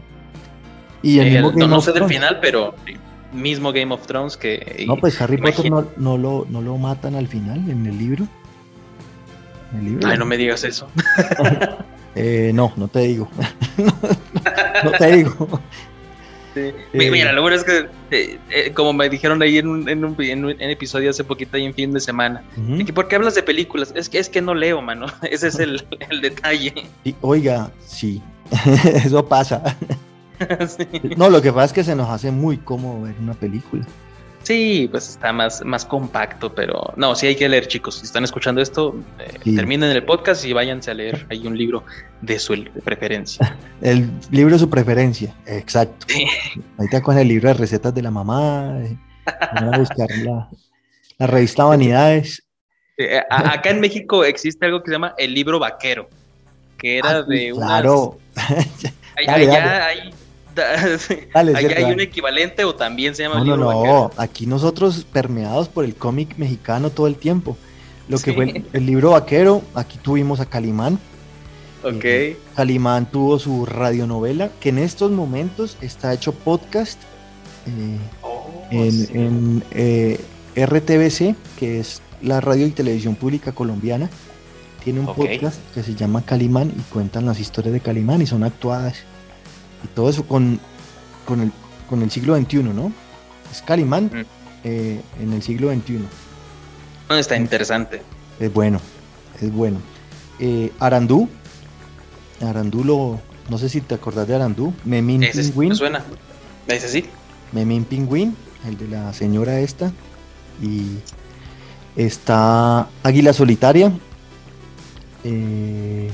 Y 1.01 1.19
el 1.19 1.27
Eh, 1.27 1.31
mismo 1.31 1.51
no, 1.51 1.57
Game 1.57 1.67
no 1.67 1.77
of 1.77 1.85
sé 1.85 1.91
del 1.93 2.05
final, 2.05 2.39
pero 2.41 2.73
mismo 3.33 3.71
Game 3.73 3.93
of 3.93 4.05
Thrones 4.07 4.37
que... 4.37 4.85
No, 4.87 4.95
pues 4.97 5.19
Harry 5.21 5.37
Potter 5.37 5.69
no, 5.69 5.85
no 5.97 6.17
lo, 6.17 6.45
no 6.49 6.61
lo 6.61 6.77
matan 6.77 7.15
al 7.15 7.27
final 7.27 7.57
en 7.69 7.85
el 7.85 7.97
libro. 7.97 8.25
En 9.73 9.79
el 9.79 9.85
libro. 9.85 10.07
Ay, 10.07 10.17
no 10.17 10.25
me 10.25 10.37
digas 10.37 10.63
eso. 10.63 10.87
Eh, 12.17 12.51
no, 12.53 12.71
no 12.77 12.87
te 12.87 12.99
digo. 13.01 13.27
no, 13.77 14.89
no 14.89 14.91
te 14.97 15.17
digo. 15.17 15.59
Mi- 16.93 17.05
Eh, 17.05 17.11
Mira, 17.11 17.33
lo 17.33 17.41
bueno 17.41 17.57
es 17.57 17.63
que, 17.63 17.87
eh, 18.11 18.39
eh, 18.49 18.71
como 18.73 18.93
me 18.93 19.09
dijeron 19.09 19.41
ahí 19.41 19.57
en 19.57 19.67
un, 19.67 19.89
en 19.89 20.03
un- 20.05 20.15
en 20.21 20.45
un- 20.45 20.51
en 20.51 20.69
episodio 20.69 21.09
hace 21.09 21.23
poquito, 21.23 21.57
ahí 21.57 21.65
en 21.65 21.73
fin 21.73 21.91
de 21.91 21.99
semana, 21.99 22.43
de 22.55 22.85
que, 22.85 22.93
¿por 22.93 23.07
qué 23.07 23.15
hablas 23.17 23.35
de 23.35 23.43
películas? 23.43 23.91
Es 23.95 24.09
que, 24.09 24.19
es 24.19 24.29
que 24.29 24.41
no 24.41 24.53
leo, 24.55 24.81
mano. 24.81 25.05
Ese 25.29 25.47
es 25.49 25.59
el, 25.59 25.83
el 26.09 26.21
detalle. 26.21 26.73
Y, 27.03 27.15
oiga, 27.21 27.69
sí, 27.85 28.21
eso 28.85 29.25
pasa. 29.25 29.77
sí. 30.67 30.87
No, 31.17 31.29
lo 31.29 31.41
que 31.41 31.51
pasa 31.51 31.65
es 31.65 31.73
que 31.73 31.83
se 31.83 31.95
nos 31.95 32.09
hace 32.09 32.31
muy 32.31 32.57
cómodo 32.57 33.01
ver 33.03 33.15
una 33.21 33.33
película. 33.33 33.85
Sí, 34.45 34.87
pues 34.91 35.09
está 35.09 35.33
más, 35.33 35.65
más 35.65 35.85
compacto, 35.85 36.53
pero 36.53 36.93
no, 36.97 37.15
sí 37.15 37.25
hay 37.25 37.35
que 37.35 37.49
leer, 37.49 37.67
chicos. 37.67 37.95
Si 37.95 38.05
están 38.05 38.23
escuchando 38.23 38.61
esto, 38.61 38.95
eh, 39.17 39.39
Sí. 39.43 39.55
terminen 39.55 39.89
el 39.89 40.03
podcast 40.05 40.45
y 40.45 40.53
váyanse 40.53 40.91
a 40.91 40.93
leer 40.93 41.25
ahí 41.31 41.47
un 41.47 41.57
libro 41.57 41.83
de 42.21 42.37
su 42.37 42.53
preferencia. 42.83 43.57
El 43.81 44.07
libro 44.29 44.53
de 44.53 44.59
su 44.59 44.69
preferencia, 44.69 45.33
exacto. 45.47 46.05
Sí. 46.07 46.25
Ahorita 46.77 47.01
con 47.01 47.17
el 47.17 47.27
libro 47.27 47.47
de 47.49 47.55
recetas 47.55 47.93
de 47.95 48.01
la 48.03 48.11
mamá, 48.11 48.77
eh, 48.83 48.95
van 49.55 49.73
a 49.73 49.77
buscar 49.79 50.07
la, 50.23 50.47
la 51.17 51.27
revista 51.27 51.63
Vanidades. 51.65 52.43
Eh, 52.97 53.19
a- 53.29 53.53
acá 53.53 53.71
en 53.71 53.79
México 53.81 54.23
existe 54.23 54.63
algo 54.67 54.81
que 54.83 54.89
se 54.89 54.93
llama 54.93 55.15
el 55.17 55.33
libro 55.33 55.57
vaquero, 55.59 56.07
que 56.77 56.99
era 56.99 57.09
Ah, 57.17 57.21
de 57.23 57.51
unas- 57.51 57.67
Claro, 57.81 58.17
Ay- 59.17 59.25
Dale, 59.25 59.43
allá 59.51 59.65
dale. 59.65 59.83
hay, 60.01 60.13
Dale, 61.33 61.55
allá 61.55 61.77
hay 61.77 61.93
un 61.93 61.99
equivalente 61.99 62.63
o 62.63 62.73
también 62.75 63.13
se 63.15 63.23
llama 63.23 63.35
no, 63.39 63.43
no, 63.45 63.55
libro 63.55 63.71
no, 63.71 63.77
vaquero. 63.77 64.11
aquí 64.17 64.45
nosotros 64.47 65.05
permeados 65.11 65.67
por 65.69 65.85
el 65.85 65.95
cómic 65.95 66.37
mexicano 66.37 66.89
todo 66.89 67.07
el 67.07 67.15
tiempo. 67.15 67.57
Lo 68.07 68.17
que 68.17 68.31
Sí. 68.31 68.35
fue 68.35 68.63
el, 68.71 68.85
libro 68.85 69.11
vaquero, 69.11 69.61
aquí 69.73 69.97
tuvimos 70.01 70.39
a 70.39 70.45
Calimán. 70.45 70.99
Ok. 71.83 72.03
Eh, 72.05 72.37
Calimán 72.55 73.09
tuvo 73.11 73.37
su 73.39 73.65
radionovela, 73.65 74.49
que 74.59 74.69
en 74.69 74.79
estos 74.79 75.11
momentos 75.11 75.77
está 75.81 76.13
hecho 76.13 76.31
podcast 76.33 76.99
eh, 77.67 77.97
Oh, 78.21 78.63
en, 78.71 78.91
sí. 78.91 79.09
en, 79.13 79.63
eh, 79.71 80.19
RTBC, 80.55 81.35
que 81.59 81.79
es 81.79 82.01
la 82.21 82.41
radio 82.41 82.65
y 82.65 82.71
televisión 82.71 83.15
pública 83.15 83.51
colombiana. 83.51 84.09
Tiene 84.83 84.99
un 84.99 85.07
podcast 85.07 85.57
que 85.73 85.81
se 85.81 85.95
llama 85.95 86.21
Calimán 86.23 86.71
y 86.77 86.81
cuentan 86.93 87.25
las 87.25 87.39
historias 87.39 87.73
de 87.73 87.79
Calimán 87.79 88.21
y 88.21 88.27
son 88.27 88.43
actuadas. 88.43 88.97
Y 89.85 89.87
todo 89.93 90.09
eso 90.09 90.25
con, 90.25 90.59
con, 91.25 91.41
el, 91.41 91.51
con 91.87 92.01
el 92.01 92.09
siglo 92.09 92.35
XXI, 92.35 92.63
¿no? 92.63 92.91
Es 93.51 93.61
Calimán 93.61 94.05
Mm. 94.05 94.21
eh, 94.63 95.01
en 95.21 95.31
el 95.33 95.43
siglo 95.43 95.71
XXI. 95.71 95.99
No, 97.07 97.15
está 97.15 97.37
interesante. 97.37 98.01
Es 98.39 98.51
bueno, 98.51 98.81
es 99.39 99.51
bueno. 99.53 99.77
Eh, 100.39 100.71
Arandú, 100.79 101.29
Arandú 102.41 102.83
lo, 102.83 103.19
no 103.49 103.57
sé 103.59 103.69
si 103.69 103.79
te 103.81 103.93
acordás 103.93 104.27
de 104.27 104.33
Arandú, 104.35 104.73
Memín 104.83 105.21
Ese 105.23 105.43
sí 105.43 105.49
Pingüín, 105.51 105.69
me 105.69 105.75
suena. 105.75 106.03
Ese 106.67 106.87
sí. 106.89 107.05
Memín 107.51 107.85
Pingüín, 107.85 108.35
el 108.67 108.75
de 108.79 108.87
la 108.87 109.13
señora 109.13 109.59
esta, 109.59 109.91
y 110.61 110.97
Está 111.95 112.89
Águila 113.03 113.31
Solitaria. 113.33 113.91
Eh, 115.23 116.09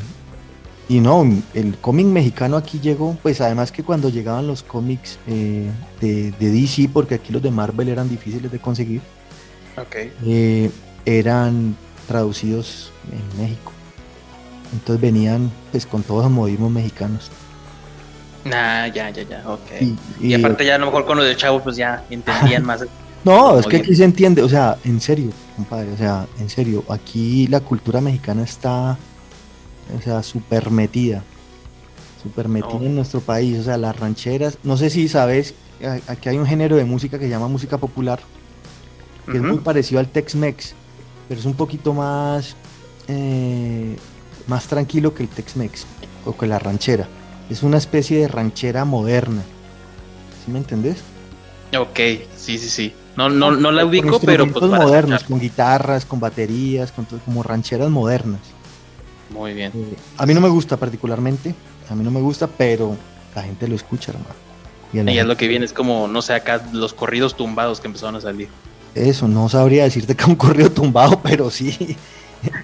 y 0.91 0.99
no, 0.99 1.25
el 1.53 1.77
cómic 1.77 2.05
mexicano 2.05 2.57
aquí 2.57 2.81
llegó, 2.81 3.17
pues 3.23 3.39
además 3.39 3.71
que 3.71 3.81
cuando 3.81 4.09
llegaban 4.09 4.45
los 4.45 4.61
cómics 4.61 5.19
eh, 5.25 5.69
de, 6.01 6.33
DC, 6.37 6.89
porque 6.91 7.15
aquí 7.15 7.31
los 7.31 7.41
de 7.41 7.49
Marvel 7.49 7.87
eran 7.87 8.09
difíciles 8.09 8.51
de 8.51 8.59
conseguir, 8.59 8.99
eh, 10.25 10.69
eran 11.05 11.77
traducidos 12.09 12.91
en 13.09 13.41
México. 13.41 13.71
Entonces 14.73 15.01
venían 15.01 15.49
pues 15.71 15.85
con 15.85 16.03
todos 16.03 16.23
los 16.23 16.31
modismos 16.33 16.69
mexicanos. 16.69 17.31
Ah, 18.47 18.89
ya, 18.93 19.11
ya, 19.11 19.23
ya, 19.23 19.43
ok. 19.47 19.71
Y, 20.19 20.33
aparte 20.33 20.65
ya 20.65 20.75
a 20.75 20.77
lo 20.77 20.87
mejor 20.87 21.05
con 21.05 21.15
los 21.15 21.25
de 21.25 21.37
Chavo 21.37 21.63
pues 21.63 21.77
ya 21.77 22.03
entendían 22.09 22.65
más. 22.65 22.85
No, 23.23 23.59
es 23.59 23.67
que 23.67 23.77
aquí 23.77 23.95
se 23.95 24.03
entiende, 24.03 24.41
o 24.41 24.49
sea, 24.49 24.77
en 24.83 24.99
serio, 24.99 25.29
compadre, 25.55 25.93
o 25.93 25.97
sea, 25.97 26.25
en 26.39 26.49
serio, 26.49 26.83
aquí 26.89 27.45
la 27.45 27.59
cultura 27.59 28.01
mexicana 28.01 28.41
está, 28.41 28.97
o 29.97 30.01
sea, 30.01 30.23
súper 30.23 30.71
metida, 30.71 31.23
súper 32.21 32.47
metida 32.47 32.85
en 32.85 32.95
nuestro 32.95 33.19
país, 33.21 33.59
o 33.59 33.63
sea, 33.63 33.77
las 33.77 33.99
rancheras, 33.99 34.57
no 34.63 34.77
sé 34.77 34.89
si 34.89 35.07
sabes, 35.07 35.53
aquí 36.07 36.29
hay 36.29 36.37
un 36.37 36.45
género 36.45 36.75
de 36.75 36.85
música 36.85 37.17
que 37.17 37.25
se 37.25 37.31
llama 37.31 37.47
música 37.47 37.77
popular, 37.77 38.19
que 39.25 39.37
es 39.37 39.43
muy 39.43 39.59
parecido 39.59 39.99
al 39.99 40.07
Tex-Mex, 40.07 40.73
pero 41.27 41.39
es 41.39 41.45
un 41.45 41.53
poquito 41.53 41.93
más, 41.93 42.55
eh, 43.07 43.95
más 44.47 44.67
tranquilo 44.67 45.13
que 45.13 45.23
el 45.23 45.29
Tex-Mex, 45.29 45.85
o 46.25 46.35
que 46.35 46.47
la 46.47 46.59
ranchera, 46.59 47.07
es 47.49 47.63
una 47.63 47.77
especie 47.77 48.19
de 48.19 48.27
ranchera 48.27 48.85
moderna, 48.85 49.41
¿sí 50.45 50.51
me 50.51 50.59
entendés? 50.59 50.97
Ok, 51.77 51.99
sí, 52.35 52.57
sí, 52.57 52.69
sí. 52.69 52.93
No, 53.15 53.29
no, 53.29 53.51
no 53.51 53.71
la 53.71 53.85
ubico, 53.85 54.19
pero 54.21 54.47
pues 54.47 54.71
modernos, 54.71 55.23
con 55.23 55.39
guitarras, 55.39 56.05
con 56.05 56.19
baterías, 56.19 56.91
con 56.91 57.05
todo, 57.05 57.19
como 57.25 57.43
rancheras 57.43 57.89
modernas. 57.89 58.39
Muy 59.33 59.53
bien. 59.53 59.71
Eh, 59.75 59.95
a 60.17 60.25
mí 60.25 60.33
no 60.33 60.41
me 60.41 60.49
gusta 60.49 60.77
particularmente, 60.77 61.55
a 61.89 61.95
mí 61.95 62.03
no 62.03 62.11
me 62.11 62.21
gusta, 62.21 62.47
pero 62.47 62.95
la 63.35 63.43
gente 63.43 63.67
lo 63.67 63.75
escucha, 63.75 64.11
hermano. 64.11 64.35
Y, 64.93 65.17
es 65.17 65.25
lo 65.25 65.37
que 65.37 65.47
viene, 65.47 65.65
es 65.65 65.73
como, 65.73 66.07
no 66.07 66.21
sé, 66.21 66.33
acá 66.33 66.61
los 66.73 66.93
corridos 66.93 67.35
tumbados 67.35 67.79
que 67.79 67.87
empezaron 67.87 68.15
a 68.15 68.21
salir. 68.21 68.49
Eso, 68.93 69.27
no 69.27 69.47
sabría 69.47 69.85
decirte 69.85 70.15
que 70.15 70.25
un 70.25 70.35
corrido 70.35 70.69
tumbado, 70.69 71.19
pero 71.23 71.49
sí. 71.49 71.95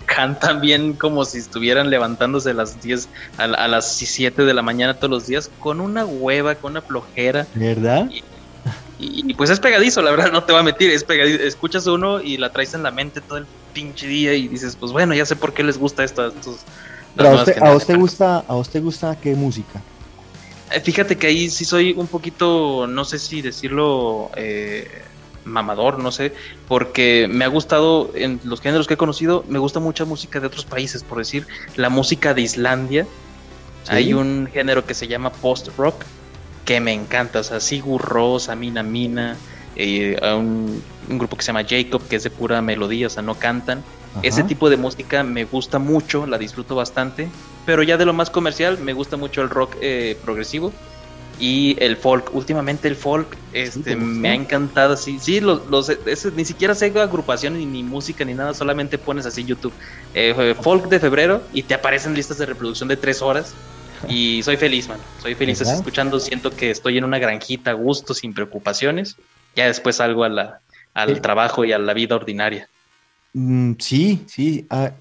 Cantan 0.06 0.60
bien 0.60 0.94
como 0.94 1.24
si 1.24 1.38
estuvieran 1.38 1.90
levantándose 1.90 2.50
a 2.50 2.54
las 2.54 2.82
10, 2.82 3.08
a, 3.38 3.68
las 3.68 3.94
7 3.94 4.44
de 4.44 4.54
la 4.54 4.62
mañana 4.62 4.96
todos 4.96 5.12
los 5.12 5.28
días, 5.28 5.50
con 5.60 5.80
una 5.80 6.04
hueva, 6.06 6.56
con 6.56 6.72
una 6.72 6.82
flojera. 6.82 7.48
¿Verdad? 7.54 8.10
Y, 8.12 8.24
pues 9.36 9.50
es 9.50 9.60
pegadizo, 9.60 10.02
la 10.02 10.12
verdad, 10.12 10.32
no 10.32 10.44
te 10.44 10.54
va 10.54 10.60
a 10.60 10.64
mentir, 10.64 10.90
es 10.90 11.04
pegadizo. 11.04 11.44
Escuchas 11.44 11.86
uno 11.88 12.22
y 12.22 12.38
la 12.38 12.52
traes 12.52 12.74
en 12.74 12.84
la 12.84 12.92
mente 12.92 13.22
todo 13.22 13.38
el 13.38 13.46
pinche 13.74 14.08
día 14.08 14.34
y 14.34 14.48
dices, 14.48 14.76
pues 14.76 14.92
bueno, 14.92 15.14
ya 15.14 15.26
sé 15.26 15.36
por 15.36 15.54
qué 15.54 15.64
les 15.64 15.78
gusta 15.78 16.04
esto. 16.04 16.28
Estos, 16.28 16.58
Pero 17.16 17.30
a 17.30 17.36
usted, 17.36 17.58
a 17.62 17.76
usted, 17.76 17.98
gusta, 17.98 18.44
¿a 18.48 18.56
usted 18.56 18.82
gusta 18.82 19.18
qué 19.22 19.36
música? 19.36 19.82
Eh, 20.72 20.80
fíjate 20.82 21.16
que 21.16 21.28
ahí 21.28 21.50
sí 21.50 21.64
soy 21.64 21.94
un 21.94 22.08
poquito, 22.08 22.88
no 22.88 23.06
sé 23.06 23.20
si 23.20 23.42
decirlo 23.42 24.32
eh, 24.36 24.88
mamador, 25.46 26.00
no 26.00 26.12
sé, 26.12 26.34
porque 26.68 27.28
me 27.30 27.46
ha 27.46 27.48
gustado 27.48 28.12
en 28.16 28.40
los 28.44 28.62
géneros 28.62 28.88
que 28.88 28.96
he 28.96 28.98
conocido, 28.98 29.46
me 29.48 29.60
gusta 29.60 29.80
mucha 29.80 30.06
música 30.06 30.40
de 30.40 30.48
otros 30.48 30.66
países, 30.66 31.04
por 31.04 31.20
decir, 31.20 31.48
la 31.76 31.90
música 31.90 32.34
de 32.34 32.42
Islandia. 32.42 33.08
Hay 33.90 34.14
un 34.14 34.50
género 34.52 34.86
que 34.86 34.94
se 34.94 35.08
llama 35.08 35.32
post-rock, 35.32 36.04
que 36.68 36.82
me 36.82 36.94
encanta. 36.94 37.40
O 37.40 37.44
sea, 37.44 37.60
Sigur 37.60 38.02
Rós, 38.02 38.50
Amina 38.50 38.84
Mina, 38.84 39.38
eh, 39.78 40.20
un, 40.22 40.84
grupo 41.08 41.38
que 41.38 41.44
se 41.44 41.48
llama 41.48 41.66
Jacob, 41.68 42.06
que 42.08 42.18
es 42.18 42.24
de 42.24 42.30
pura 42.30 42.62
melodía, 42.62 43.08
o 43.08 43.10
sea, 43.10 43.24
no 43.24 43.34
cantan. 43.34 43.84
Ese 44.24 44.44
tipo 44.44 44.70
de 44.70 44.78
música 44.78 45.24
me 45.24 45.46
gusta 45.46 45.78
mucho, 45.78 46.26
la 46.26 46.40
disfruto 46.40 46.76
bastante. 46.76 47.30
Pero 47.66 47.84
ya 47.84 47.98
de 47.98 48.06
lo 48.06 48.14
más 48.14 48.30
comercial, 48.32 48.80
me 48.80 48.94
gusta 48.94 49.16
mucho 49.16 49.44
el 49.44 49.50
rock 49.50 49.76
eh, 49.80 50.18
progresivo 50.26 50.74
y 51.40 51.78
el 51.80 51.98
folk. 51.98 52.34
Últimamente 52.34 52.88
el 52.88 52.96
folk 52.96 53.38
este, 53.54 53.96
me 53.96 54.30
ha 54.30 54.34
encantado. 54.34 54.98
Sí, 54.98 55.20
sí 55.22 55.40
los, 55.40 55.62
ni 56.36 56.46
siquiera 56.46 56.74
sé 56.74 56.88
agrupación 57.00 57.72
ni, 57.72 57.84
música 57.84 58.26
ni 58.26 58.34
nada, 58.34 58.56
solamente 58.56 58.98
pones 58.98 59.28
así 59.28 59.44
YouTube 59.44 59.74
eh, 60.16 60.56
folk 60.60 60.90
de 60.90 61.00
febrero 61.00 61.44
y 61.54 61.62
te 61.62 61.76
aparecen 61.76 62.16
listas 62.16 62.40
de 62.40 62.48
reproducción 62.48 62.90
de 62.90 62.98
tres 62.98 63.22
horas 63.22 63.54
y 64.08 64.42
soy 64.44 64.58
feliz, 64.58 64.88
man. 64.88 65.00
Soy 65.22 65.36
feliz 65.36 65.62
escuchando. 65.62 66.20
Siento 66.20 66.52
que 66.52 66.70
estoy 66.70 66.98
en 66.98 67.04
una 67.04 67.20
granjita 67.20 67.72
a 67.72 67.74
gusto, 67.74 68.14
sin 68.14 68.34
preocupaciones. 68.34 69.16
Ya 69.56 69.68
después 69.68 69.98
salgo 69.98 70.24
a 70.24 70.30
la, 70.30 70.62
al 70.94 71.22
trabajo 71.22 71.66
y 71.66 71.72
a 71.72 71.80
la 71.80 71.94
vida 71.94 72.16
ordinaria. 72.16 72.70
Mm, 73.34 73.74
sí, 73.80 74.24
sí. 74.28 74.68
A, 74.70 74.92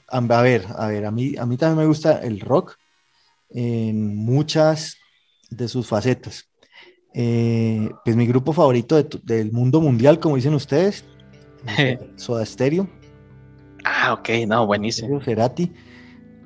ver, 0.42 0.66
a 0.76 0.86
ver, 0.88 1.04
a 1.06 1.10
mí, 1.10 1.36
a 1.36 1.46
mí 1.46 1.56
también 1.56 1.78
me 1.78 1.86
gusta 1.86 2.20
el 2.22 2.40
rock 2.40 2.76
en 3.50 4.16
muchas 4.16 4.96
de 5.50 5.68
sus 5.68 5.86
facetas. 5.86 6.48
Eh, 7.14 7.88
pues 8.04 8.16
mi 8.16 8.26
grupo 8.26 8.52
favorito 8.52 9.02
del 9.02 9.52
mundo 9.52 9.80
mundial, 9.80 10.20
como 10.20 10.36
dicen 10.36 10.54
ustedes, 10.54 11.04
Soda 12.16 12.44
Stereo. 12.44 12.88
Ah, 13.84 14.12
ok, 14.12 14.28
no, 14.46 14.66
buenísimo. 14.66 15.20
Cerati. 15.22 15.72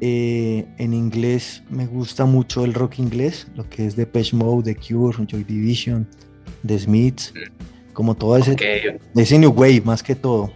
Eh, 0.02 0.66
en 0.78 0.94
inglés 0.94 1.62
me 1.68 1.86
gusta 1.86 2.24
mucho 2.24 2.64
el 2.64 2.72
rock 2.72 2.98
inglés, 2.98 3.48
lo 3.54 3.68
que 3.68 3.86
es 3.86 3.96
Depeche 3.96 4.34
Mode, 4.34 4.72
The 4.72 4.80
Cure, 4.80 5.26
Joy 5.26 5.44
Division, 5.44 6.08
The 6.66 6.78
Smiths, 6.78 7.34
como 7.92 8.14
todo 8.14 8.38
ese, 8.38 8.56
ese 9.14 9.38
New 9.38 9.50
Wave 9.50 9.82
más 9.84 10.02
que 10.02 10.14
todo. 10.14 10.52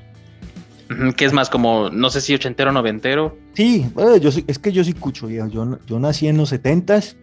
Que 1.17 1.25
es 1.25 1.33
más 1.33 1.51
como, 1.51 1.91
no 1.91 2.09
sé 2.09 2.21
si 2.21 2.35
ochentero 2.35 2.71
o 2.71 2.73
noventero. 2.73 3.37
Sí, 3.55 3.87
yo 4.21 4.31
es 4.47 4.59
que 4.59 4.73
yo 4.73 4.83
sí 4.83 4.95
cucho, 4.95 5.29
yo, 5.29 5.79
yo 5.87 6.01
nací 6.01 6.27
en 6.27 6.39
los 6.39 6.49
setentas, 6.49 7.17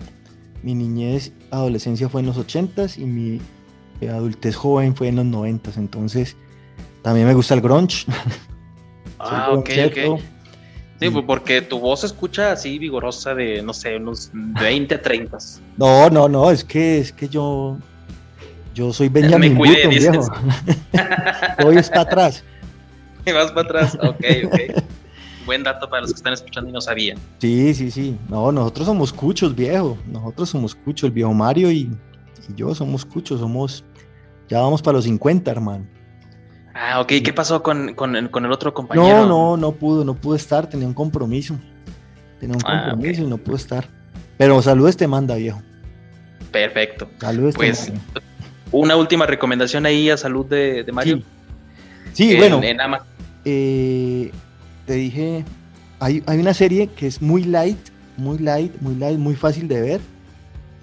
mi 0.62 0.76
niñez, 0.76 1.34
adolescencia 1.50 2.08
fue 2.08 2.22
en 2.22 2.28
los 2.28 2.38
ochentas 2.38 2.98
y 3.00 3.06
mi 3.06 3.42
adultez 4.08 4.56
joven 4.56 4.96
fue 4.96 5.08
en 5.08 5.16
los 5.16 5.26
noventas, 5.26 5.78
entonces 5.78 6.36
también 7.02 7.28
me 7.28 7.34
gusta 7.34 7.56
el 7.56 7.62
grunge. 7.62 8.06
Ah, 9.24 9.52
ok, 9.52 9.70
ok. 9.86 10.20
Sí, 11.02 11.10
pues, 11.10 11.26
porque 11.26 11.64
tu 11.64 11.80
voz 11.80 12.02
se 12.02 12.06
escucha 12.06 12.52
así 12.52 12.78
vigorosa 12.78 13.34
de, 13.34 13.64
no 13.64 13.74
sé, 13.74 13.98
unos 13.98 14.30
20, 14.34 15.00
30. 15.00 15.36
No, 15.76 16.12
no, 16.12 16.30
no, 16.30 16.52
es 16.52 16.64
que, 16.64 17.00
es 17.00 17.12
que 17.12 17.28
yo, 17.28 17.80
yo 18.76 18.94
soy 18.94 19.10
Benjamin 19.10 19.58
Button, 19.58 19.90
viejo. 19.90 20.32
Hoy 21.66 21.78
está 21.78 22.02
atrás. 22.02 22.44
Vas 23.26 23.52
para 23.52 23.62
atrás, 23.62 23.98
ok, 24.00 24.26
ok. 24.46 24.84
Buen 25.48 25.64
dato 25.64 25.90
para 25.90 26.04
los 26.04 26.12
que 26.12 26.18
están 26.18 26.34
escuchando 26.34 26.70
y 26.70 26.74
no 26.74 26.82
sabían. 26.82 27.18
Sí, 27.40 27.74
sí, 27.74 27.90
sí. 27.90 28.16
No, 28.30 28.52
nosotros 28.52 28.86
somos 28.86 29.12
cuchos, 29.12 29.56
viejo. 29.56 29.98
Nosotros 30.06 30.50
somos 30.50 30.76
cuchos, 30.76 31.08
el 31.08 31.14
viejo 31.14 31.34
Mario 31.34 31.72
y, 31.72 31.90
y 32.48 32.56
yo 32.56 32.76
somos 32.76 33.06
cuchos, 33.06 33.40
somos, 33.40 33.84
ya 34.48 34.60
vamos 34.60 34.84
para 34.84 34.98
los 34.98 35.06
50, 35.06 35.50
hermano. 35.50 35.88
Ah, 36.74 37.02
ok. 37.02 37.08
¿Qué 37.24 37.34
pasó 37.34 37.62
con, 37.62 37.90
el 37.90 38.52
otro 38.52 38.74
compañero? 38.74 39.26
No, 39.26 39.28
no, 39.28 39.58
no 39.58 39.72
pudo, 39.74 40.04
no 40.06 40.16
pudo 40.16 40.36
estar, 40.36 40.68
tenía 40.68 40.88
un 40.88 40.94
compromiso. 40.94 41.58
Tenía 42.40 42.56
un 42.56 42.64
ah, 42.66 42.90
compromiso 42.90 43.24
y 43.24 43.28
no 43.28 43.38
pudo 43.38 43.56
estar. 43.56 43.88
Pero 44.38 44.62
saludos 44.62 44.98
te 44.98 45.08
manda, 45.08 45.36
viejo. 45.36 45.62
Perfecto. 46.52 47.10
Saludos 47.20 47.56
pues, 47.56 47.92
Una 48.72 48.96
última 48.96 49.26
recomendación 49.26 49.86
ahí 49.86 50.10
a 50.10 50.18
salud 50.18 50.46
de, 50.46 50.86
Mario. 50.92 51.22
Sí, 52.14 52.36
bueno. 52.36 52.62
Eh, 53.44 54.32
te 54.86 54.94
dije, 54.94 55.46
hay, 56.00 56.24
hay 56.26 56.40
una 56.40 56.54
serie 56.54 56.88
que 56.88 57.08
es 57.08 57.22
muy 57.22 57.44
light, 57.44 57.80
muy 58.18 58.38
light, 58.38 58.74
muy 58.82 58.96
light, 58.96 59.18
muy 59.18 59.36
fácil 59.36 59.68
de 59.68 59.82
ver. 59.82 60.02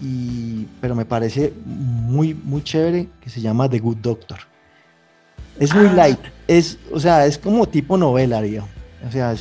Y, 0.01 0.66
pero 0.80 0.95
me 0.95 1.05
parece 1.05 1.53
muy, 1.64 2.34
muy 2.34 2.62
chévere 2.62 3.09
que 3.20 3.30
se 3.30 3.41
llama 3.41 3.68
The 3.68 3.80
Good 3.80 3.97
Doctor. 3.99 4.48
Es 5.59 5.75
muy 5.75 5.87
ah. 5.87 5.93
light. 5.93 6.19
Es, 6.47 6.79
o 6.93 7.01
sea, 7.01 7.27
es 7.27 7.39
como 7.39 7.67
tipo 7.67 7.97
novela, 7.97 8.41
O 9.07 9.13
sea, 9.13 9.35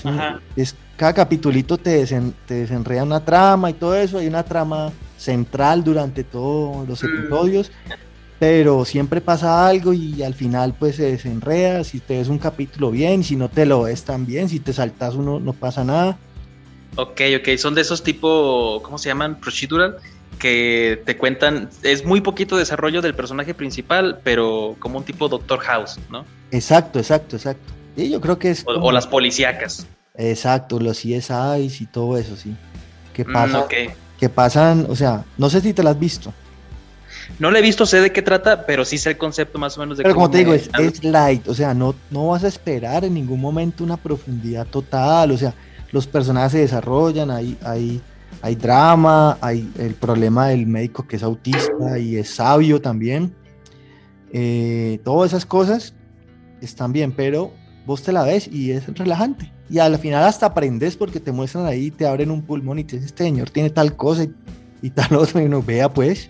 es, 0.56 0.76
cada 0.96 1.14
capitulito 1.14 1.78
te, 1.78 2.06
te 2.46 2.54
desenreda 2.54 3.04
una 3.04 3.24
trama 3.24 3.70
y 3.70 3.74
todo 3.74 3.96
eso. 3.96 4.18
Hay 4.18 4.28
una 4.28 4.44
trama 4.44 4.92
central 5.18 5.84
durante 5.84 6.24
todos 6.24 6.88
los 6.88 7.04
mm. 7.04 7.06
episodios. 7.06 7.72
Pero 8.40 8.86
siempre 8.86 9.20
pasa 9.20 9.68
algo 9.68 9.94
y 9.94 10.22
al 10.22 10.36
final 10.36 10.76
pues 10.78 10.98
se 10.98 11.12
desenreda. 11.12 11.84
Si 11.84 12.00
te 12.00 12.18
ves 12.18 12.28
un 12.28 12.38
capítulo 12.38 12.92
bien, 12.92 13.24
si 13.24 13.36
no 13.36 13.50
te 13.50 13.66
lo 13.66 13.84
ves 13.84 14.04
tan 14.04 14.28
bien, 14.28 14.48
si 14.48 14.60
te 14.60 14.74
saltas 14.74 15.16
uno 15.16 15.40
no 15.40 15.54
pasa 15.54 15.84
nada. 15.84 16.20
Ok, 16.96 17.22
ok, 17.40 17.58
son 17.58 17.74
de 17.74 17.82
esos 17.82 18.04
tipo, 18.04 18.80
¿cómo 18.84 18.98
se 18.98 19.10
llaman? 19.10 19.40
Procedural 19.40 19.98
que 20.38 21.02
te 21.06 21.18
cuentan, 21.18 21.70
es 21.84 22.06
muy 22.06 22.22
poquito 22.22 22.58
desarrollo 22.58 23.02
del 23.02 23.16
personaje 23.16 23.54
principal, 23.54 24.20
pero 24.24 24.76
como 24.80 25.00
un 25.00 25.04
tipo 25.04 25.28
Doctor 25.28 25.60
House, 25.60 26.00
¿no? 26.10 26.26
Exacto, 26.52 27.00
exacto, 27.00 27.36
exacto. 27.36 27.74
Y 27.96 28.10
yo 28.10 28.22
creo 28.22 28.38
que 28.38 28.52
es... 28.52 28.64
O, 28.66 28.92
las 28.92 29.08
policíacas. 29.08 29.88
Exacto, 30.16 30.80
los 30.80 31.00
CSIs 31.00 31.82
y 31.82 31.86
todo 31.88 32.18
eso, 32.18 32.36
sí. 32.36 32.56
¿Qué 33.14 33.26
mm, 33.26 33.34
pasa? 33.34 33.68
Que 34.20 34.30
pasan, 34.30 34.86
o 34.90 34.96
sea, 34.96 35.26
no 35.38 35.50
sé 35.50 35.62
si 35.62 35.74
te 35.74 35.84
las 35.84 35.96
has 35.96 36.00
visto. 36.00 36.34
No 37.40 37.52
la 37.52 37.60
he 37.60 37.62
visto, 37.62 37.86
sé 37.86 38.02
de 38.02 38.12
qué 38.12 38.22
trata, 38.22 38.66
pero 38.66 38.86
sí 38.86 38.98
sé 38.98 39.12
el 39.12 39.18
concepto 39.18 39.60
más 39.60 39.78
o 39.78 39.82
menos 39.82 39.98
de 39.98 40.04
Pero 40.04 40.16
como 40.16 40.30
te 40.30 40.40
digo, 40.40 40.54
es, 40.54 40.70
es, 40.80 41.04
light, 41.04 41.48
o 41.48 41.54
sea, 41.54 41.74
no, 41.74 41.94
no 42.10 42.28
vas 42.28 42.44
a 42.44 42.48
esperar 42.48 43.06
en 43.06 43.14
ningún 43.14 43.40
momento 43.40 43.84
una 43.84 43.98
profundidad 43.98 44.66
total, 44.68 45.32
o 45.32 45.38
sea, 45.38 45.54
los 45.92 46.08
personajes 46.08 46.54
se 46.54 46.60
desarrollan, 46.60 47.30
hay, 47.32 47.58
hay, 47.64 48.02
hay 48.48 48.56
drama, 48.56 49.38
hay 49.42 49.70
el 49.78 49.94
problema 49.94 50.48
del 50.48 50.68
médico 50.68 51.06
que 51.06 51.18
es 51.18 51.24
autista 51.24 52.00
y 52.00 52.16
es 52.16 52.30
sabio 52.30 52.80
también. 52.80 53.36
Eh, 54.32 55.00
todas 55.04 55.32
esas 55.32 55.46
cosas 55.46 55.94
están 56.62 56.94
bien, 56.94 57.12
pero 57.12 57.52
vos 57.86 58.04
te 58.04 58.14
la 58.14 58.24
ves 58.24 58.48
y 58.48 58.72
es 58.72 58.88
relajante. 58.98 59.52
Y 59.70 59.80
al 59.80 59.98
final 60.00 60.24
hasta 60.24 60.46
aprendes 60.46 60.96
porque 60.96 61.20
te 61.20 61.34
muestran 61.34 61.66
ahí, 61.66 61.92
te 61.92 62.08
abren 62.08 62.32
un 62.32 62.42
pulmón 62.42 62.80
y 62.80 62.86
te 62.86 62.96
dicen, 62.96 63.08
este 63.08 63.24
señor 63.26 63.50
tiene 63.50 63.70
tal 63.70 63.98
cosa 63.98 64.26
y, 64.82 64.90
tal 64.92 65.14
otra, 65.18 65.42
y 65.42 65.46
uno 65.46 65.62
vea 65.62 65.94
pues. 65.94 66.30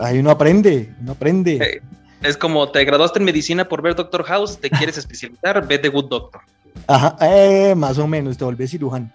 Hay 0.00 0.18
uno 0.18 0.30
aprende, 0.30 0.94
uno 1.02 1.12
aprende. 1.12 1.56
Eh, 1.56 1.82
es 2.22 2.38
como 2.38 2.70
te 2.70 2.82
graduaste 2.82 3.18
en 3.18 3.26
medicina 3.26 3.68
por 3.68 3.82
ver 3.82 3.94
Doctor 3.94 4.24
House, 4.24 4.58
te 4.58 4.70
quieres 4.70 4.96
especializar, 4.98 5.66
ve 5.66 5.78
The 5.78 5.90
Good 5.90 6.08
Doctor. 6.08 6.40
Ajá, 6.86 7.14
eh, 7.20 7.74
más 7.74 7.98
o 7.98 8.06
menos, 8.06 8.38
te 8.38 8.44
vuelves 8.44 8.70
cirujano. 8.70 9.10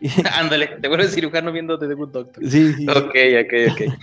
Ándale, 0.34 0.78
te 0.80 0.88
vuelves 0.88 1.14
cirujano 1.14 1.52
viendo 1.52 1.78
The 1.78 1.94
Good 1.94 2.10
Doctor. 2.10 2.48
Sí, 2.48 2.72
sí. 2.74 2.86
Ok, 2.88 3.14
ok, 3.44 3.72
ok. 3.72 3.94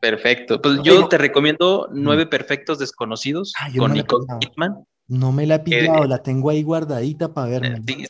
Perfecto. 0.00 0.62
Pues 0.62 0.80
yo 0.82 1.08
te 1.08 1.18
recomiendo 1.18 1.88
Nueve 1.92 2.26
Perfectos 2.26 2.78
Desconocidos 2.78 3.52
con 3.76 3.92
Nicole 3.92 4.26
Kidman. 4.40 4.84
No 5.08 5.32
me 5.32 5.46
la 5.46 5.56
he 5.56 5.60
pillado, 5.60 6.04
la 6.04 6.22
tengo 6.22 6.50
ahí 6.50 6.62
guardadita 6.62 7.34
para 7.34 7.48
verme. 7.48 7.82
Sí, 7.86 8.06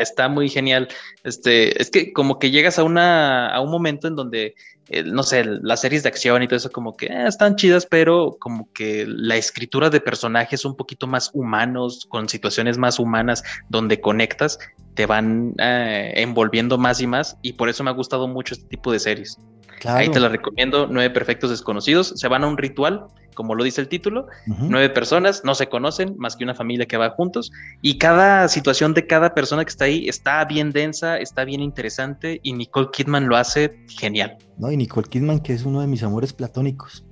está, 0.00 0.28
muy 0.28 0.48
genial. 0.48 0.88
Este, 1.24 1.80
es 1.80 1.90
que 1.90 2.12
como 2.12 2.38
que 2.38 2.50
llegas 2.50 2.78
a 2.78 2.84
una, 2.84 3.48
a 3.48 3.60
un 3.60 3.70
momento 3.70 4.08
en 4.08 4.16
donde, 4.16 4.54
eh, 4.88 5.02
no 5.02 5.22
sé, 5.22 5.44
las 5.44 5.80
series 5.80 6.02
de 6.02 6.08
acción 6.08 6.42
y 6.42 6.46
todo 6.46 6.56
eso 6.56 6.70
como 6.70 6.96
que 6.96 7.06
eh, 7.06 7.26
están 7.26 7.56
chidas, 7.56 7.86
pero 7.86 8.36
como 8.38 8.72
que 8.72 9.06
la 9.06 9.36
escritura 9.36 9.90
de 9.90 10.00
personajes 10.00 10.64
un 10.64 10.76
poquito 10.76 11.06
más 11.06 11.30
humanos, 11.32 12.06
con 12.08 12.28
situaciones 12.28 12.78
más 12.78 12.98
humanas, 12.98 13.42
donde 13.68 14.00
conectas, 14.00 14.58
te 14.94 15.06
van 15.06 15.54
eh, 15.58 16.12
envolviendo 16.16 16.78
más 16.78 17.00
y 17.00 17.06
más, 17.06 17.36
y 17.42 17.54
por 17.54 17.68
eso 17.68 17.84
me 17.84 17.90
ha 17.90 17.94
gustado 17.94 18.28
mucho 18.28 18.54
este 18.54 18.68
tipo 18.68 18.92
de 18.92 18.98
series. 18.98 19.38
Ahí 19.84 20.08
te 20.10 20.20
la 20.20 20.28
recomiendo, 20.28 20.86
Nueve 20.86 21.10
Perfectos 21.10 21.50
Desconocidos. 21.50 22.14
Se 22.16 22.28
van 22.28 22.44
a 22.44 22.46
un 22.46 22.56
ritual, 22.56 23.06
como 23.34 23.54
lo 23.54 23.64
dice 23.64 23.80
el 23.80 23.88
título. 23.88 24.26
Nueve 24.46 24.90
personas, 24.90 25.42
no 25.44 25.54
se 25.54 25.68
conocen, 25.68 26.14
más 26.18 26.36
que 26.36 26.44
una 26.44 26.54
familia 26.54 26.86
que 26.86 26.96
va 26.96 27.10
juntos. 27.10 27.52
Y 27.82 27.98
cada 27.98 28.48
situación 28.48 28.94
de 28.94 29.06
cada 29.06 29.34
persona 29.34 29.64
que 29.64 29.70
está 29.70 29.84
ahí 29.84 30.08
está 30.08 30.44
bien 30.44 30.72
densa, 30.72 31.18
está 31.18 31.44
bien 31.44 31.60
interesante. 31.60 32.40
Y 32.42 32.52
Nicole 32.54 32.88
Kidman 32.92 33.28
lo 33.28 33.36
hace 33.36 33.76
genial. 33.88 34.38
No, 34.58 34.70
y 34.72 34.76
Nicole 34.76 35.08
Kidman, 35.08 35.40
que 35.40 35.52
es 35.52 35.64
uno 35.64 35.80
de 35.80 35.86
mis 35.86 36.02
amores 36.02 36.32
platónicos. 36.32 37.04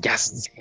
Ya 0.00 0.16
sé, 0.16 0.52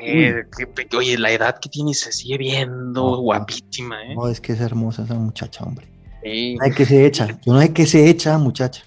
oye, 0.97 1.17
la 1.19 1.32
edad 1.32 1.59
que 1.59 1.69
tiene 1.69 1.93
se 1.93 2.11
sigue 2.11 2.39
viendo 2.39 3.17
guapísima, 3.17 4.01
¿eh? 4.03 4.15
No, 4.15 4.28
es 4.28 4.41
que 4.41 4.53
es 4.53 4.61
hermosa 4.61 5.03
esa 5.03 5.13
muchacha, 5.13 5.63
hombre. 5.63 5.88
Sí. 6.23 6.55
No 6.55 6.65
hay 6.65 6.71
que 6.71 6.86
se 6.88 7.05
echa, 7.05 7.28
yo 7.45 7.53
no 7.53 7.61
sé 7.61 7.71
qué 7.71 7.86
se 7.86 8.09
echa, 8.09 8.36
muchacha. 8.39 8.84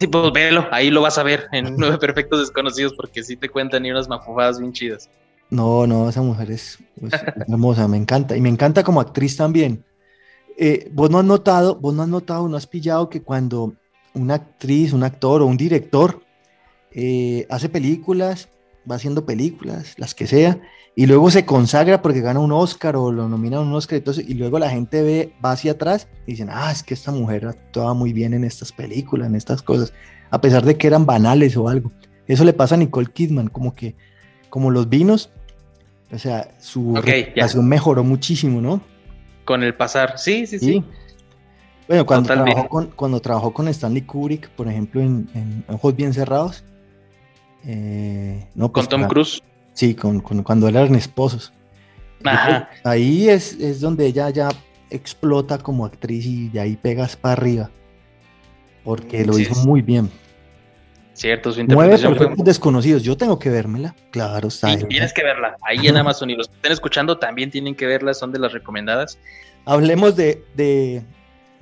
Sí, 0.00 0.06
pues 0.06 0.32
velo, 0.32 0.66
ahí 0.70 0.90
lo 0.90 1.02
vas 1.02 1.18
a 1.18 1.22
ver 1.22 1.46
en 1.52 1.74
Nueve 1.76 1.98
Perfectos 1.98 2.40
Desconocidos 2.40 2.94
porque 2.94 3.22
sí 3.22 3.36
te 3.36 3.50
cuentan 3.50 3.84
y 3.84 3.90
unas 3.90 4.08
mafufadas 4.08 4.58
bien 4.58 4.72
chidas. 4.72 5.10
No, 5.50 5.86
no, 5.86 6.08
esa 6.08 6.22
mujer 6.22 6.50
es 6.50 6.78
pues, 6.98 7.12
hermosa, 7.48 7.86
me 7.86 7.98
encanta. 7.98 8.34
Y 8.36 8.40
me 8.40 8.48
encanta 8.48 8.82
como 8.82 9.00
actriz 9.00 9.36
también. 9.36 9.84
Eh, 10.56 10.90
vos 10.92 11.10
no 11.10 11.18
has 11.18 11.24
notado, 11.24 11.76
vos 11.76 11.94
no 11.94 12.02
has 12.02 12.08
notado, 12.08 12.48
no 12.48 12.56
has 12.56 12.66
pillado 12.66 13.10
que 13.10 13.22
cuando 13.22 13.74
una 14.14 14.34
actriz, 14.34 14.92
un 14.92 15.02
actor 15.02 15.42
o 15.42 15.46
un 15.46 15.56
director 15.56 16.22
eh, 16.92 17.46
hace 17.50 17.68
películas, 17.68 18.48
va 18.88 18.96
haciendo 18.96 19.26
películas, 19.26 19.94
las 19.96 20.14
que 20.14 20.26
sea, 20.26 20.60
y 20.96 21.06
luego 21.06 21.30
se 21.30 21.44
consagra 21.44 22.02
porque 22.02 22.20
gana 22.20 22.40
un 22.40 22.52
Oscar 22.52 22.96
o 22.96 23.12
lo 23.12 23.28
nominan 23.28 23.60
a 23.60 23.62
un 23.62 23.72
Oscar 23.74 24.02
y, 24.26 24.34
luego 24.34 24.58
la 24.58 24.70
gente 24.70 25.02
ve, 25.02 25.32
va 25.44 25.52
hacia 25.52 25.72
atrás 25.72 26.08
y 26.26 26.32
dicen, 26.32 26.48
ah, 26.50 26.70
es 26.70 26.82
que 26.82 26.94
esta 26.94 27.12
mujer 27.12 27.46
actuaba 27.46 27.94
muy 27.94 28.12
bien 28.12 28.34
en 28.34 28.44
estas 28.44 28.72
películas, 28.72 29.28
en 29.28 29.36
estas 29.36 29.62
cosas, 29.62 29.92
a 30.30 30.40
pesar 30.40 30.64
de 30.64 30.76
que 30.76 30.86
eran 30.86 31.06
banales 31.06 31.56
o 31.56 31.68
algo. 31.68 31.92
Eso 32.26 32.44
le 32.44 32.52
pasa 32.52 32.74
a 32.74 32.78
Nicole 32.78 33.08
Kidman, 33.12 33.48
como 33.48 33.74
que, 33.74 33.96
como 34.50 34.70
los 34.70 34.88
vinos, 34.88 35.30
o 36.12 36.18
sea, 36.18 36.54
su 36.58 36.96
okay, 36.96 37.32
mejoró 37.62 38.04
muchísimo, 38.04 38.60
¿no? 38.60 38.80
Con 39.44 39.62
el 39.62 39.74
pasar, 39.74 40.18
sí, 40.18 40.46
sí, 40.46 40.58
sí. 40.58 40.84
Bueno, 41.90 42.06
cuando 42.06 42.32
trabajó, 42.32 42.68
con, 42.68 42.86
cuando 42.90 43.20
trabajó 43.20 43.52
con 43.52 43.66
Stanley 43.66 44.02
Kubrick, 44.02 44.48
por 44.50 44.68
ejemplo, 44.68 45.00
en, 45.00 45.64
Ojos 45.66 45.96
Bien 45.96 46.14
Cerrados. 46.14 46.62
Eh, 47.66 48.46
no, 48.54 48.72
pues, 48.72 48.86
con 48.86 49.00
Tom 49.00 49.08
Cruise. 49.08 49.42
Sí, 49.72 49.94
con, 49.94 50.20
cuando 50.20 50.68
eran 50.68 50.94
esposos. 50.94 51.52
Ajá. 52.24 52.68
Ahí 52.84 53.28
es, 53.28 53.54
es, 53.54 53.80
donde 53.80 54.06
ella 54.06 54.30
ya 54.30 54.48
explota 54.90 55.58
como 55.58 55.86
actriz 55.86 56.26
y 56.26 56.48
de 56.48 56.60
ahí 56.60 56.76
pegas 56.76 57.16
para 57.16 57.32
arriba. 57.32 57.70
Porque 58.84 59.24
lo 59.24 59.38
hizo 59.38 59.54
muy 59.66 59.82
bien. 59.82 60.10
Cierto, 61.12 61.52
su 61.52 61.60
interpretación 61.60 62.16
fue... 62.16 62.28
desconocidos. 62.38 63.02
Yo 63.02 63.16
tengo 63.16 63.38
que 63.38 63.50
vérmela. 63.50 63.94
Claro, 64.10 64.48
está. 64.48 64.76
Sí, 64.76 64.84
tienes 64.88 65.12
que 65.12 65.22
verla. 65.22 65.56
Ahí 65.62 65.86
en 65.86 65.96
Amazon 65.96 66.30
y 66.30 66.34
los 66.34 66.48
que 66.48 66.54
estén 66.54 66.72
escuchando 66.72 67.18
también 67.18 67.50
tienen 67.50 67.74
que 67.74 67.86
verla. 67.86 68.14
Son 68.14 68.32
de 68.32 68.38
las 68.38 68.52
recomendadas. 68.52 69.18
Hablemos 69.66 70.16
de, 70.16 70.42
de, 70.54 71.02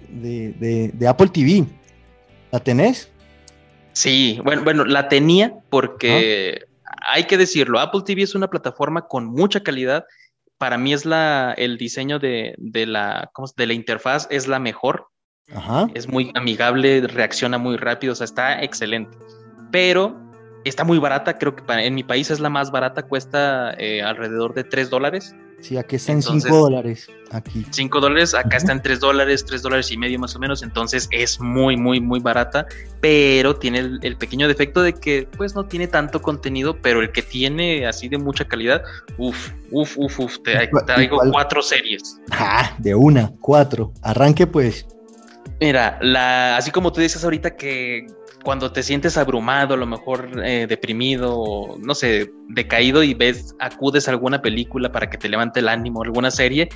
de, 0.08 0.92
de 0.94 1.08
Apple 1.08 1.28
TV. 1.28 1.66
¿La 2.52 2.60
tenés? 2.60 3.10
Sí, 3.98 4.40
bueno, 4.44 4.62
bueno, 4.62 4.84
la 4.84 5.08
tenía 5.08 5.54
porque 5.70 6.66
hay 7.04 7.24
que 7.24 7.36
decirlo, 7.36 7.80
Apple 7.80 8.02
TV 8.06 8.22
es 8.22 8.36
una 8.36 8.48
plataforma 8.48 9.08
con 9.08 9.26
mucha 9.26 9.64
calidad. 9.64 10.04
Para 10.56 10.78
mí 10.78 10.92
es 10.92 11.04
la, 11.04 11.52
el 11.58 11.78
diseño 11.78 12.20
de, 12.20 12.54
la, 12.58 13.32
de 13.56 13.66
la 13.66 13.72
interfaz 13.72 14.28
es 14.30 14.46
la 14.46 14.60
mejor. 14.60 15.08
Es 15.94 16.06
muy 16.06 16.30
amigable, 16.36 17.00
reacciona 17.08 17.58
muy 17.58 17.76
rápido, 17.76 18.12
o 18.12 18.14
sea, 18.14 18.26
está 18.26 18.62
excelente. 18.62 19.18
Pero 19.72 20.16
está 20.64 20.84
muy 20.84 20.98
barata, 20.98 21.36
creo 21.36 21.56
que 21.56 21.64
en 21.68 21.96
mi 21.96 22.04
país 22.04 22.30
es 22.30 22.38
la 22.38 22.50
más 22.50 22.70
barata, 22.70 23.02
cuesta 23.02 23.74
eh, 23.78 24.00
alrededor 24.00 24.54
de 24.54 24.62
3 24.62 24.90
dólares. 24.90 25.34
Sí, 25.60 25.76
aquí 25.76 25.96
está 25.96 26.12
en 26.12 26.22
5 26.22 26.48
dólares. 26.56 27.08
Aquí. 27.30 27.66
5 27.70 28.00
dólares, 28.00 28.34
acá 28.34 28.56
está 28.56 28.72
en 28.72 28.80
3 28.80 29.00
dólares, 29.00 29.44
3 29.44 29.60
dólares 29.60 29.90
y 29.90 29.96
medio 29.96 30.18
más 30.18 30.34
o 30.36 30.38
menos. 30.38 30.62
Entonces 30.62 31.08
es 31.10 31.40
muy, 31.40 31.76
muy, 31.76 32.00
muy 32.00 32.20
barata. 32.20 32.66
Pero 33.00 33.56
tiene 33.56 33.78
el, 34.00 34.16
pequeño 34.16 34.48
defecto 34.48 34.82
de 34.82 34.94
que, 34.94 35.28
pues, 35.36 35.54
no 35.54 35.66
tiene 35.66 35.88
tanto 35.88 36.22
contenido. 36.22 36.76
Pero 36.80 37.02
el 37.02 37.12
que 37.12 37.22
tiene 37.22 37.86
así 37.86 38.08
de 38.08 38.18
mucha 38.18 38.46
calidad, 38.46 38.82
uff, 39.18 39.50
uff, 39.70 39.98
uff, 39.98 40.20
uff. 40.20 40.38
Te 40.42 40.70
traigo 40.86 41.18
cuatro 41.30 41.60
series. 41.62 42.20
Ah, 42.30 42.74
de 42.78 42.94
una, 42.94 43.32
cuatro. 43.40 43.92
Arranque, 44.02 44.46
pues. 44.46 44.86
Mira, 45.60 45.98
la, 46.00 46.56
así 46.56 46.70
como 46.70 46.92
tú 46.92 47.00
dices 47.00 47.24
ahorita 47.24 47.56
que 47.56 48.06
cuando 48.48 48.72
te 48.72 48.82
sientes 48.82 49.18
abrumado, 49.18 49.74
a 49.74 49.76
lo 49.76 49.84
mejor 49.84 50.42
eh, 50.42 50.64
deprimido, 50.66 51.76
no 51.82 51.94
sé, 51.94 52.32
decaído 52.48 53.02
y 53.02 53.12
ves, 53.12 53.54
acudes 53.58 54.08
a 54.08 54.12
alguna 54.12 54.40
película 54.40 54.90
para 54.90 55.10
que 55.10 55.18
te 55.18 55.28
levante 55.28 55.60
el 55.60 55.68
ánimo, 55.68 56.02
alguna 56.02 56.30
serie, 56.30 56.70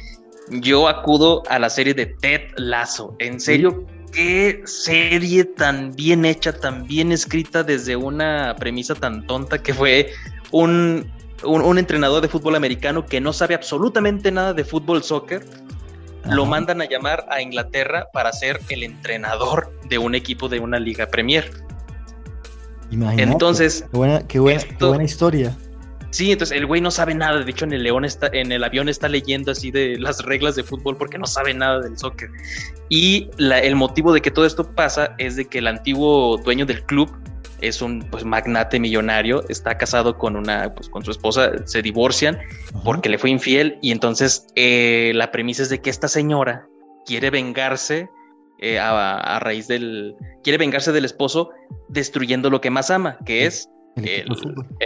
yo 0.51 0.87
acudo 0.87 1.43
a 1.49 1.59
la 1.59 1.71
serie 1.71 1.95
de 1.95 2.05
Ted 2.05 2.43
Lasso. 2.57 3.17
En 3.21 3.41
serio, 3.41 3.87
qué 4.13 4.61
serie 4.67 5.45
tan 5.45 5.93
bien 5.93 6.27
hecha, 6.27 6.53
tan 6.53 6.87
bien 6.87 7.11
escrita 7.11 7.63
desde 7.63 7.97
una 7.97 8.55
premisa 8.59 8.95
tan 8.95 9.27
tonta 9.27 9.63
que 9.63 9.73
fue 9.73 10.11
un, 10.51 11.11
un 11.43 11.79
entrenador 11.79 12.21
de 12.21 12.29
fútbol 12.29 12.55
americano 12.55 13.07
que 13.07 13.19
no 13.19 13.33
sabe 13.33 13.55
absolutamente 13.55 14.31
nada 14.31 14.53
de 14.53 14.65
fútbol 14.65 15.03
soccer 15.03 15.43
lo 16.25 16.47
mandan 16.47 16.81
a 16.81 16.85
llamar 16.85 17.27
a 17.29 17.41
Inglaterra 17.41 18.09
para 18.13 18.33
ser 18.33 18.61
el 18.69 18.83
entrenador 18.83 19.73
de 19.89 19.99
un 19.99 20.15
equipo 20.15 20.49
de 20.49 20.61
una 20.61 20.79
liga 20.79 21.07
Premier. 21.07 21.51
Imagínate. 22.91 23.23
Entonces, 23.23 23.85
qué 23.91 23.97
buena, 23.97 24.27
qué 24.27 24.39
buena, 24.39 25.05
historia. 25.05 25.57
Sí, 26.11 26.31
entonces 26.31 26.59
el 26.59 26.67
güey 26.67 26.83
no 26.83 26.91
sabe 26.91 27.15
nada. 27.15 27.43
De 27.43 27.51
hecho, 27.51 27.65
en 27.65 27.73
el 27.73 27.83
León 27.83 28.05
está, 28.05 28.29
en 28.33 28.53
el 28.53 28.63
avión 28.63 28.91
está 28.91 29.09
leyendo 29.09 29.51
así 29.53 29.71
de 29.71 29.99
las 29.99 30.23
reglas 30.23 30.55
de 30.57 30.63
fútbol 30.63 30.99
porque 30.99 31.19
no 31.19 31.27
sabe 31.27 31.55
nada 31.55 31.81
del 31.81 31.97
soccer. 31.97 32.29
Y 32.91 33.31
el 33.39 33.77
motivo 33.77 34.13
de 34.13 34.21
que 34.21 34.31
todo 34.31 34.45
esto 34.45 34.71
pasa 34.75 35.15
es 35.17 35.37
de 35.37 35.47
que 35.47 35.59
el 35.59 35.67
antiguo 35.67 36.37
dueño 36.45 36.67
del 36.67 36.85
club 36.85 37.11
es 37.63 37.81
un 37.81 38.01
pues, 38.11 38.25
magnate 38.25 38.79
millonario, 38.79 39.49
está 39.49 39.79
casado 39.79 40.19
con 40.19 40.37
una, 40.37 40.75
pues 40.75 40.89
con 40.89 41.05
su 41.05 41.13
esposa, 41.13 41.53
se 41.65 41.81
divorcian 41.81 42.39
porque 42.85 43.09
le 43.09 43.19
fue 43.19 43.31
infiel 43.31 43.79
y 43.81 43.93
entonces 43.93 44.47
eh, 44.57 45.13
la 45.15 45.31
premisa 45.31 45.63
es 45.63 45.71
de 45.71 45.81
que 45.81 45.89
esta 45.89 46.09
señora 46.09 46.67
quiere 47.07 47.31
vengarse 47.31 48.11
eh, 48.59 48.79
a, 48.79 49.39
raíz 49.41 49.69
del, 49.69 50.15
quiere 50.43 50.59
vengarse 50.59 50.93
del 50.93 51.05
esposo 51.05 51.51
destruyendo 51.89 52.51
lo 52.51 52.61
que 52.61 52.71
más 52.71 52.91
ama, 52.91 53.17
que 53.25 53.47
es 53.47 53.69
el, 53.97 54.27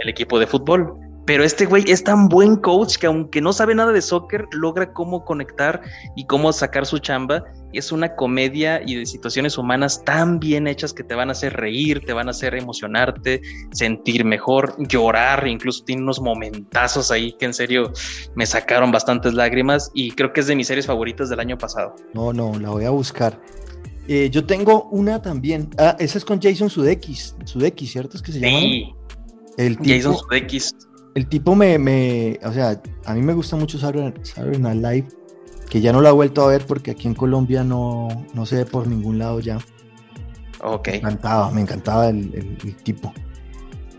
equipo 0.07 0.39
de 0.39 0.47
fútbol. 0.47 0.93
Pero 1.27 1.43
este 1.43 1.65
güey 1.65 1.83
es 1.87 2.05
tan 2.05 2.29
buen 2.29 2.55
coach 2.55 2.95
que 2.95 3.05
aunque 3.05 3.41
no 3.41 3.51
sabe 3.51 3.75
nada 3.75 3.91
de 3.91 4.01
soccer, 4.01 4.47
logra 4.53 4.93
cómo 4.93 5.25
conectar 5.25 5.81
y 6.15 6.25
cómo 6.25 6.53
sacar 6.53 6.85
su 6.85 6.99
chamba. 6.99 7.43
Es 7.73 7.91
una 7.91 8.15
comedia 8.15 8.81
y 8.81 8.95
de 8.95 9.05
situaciones 9.05 9.57
humanas 9.57 10.05
tan 10.05 10.39
bien 10.39 10.67
hechas 10.67 10.93
que 10.93 11.03
te 11.03 11.15
van 11.15 11.27
a 11.27 11.33
hacer 11.33 11.51
reír, 11.51 12.01
te 12.05 12.13
van 12.13 12.29
a 12.29 12.31
hacer 12.31 12.55
emocionarte, 12.55 13.41
sentir 13.71 14.23
mejor, 14.23 14.73
llorar, 14.87 15.45
incluso 15.49 15.83
tiene 15.83 16.01
unos 16.01 16.21
momentazos 16.21 17.11
ahí 17.11 17.33
que 17.33 17.43
en 17.43 17.53
serio 17.53 17.91
me 18.35 18.45
sacaron 18.45 18.93
bastantes 18.93 19.33
lágrimas 19.33 19.91
y 19.93 20.11
creo 20.11 20.31
que 20.31 20.39
es 20.39 20.47
de 20.47 20.55
mis 20.55 20.67
series 20.67 20.85
favoritas 20.85 21.27
del 21.27 21.41
año 21.41 21.57
pasado. 21.57 21.93
No, 22.13 22.31
no, 22.31 22.57
la 22.57 22.69
voy 22.69 22.85
a 22.85 22.89
buscar. 22.91 23.37
Eh, 24.07 24.29
yo 24.31 24.45
tengo 24.45 24.83
una 24.91 25.21
también. 25.21 25.71
Ah, 25.77 25.97
esa 25.99 26.19
es 26.19 26.23
con 26.23 26.41
Jason 26.41 26.69
Sudeikis. 26.69 27.35
Sudeikis, 27.43 27.91
¿cierto? 27.91 28.15
Es 28.15 28.23
que 28.23 28.31
se 28.31 28.39
llama. 28.39 28.59
Sí. 28.59 28.93
El 29.57 29.75
Jason 29.83 30.15
Sudeikis 30.15 30.73
el 31.17 31.25
tipo 31.25 31.55
me, 31.55 31.79
me, 31.79 32.39
o 32.43 32.53
sea, 32.53 32.79
a 33.05 33.13
mí 33.15 33.23
me 33.23 33.33
gusta 33.33 33.55
mucho 33.55 33.79
Saturday 33.79 34.59
Night 34.59 34.83
Live, 34.83 35.07
que 35.67 35.81
ya 35.81 35.91
no 35.91 35.99
la 35.99 36.09
he 36.09 36.11
vuelto 36.11 36.43
a 36.43 36.47
ver 36.49 36.63
porque 36.67 36.91
aquí 36.91 37.07
en 37.07 37.15
Colombia 37.15 37.63
no, 37.63 38.07
no 38.35 38.45
se 38.45 38.57
ve 38.57 38.65
por 38.67 38.85
ningún 38.85 39.17
lado 39.17 39.39
ya. 39.39 39.57
Ok. 40.61 40.89
Me 40.89 40.97
encantaba, 40.97 41.49
me 41.49 41.61
encantaba 41.61 42.09
el, 42.09 42.77
tipo. 42.83 43.11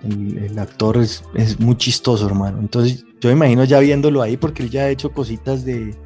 El, 0.04 0.56
actor 0.60 0.96
es, 0.98 1.24
muy 1.58 1.76
chistoso, 1.76 2.24
hermano. 2.24 2.60
Entonces, 2.60 3.04
yo 3.20 3.30
me 3.30 3.32
imagino 3.32 3.64
ya 3.64 3.80
viéndolo 3.80 4.22
ahí, 4.22 4.36
porque 4.36 4.62
él 4.62 4.70
ya 4.70 4.82
ha 4.82 4.88
hecho 4.88 5.10
cositas 5.10 5.64
de, 5.64 5.96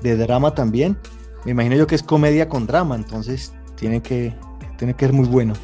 de 0.00 0.16
drama 0.16 0.54
también. 0.54 0.96
Me 1.44 1.50
imagino 1.50 1.74
yo 1.74 1.88
que 1.88 1.96
es 1.96 2.04
comedia 2.04 2.48
con 2.48 2.68
drama, 2.68 2.94
entonces 2.94 3.52
tiene 3.74 4.00
que, 4.00 4.32
tiene 4.78 4.94
que 4.94 5.06
ser 5.06 5.12
muy 5.12 5.26
bueno. 5.26 5.54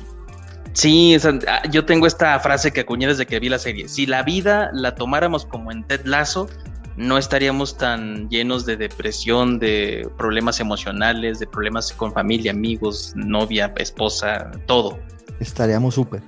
Sí, 0.73 1.17
ah, 1.47 1.63
yo 1.71 1.85
tengo 1.85 2.07
esta 2.07 2.39
frase 2.41 2.71
que 2.73 2.81
acuñé 2.81 3.07
desde 3.07 3.27
que 3.27 3.41
vi 3.41 3.49
la 3.49 3.59
serie. 3.59 3.89
Si 3.89 4.07
la 4.07 4.23
vida 4.23 4.71
la 4.73 4.95
tomáramos 4.95 5.45
como 5.45 5.73
en 5.73 5.85
Ted 5.85 6.05
Lasso, 6.05 6.49
no 6.97 7.17
estaríamos 7.17 7.77
tan 7.77 8.29
llenos 8.29 8.67
de 8.67 8.77
depresión, 8.77 9.59
de 9.59 10.09
problemas 10.17 10.61
emocionales, 10.61 11.39
de 11.39 11.47
problemas 11.47 11.93
con 11.93 12.13
familia, 12.13 12.51
amigos, 12.51 13.13
novia, 13.15 13.73
esposa, 13.77 14.51
todo. 14.67 14.99
Estaríamos 15.41 15.95
súper. 15.95 16.23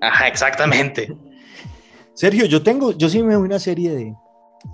Ajá, 0.00 0.28
exactamente. 0.28 1.16
Sergio, 2.12 2.46
yo 2.46 2.62
tengo, 2.62 2.92
yo 2.92 3.08
sí 3.08 3.22
me 3.22 3.28
veo 3.28 3.40
una 3.40 3.58
serie 3.58 4.14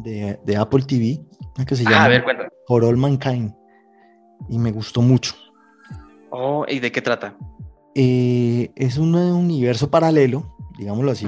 de, 0.01 0.38
de, 0.45 0.57
Apple 0.57 0.82
TV 0.86 1.20
que 1.66 1.76
se 1.76 1.84
ah, 1.86 1.90
llama 1.90 2.05
a 2.05 2.09
ver, 2.09 2.24
For 2.66 2.84
All 2.84 2.97
Mankind 2.97 3.55
y 4.49 4.59
me 4.59 4.72
gustó 4.72 5.03
mucho. 5.03 5.34
Oh, 6.30 6.64
¿y 6.68 6.80
de 6.80 6.90
qué 6.90 7.03
trata? 7.03 7.36
Eh, 7.95 8.70
es 8.74 8.97
un 8.97 9.14
universo 9.14 9.90
paralelo, 9.90 10.57
digámoslo 10.78 11.11
así, 11.11 11.26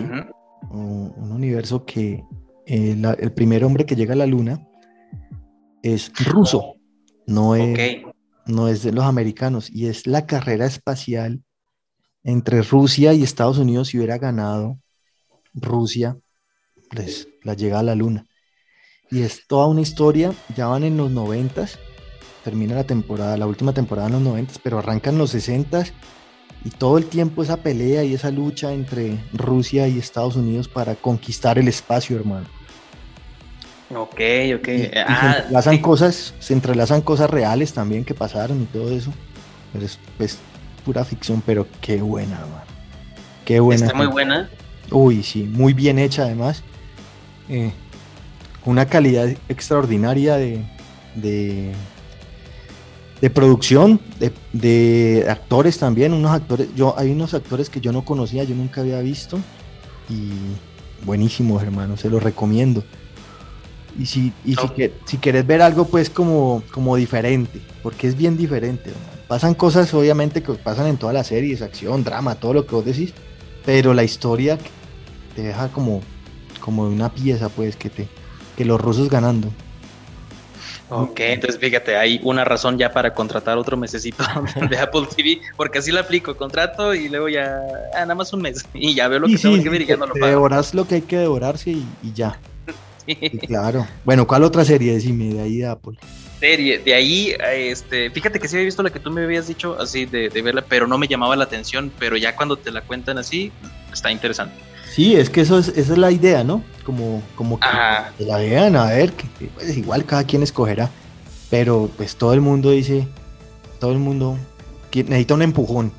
un, 0.70 1.30
universo 1.30 1.84
que 1.84 2.24
eh, 2.66 3.02
el 3.18 3.32
primer 3.32 3.64
hombre 3.64 3.84
que 3.84 3.96
llega 3.96 4.14
a 4.14 4.16
la 4.16 4.26
luna 4.26 4.66
es 5.82 6.10
ruso, 6.24 6.76
no 7.26 7.54
es, 7.54 8.02
no 8.46 8.68
es 8.68 8.82
de 8.82 8.92
los 8.92 9.04
americanos, 9.04 9.70
y 9.70 9.86
es 9.86 10.06
la 10.06 10.26
carrera 10.26 10.64
espacial 10.64 11.42
entre 12.22 12.62
Rusia 12.62 13.12
y 13.12 13.22
Estados 13.22 13.58
Unidos 13.58 13.88
si 13.88 13.98
hubiera 13.98 14.16
ganado 14.16 14.78
Rusia, 15.52 16.16
pues 16.90 17.28
la 17.42 17.52
llega 17.54 17.80
a 17.80 17.82
la 17.82 17.94
luna. 17.94 18.26
Y 19.10 19.20
es 19.20 19.46
toda 19.46 19.66
una 19.66 19.82
historia, 19.82 20.32
ya 20.56 20.66
van 20.66 20.84
en 20.84 20.96
los 20.96 21.10
noventas, 21.10 21.78
termina 22.42 22.74
la 22.74 22.84
temporada, 22.84 23.36
la 23.36 23.46
última 23.46 23.74
temporada 23.74 24.08
en 24.08 24.14
los 24.14 24.22
noventas, 24.22 24.58
pero 24.58 24.78
arrancan 24.78 25.18
los 25.18 25.30
sesentas 25.30 25.92
y 26.64 26.70
todo 26.70 26.98
el 26.98 27.06
tiempo 27.06 27.42
esa 27.42 27.58
pelea 27.58 28.04
y 28.04 28.14
esa 28.14 28.30
lucha 28.30 28.72
entre 28.72 29.18
Rusia 29.32 29.86
y 29.86 29.98
Estados 29.98 30.36
Unidos 30.36 30.66
para 30.66 30.94
conquistar 30.94 31.58
el 31.58 31.68
espacio, 31.68 32.16
hermano. 32.16 32.46
Ok, 33.94 34.20
ok. 34.56 34.68
ah, 35.06 35.34
se 35.34 35.38
entrelazan 35.38 35.78
cosas, 35.78 36.34
se 36.38 36.52
entrelazan 36.54 37.02
cosas 37.02 37.28
reales 37.30 37.72
también 37.74 38.04
que 38.04 38.14
pasaron 38.14 38.62
y 38.62 38.64
todo 38.64 38.90
eso. 38.90 39.12
Pero 39.72 39.84
es 39.84 40.38
pura 40.84 41.04
ficción, 41.04 41.42
pero 41.44 41.66
qué 41.80 42.00
buena, 42.00 42.38
hermano. 42.38 42.64
Qué 43.44 43.60
buena. 43.60 43.86
Está 43.86 43.96
muy 43.96 44.06
buena. 44.06 44.48
Uy, 44.90 45.22
sí, 45.22 45.44
muy 45.44 45.72
bien 45.72 45.98
hecha 45.98 46.22
además. 46.22 46.62
Eh, 47.48 47.72
una 48.64 48.86
calidad 48.86 49.28
extraordinaria 49.48 50.36
de, 50.36 50.64
de 51.14 51.72
producción, 53.30 54.00
de, 54.52 55.26
actores 55.28 55.78
también, 55.78 56.12
unos 56.12 56.32
actores, 56.32 56.68
yo 56.74 56.94
hay 56.98 57.10
unos 57.10 57.32
actores 57.34 57.70
que 57.70 57.80
yo 57.80 57.92
no 57.92 58.04
conocía, 58.04 58.44
yo 58.44 58.54
nunca 58.54 58.82
había 58.82 59.00
visto 59.00 59.38
y 60.10 60.30
buenísimos 61.04 61.62
hermano, 61.62 61.96
se 61.96 62.10
los 62.10 62.22
recomiendo. 62.22 62.84
Y 63.98 64.06
si, 64.06 64.32
y 64.44 64.56
si, 64.56 64.90
si, 65.04 65.18
quieres 65.18 65.46
ver 65.46 65.62
algo 65.62 65.86
pues 65.86 66.10
como, 66.10 66.62
como 66.72 66.96
diferente, 66.96 67.60
porque 67.82 68.08
es 68.08 68.16
bien 68.16 68.36
diferente, 68.36 68.90
pasan 69.28 69.54
cosas 69.54 69.94
obviamente 69.94 70.42
que 70.42 70.52
pasan 70.54 70.88
en 70.88 70.96
todas 70.96 71.14
las 71.14 71.28
series, 71.28 71.62
acción, 71.62 72.02
drama, 72.02 72.34
todo 72.34 72.54
lo 72.54 72.66
que 72.66 72.74
vos 72.74 72.84
decís, 72.84 73.14
pero 73.64 73.94
la 73.94 74.02
historia 74.04 74.58
te 75.34 75.42
deja 75.42 75.68
como, 75.68 76.02
como 76.60 76.82
una 76.84 77.12
pieza 77.12 77.48
pues 77.48 77.76
que 77.76 77.88
te, 77.88 78.08
que 78.56 78.64
los 78.64 78.80
rusos 78.80 79.08
ganando. 79.08 79.48
Ok, 80.90 81.18
entonces 81.20 81.58
fíjate, 81.58 81.96
hay 81.96 82.20
una 82.22 82.44
razón 82.44 82.76
ya 82.76 82.92
para 82.92 83.14
contratar 83.14 83.56
otro 83.56 83.76
mesecito 83.76 84.22
de 84.68 84.78
Apple 84.78 85.06
TV, 85.14 85.40
porque 85.56 85.78
así 85.78 85.90
lo 85.90 86.00
aplico, 86.00 86.36
contrato 86.36 86.94
y 86.94 87.08
luego 87.08 87.28
ya, 87.28 87.58
ah, 87.94 88.00
nada 88.00 88.14
más 88.14 88.32
un 88.32 88.42
mes 88.42 88.64
y 88.74 88.94
ya 88.94 89.08
veo 89.08 89.20
lo 89.20 89.26
que 89.26 89.38
tengo 89.38 89.62
que 89.62 89.70
ver 89.70 89.82
y 89.82 89.86
ya 89.86 89.96
no 89.96 90.06
lo 90.06 90.14
pago. 90.14 90.26
Devoras 90.26 90.74
lo 90.74 90.86
que 90.86 90.96
hay 90.96 91.02
que 91.02 91.16
devorarse 91.16 91.70
y, 91.70 91.86
ya. 92.12 92.38
claro. 93.46 93.86
Bueno, 94.04 94.26
¿cuál 94.26 94.44
otra 94.44 94.64
serie? 94.64 94.94
Decime, 94.94 95.34
de 95.34 95.40
ahí 95.40 95.58
de 95.58 95.66
Apple. 95.66 95.98
Serie, 96.38 96.78
de 96.78 96.94
ahí, 96.94 97.34
este, 97.54 98.10
fíjate 98.10 98.38
que 98.38 98.48
sí 98.48 98.56
había 98.56 98.66
visto 98.66 98.82
la 98.82 98.90
que 98.90 99.00
tú 99.00 99.10
me 99.10 99.24
habías 99.24 99.48
dicho 99.48 99.78
así 99.80 100.04
de, 100.04 100.28
de 100.28 100.42
verla, 100.42 100.62
pero 100.68 100.86
no 100.86 100.98
me 100.98 101.08
llamaba 101.08 101.36
la 101.36 101.44
atención, 101.44 101.90
pero 101.98 102.18
ya 102.18 102.36
cuando 102.36 102.56
te 102.56 102.70
la 102.70 102.82
cuentan 102.82 103.16
así, 103.16 103.50
está 103.90 104.10
interesante. 104.10 104.54
Sí, 104.94 105.16
es 105.16 105.28
que 105.28 105.40
eso 105.40 105.58
es, 105.58 105.68
esa 105.70 105.92
es 105.94 105.98
la 105.98 106.12
idea, 106.12 106.44
¿no? 106.44 106.62
Como, 106.84 107.20
como 107.34 107.58
que, 107.58 107.66
la 108.24 108.36
vean, 108.36 108.76
a 108.76 108.84
ver, 108.84 109.12
que, 109.12 109.26
pues, 109.48 109.76
igual 109.76 110.04
cada 110.04 110.22
quien 110.22 110.44
escogerá, 110.44 110.88
pero 111.50 111.90
pues 111.96 112.14
todo 112.14 112.32
el 112.32 112.40
mundo 112.40 112.70
dice, 112.70 113.08
todo 113.80 113.90
el 113.90 113.98
mundo 113.98 114.38
necesita 114.92 115.34
un 115.34 115.42
empujón, 115.42 115.92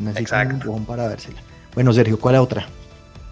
necesita 0.00 0.42
un 0.42 0.50
empujón 0.50 0.84
para 0.86 1.06
vérsela. 1.06 1.40
Bueno, 1.76 1.92
Sergio, 1.92 2.18
¿cuál 2.18 2.34
es 2.34 2.40
otra? 2.40 2.66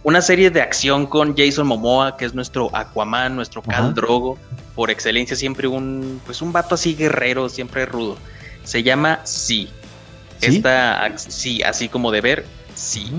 Una 0.04 0.22
serie 0.22 0.48
de 0.50 0.62
acción 0.62 1.06
con 1.06 1.36
Jason 1.36 1.66
Momoa, 1.66 2.16
que 2.16 2.24
es 2.24 2.32
nuestro 2.32 2.70
Aquaman, 2.72 3.34
nuestro 3.34 3.62
Cal 3.62 3.94
Drogo, 3.94 4.38
por 4.76 4.92
excelencia, 4.92 5.34
siempre 5.34 5.66
un, 5.66 6.20
pues 6.24 6.40
un 6.40 6.52
vato 6.52 6.76
así 6.76 6.94
guerrero, 6.94 7.48
siempre 7.48 7.84
rudo. 7.84 8.16
Se 8.62 8.84
llama 8.84 9.18
Sí. 9.24 9.68
¿Sí? 10.38 10.56
Esta, 10.56 11.12
sí, 11.16 11.62
así 11.64 11.88
como 11.88 12.12
de 12.12 12.20
ver, 12.20 12.46
sí 12.76 13.12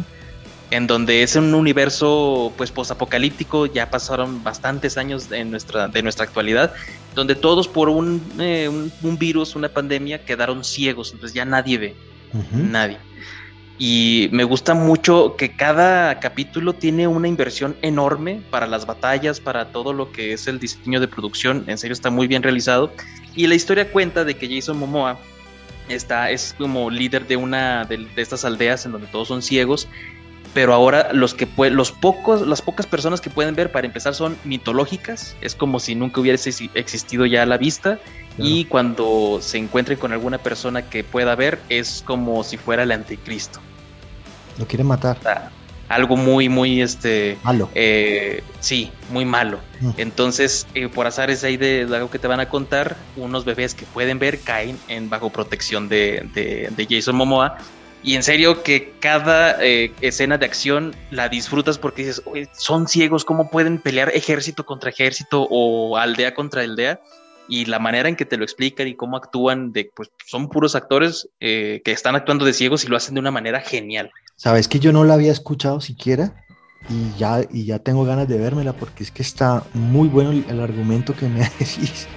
en 0.76 0.88
donde 0.88 1.24
es 1.24 1.36
un 1.38 1.54
universo 1.54 2.54
pues 2.58 2.70
posapocalíptico, 2.72 3.66
ya 3.66 3.90
pasaron 3.90 4.44
bastantes 4.44 4.98
años 4.98 5.30
de 5.30 5.46
nuestra, 5.46 5.88
de 5.88 6.04
nuestra 6.04 6.26
actualidad, 6.26 6.74
donde 7.14 7.36
todos 7.36 7.70
por 7.70 7.88
un, 7.88 8.22
eh, 8.40 8.68
un, 8.70 9.18
virus, 9.18 9.56
una 9.56 9.70
pandemia, 9.70 10.26
quedaron 10.26 10.66
ciegos, 10.66 11.14
entonces 11.14 11.34
ya 11.34 11.46
nadie 11.46 11.78
ve, 11.78 11.96
nadie. 12.52 12.98
Y 13.78 14.30
me 14.32 14.44
gusta 14.44 14.74
mucho 14.74 15.36
que 15.38 15.56
cada 15.56 16.20
capítulo 16.20 16.74
tiene 16.74 17.08
una 17.08 17.30
inversión 17.30 17.78
enorme 17.82 18.42
para 18.50 18.68
las 18.68 18.86
batallas, 18.86 19.40
para 19.40 19.72
todo 19.72 19.94
lo 19.94 20.12
que 20.12 20.34
es 20.34 20.48
el 20.48 20.60
diseño 20.60 21.00
de 21.00 21.08
producción, 21.08 21.64
en 21.68 21.78
serio 21.78 21.94
está 21.94 22.10
muy 22.10 22.28
bien 22.28 22.44
realizado. 22.44 22.92
Y 23.34 23.48
la 23.48 23.56
historia 23.56 23.92
cuenta 23.92 24.26
de 24.26 24.36
que 24.36 24.54
Jason 24.54 24.78
Momoa 24.78 25.20
está, 25.88 26.32
es 26.32 26.54
como 26.58 26.90
líder 26.90 27.28
de 27.28 27.38
una 27.38 27.86
de, 27.86 27.98
de 27.98 28.22
estas 28.22 28.44
aldeas 28.44 28.86
en 28.86 28.94
donde 28.94 29.08
todos 29.08 29.28
son 29.28 29.42
ciegos 29.42 29.88
pero 30.56 30.74
ahora 30.74 31.12
los 31.12 31.34
que 31.34 31.50
los 31.70 31.92
pocos, 31.92 32.48
las 32.48 32.62
pocas 32.62 32.88
personas 32.88 33.20
que 33.20 33.30
pueden 33.30 33.56
ver 33.56 33.74
para 33.74 33.86
empezar 33.86 34.16
son 34.16 34.38
mitológicas, 34.46 35.36
es 35.42 35.54
como 35.54 35.82
si 35.82 35.96
nunca 35.96 36.22
hubiese 36.22 36.70
existido 36.76 37.26
ya 37.26 37.44
a 37.44 37.46
la 37.46 37.58
vista 37.58 38.00
y 38.38 38.64
cuando 38.64 39.40
se 39.42 39.58
encuentren 39.58 40.00
con 40.00 40.14
alguna 40.14 40.38
persona 40.38 40.90
que 40.90 41.04
pueda 41.04 41.36
ver 41.36 41.60
es 41.68 42.02
como 42.06 42.42
si 42.46 42.56
fuera 42.56 42.84
el 42.84 42.94
anticristo. 42.94 43.60
Lo 44.58 44.66
quiere 44.66 44.86
matar. 44.86 45.18
algo 45.90 46.16
muy, 46.16 46.48
muy, 46.48 46.82
este... 46.82 47.38
Malo. 47.44 47.70
Eh, 47.76 48.42
sí, 48.62 48.92
muy 49.12 49.26
malo. 49.26 49.60
Mm. 49.82 49.90
Entonces, 49.98 50.68
eh, 50.74 50.88
por 50.88 51.06
azares 51.06 51.44
ahí 51.44 51.58
de, 51.58 51.86
algo 51.94 52.10
que 52.10 52.18
te 52.18 52.28
van 52.30 52.40
a 52.40 52.48
contar, 52.48 52.96
unos 53.18 53.44
bebés 53.44 53.76
que 53.76 53.86
pueden 53.86 54.20
ver 54.20 54.40
caen 54.40 54.80
en 54.88 55.10
bajo 55.10 55.30
protección 55.32 55.90
de, 55.90 56.30
de, 56.34 56.72
de 56.74 56.88
Jason 56.90 57.18
Momoa 57.18 57.58
y 58.06 58.14
en 58.14 58.22
serio 58.22 58.62
que 58.62 58.94
cada 59.00 59.58
eh, 59.66 59.92
escena 60.00 60.38
de 60.38 60.46
acción 60.46 60.96
la 61.10 61.28
disfrutas 61.28 61.80
porque 61.80 62.06
dices, 62.06 62.22
son 62.56 62.88
ciegos, 62.88 63.26
¿cómo 63.26 63.50
pueden 63.50 63.80
pelear 63.80 64.10
ejército 64.14 64.64
contra 64.64 64.92
ejército 64.92 65.48
o 65.50 65.98
aldea 65.98 66.36
contra 66.36 66.62
aldea? 66.62 67.00
Y 67.48 67.66
la 67.66 67.80
manera 67.80 68.08
en 68.08 68.16
que 68.16 68.26
te 68.26 68.38
lo 68.38 68.44
explican 68.44 68.88
y 68.88 68.94
cómo 68.94 69.18
actúan, 69.18 69.72
de, 69.74 69.90
pues 69.96 70.12
son 70.24 70.50
puros 70.50 70.76
actores 70.76 71.30
eh, 71.40 71.82
que 71.84 71.92
están 71.92 72.16
actuando 72.16 72.46
de 72.46 72.54
ciegos 72.54 72.84
y 72.84 72.90
lo 72.90 72.96
hacen 72.96 73.16
de 73.16 73.22
una 73.22 73.32
manera 73.32 73.60
genial. 73.60 74.12
¿Sabes 74.36 74.68
que 74.68 74.80
yo 74.80 74.92
no 74.92 75.04
la 75.04 75.16
había 75.16 75.32
escuchado 75.32 75.82
siquiera? 75.82 76.46
y 76.88 77.18
ya, 77.18 77.42
y 77.52 77.66
ya 77.66 77.80
tengo 77.80 78.06
ganas 78.06 78.28
de 78.28 78.38
vérmela 78.38 78.74
porque 78.74 79.02
es 79.02 79.10
que 79.10 79.24
está 79.24 79.64
muy 79.74 80.08
bueno 80.08 80.30
el, 80.30 80.46
el 80.48 80.60
argumento 80.60 81.16
que 81.16 81.28
me 81.28 81.40
decís. 81.60 82.08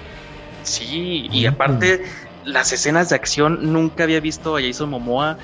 Sí, 0.61 1.27
y 1.31 1.47
aparte 1.47 2.03
las 2.45 2.71
escenas 2.71 3.09
de 3.09 3.15
acción 3.15 3.73
nunca 3.73 4.03
había 4.03 4.19
visto 4.19 4.55
a 4.55 4.61
Jason 4.61 4.91
Momoa 4.91 5.39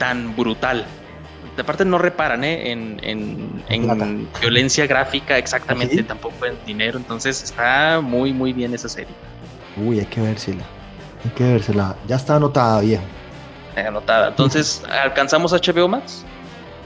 tan 0.00 0.34
brutal. 0.34 0.86
De 1.54 1.62
aparte 1.62 1.84
no 1.84 1.98
reparan 1.98 2.42
¿eh? 2.42 2.72
en, 2.72 2.98
en, 3.02 3.62
en 3.68 4.28
violencia 4.40 4.86
gráfica 4.86 5.36
exactamente, 5.36 5.96
¿Sí? 5.96 6.02
tampoco 6.02 6.46
en 6.46 6.56
dinero, 6.64 6.96
entonces 6.96 7.42
está 7.42 8.00
muy 8.00 8.32
muy 8.32 8.52
bien 8.52 8.72
esa 8.72 8.88
serie. 8.88 9.14
Uy, 9.76 10.00
hay 10.00 10.06
que 10.06 10.20
vérsela. 10.20 10.64
Hay 11.24 11.30
que 11.32 11.44
vérsela. 11.44 11.96
Ya 12.08 12.16
está 12.16 12.36
anotada, 12.36 12.80
viejo. 12.80 13.02
Anotada. 13.76 14.28
Entonces, 14.28 14.82
¿alcanzamos 14.90 15.52
HBO 15.52 15.86
Max? 15.86 16.24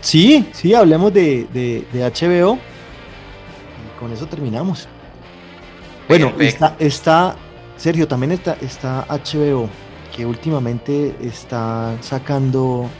Sí, 0.01 0.49
sí, 0.53 0.75
hablemos 0.75 1.15
de, 1.15 1.47
de, 1.53 1.87
de 1.93 2.11
HBO. 2.11 2.57
Y 2.57 4.01
con 4.01 4.13
eso 4.13 4.27
terminamos. 4.27 4.89
Bueno, 6.09 6.33
está, 6.41 6.75
está, 6.79 7.37
Sergio, 7.77 8.07
también 8.07 8.33
está, 8.33 8.57
está 8.61 9.07
HBO, 9.09 9.69
que 10.15 10.27
últimamente 10.27 11.15
está 11.23 11.97
sacando 12.03 12.91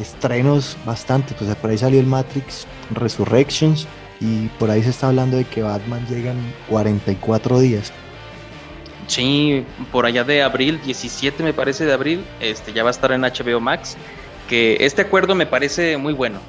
estrenos 0.00 0.76
bastante. 0.84 1.34
Pues 1.34 1.54
por 1.56 1.70
ahí 1.70 1.78
salió 1.78 2.00
el 2.00 2.06
Matrix 2.06 2.66
Resurrections 2.90 3.86
y 4.20 4.46
por 4.58 4.70
ahí 4.70 4.82
se 4.82 4.90
está 4.90 5.08
hablando 5.08 5.36
de 5.36 5.44
que 5.44 5.62
Batman 5.62 6.06
llega 6.08 6.32
en 6.32 6.52
44 6.68 7.60
días. 7.60 7.92
Sí, 9.06 9.64
por 9.90 10.04
allá 10.04 10.22
de 10.22 10.42
abril, 10.42 10.80
17 10.84 11.42
me 11.42 11.54
parece 11.54 11.86
de 11.86 11.94
abril, 11.94 12.24
este 12.40 12.74
ya 12.74 12.82
va 12.82 12.90
a 12.90 12.92
estar 12.92 13.10
en 13.12 13.22
HBO 13.22 13.60
Max. 13.60 13.96
Que 14.48 14.76
este 14.80 15.02
acuerdo 15.02 15.34
me 15.34 15.46
parece 15.46 15.96
muy 15.96 16.12
bueno, 16.12 16.40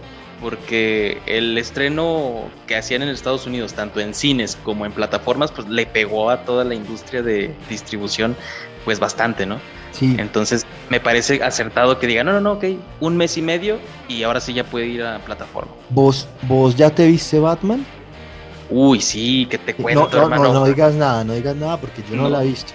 porque 0.42 1.22
el 1.26 1.58
estreno 1.58 2.50
que 2.68 2.76
hacían 2.76 3.02
en 3.02 3.10
Estados 3.10 3.46
Unidos, 3.46 3.74
tanto 3.74 4.00
en 4.00 4.14
cines 4.14 4.58
como 4.64 4.86
en 4.86 4.92
plataformas, 4.92 5.52
pues 5.52 5.68
le 5.68 5.86
pegó 5.86 6.30
a 6.30 6.44
toda 6.44 6.64
la 6.64 6.76
industria 6.76 7.22
de 7.22 7.54
distribución, 7.70 8.36
pues 8.86 9.00
bastante, 9.00 9.46
¿no? 9.46 9.60
Sí, 9.92 10.16
Entonces 10.18 10.66
me 10.90 11.00
parece 11.00 11.42
acertado 11.44 12.00
que 12.00 12.08
digan, 12.08 12.26
no, 12.28 12.34
no, 12.34 12.42
no, 12.42 12.52
ok, 12.54 12.66
un 13.00 13.18
mes 13.18 13.38
y 13.38 13.42
medio 13.42 13.80
y 14.08 14.24
ahora 14.24 14.40
sí 14.40 14.54
ya 14.54 14.64
puede 14.64 14.88
ir 14.88 15.04
a 15.04 15.20
plataforma. 15.20 15.72
¿Vos, 15.90 16.28
vos 16.44 16.76
ya 16.76 16.90
te 16.90 17.08
viste 17.08 17.40
Batman? 17.40 17.86
Uy, 18.70 19.02
sí, 19.02 19.48
que 19.50 19.58
te 19.58 19.74
No, 19.74 19.84
cuento, 19.84 20.10
no, 20.12 20.24
hermano. 20.24 20.44
no, 20.44 20.54
no 20.54 20.66
digas 20.66 20.94
nada, 20.94 21.24
no 21.24 21.34
digas 21.34 21.56
nada 21.56 21.78
porque 21.78 22.04
yo 22.08 22.16
no, 22.16 22.24
No. 22.24 22.30
la 22.30 22.44
he 22.44 22.48
visto. 22.48 22.72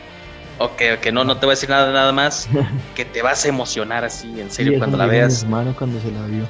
Ok, 0.58 0.82
ok, 0.98 1.12
no, 1.12 1.24
no 1.24 1.36
te 1.36 1.46
voy 1.46 1.52
a 1.52 1.56
decir 1.56 1.68
nada, 1.70 1.92
nada 1.92 2.12
más, 2.12 2.48
que 2.94 3.04
te 3.04 3.22
vas 3.22 3.44
a 3.44 3.48
emocionar 3.48 4.04
así, 4.04 4.40
en 4.40 4.50
serio, 4.50 4.78
cuando 4.78 4.96
la 4.96 5.04
mi 5.04 5.10
veas. 5.10 5.42
hermano 5.42 5.74
cuando 5.76 6.00
se 6.00 6.10
la 6.10 6.26
vio. 6.26 6.44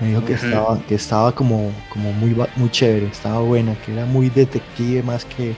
Me 0.00 0.08
dijo 0.08 0.24
que 0.24 0.34
estaba, 0.34 0.80
que 0.86 0.94
estaba 0.94 1.34
como, 1.34 1.72
como 1.90 2.12
muy, 2.12 2.36
muy 2.56 2.70
chévere, 2.70 3.06
estaba 3.06 3.40
buena, 3.40 3.74
que 3.84 3.92
era 3.92 4.04
muy 4.06 4.30
detective 4.30 5.02
más 5.02 5.24
que. 5.24 5.54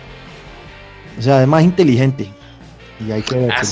O 1.18 1.22
sea, 1.22 1.42
es 1.42 1.48
más 1.48 1.62
inteligente. 1.62 2.26
Y 3.07 3.12
hay 3.12 3.22
que 3.22 3.36
ver. 3.36 3.53
Ah, 3.53 3.62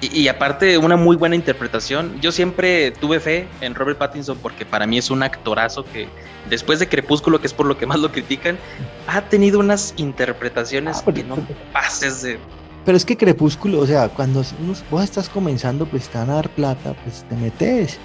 Y, 0.00 0.20
y 0.20 0.28
aparte, 0.28 0.76
una 0.78 0.96
muy 0.96 1.16
buena 1.16 1.34
interpretación. 1.36 2.20
Yo 2.20 2.30
siempre 2.32 2.90
tuve 2.90 3.18
fe 3.18 3.48
en 3.62 3.74
Robert 3.74 3.98
Pattinson 3.98 4.36
porque 4.38 4.66
para 4.66 4.86
mí 4.86 4.98
es 4.98 5.10
un 5.10 5.22
actorazo 5.22 5.84
que, 5.84 6.06
después 6.50 6.78
de 6.78 6.88
Crepúsculo, 6.88 7.40
que 7.40 7.46
es 7.46 7.54
por 7.54 7.66
lo 7.66 7.78
que 7.78 7.86
más 7.86 7.98
lo 8.00 8.12
critican, 8.12 8.58
ha 9.06 9.22
tenido 9.22 9.58
unas 9.58 9.94
interpretaciones 9.96 10.98
Ah, 10.98 11.02
pero- 11.06 11.14
que 11.16 11.24
no 11.24 11.36
pases 11.72 12.22
de. 12.22 12.38
Pero 12.84 12.96
es 12.96 13.04
que 13.04 13.16
Crepúsculo, 13.16 13.80
o 13.80 13.86
sea, 13.86 14.08
cuando 14.10 14.44
vos 14.90 15.02
estás 15.02 15.28
comenzando, 15.28 15.86
pues 15.86 16.08
te 16.08 16.18
van 16.18 16.30
a 16.30 16.34
dar 16.34 16.48
plata, 16.50 16.94
pues 17.02 17.24
te 17.28 17.34
metes. 17.34 17.98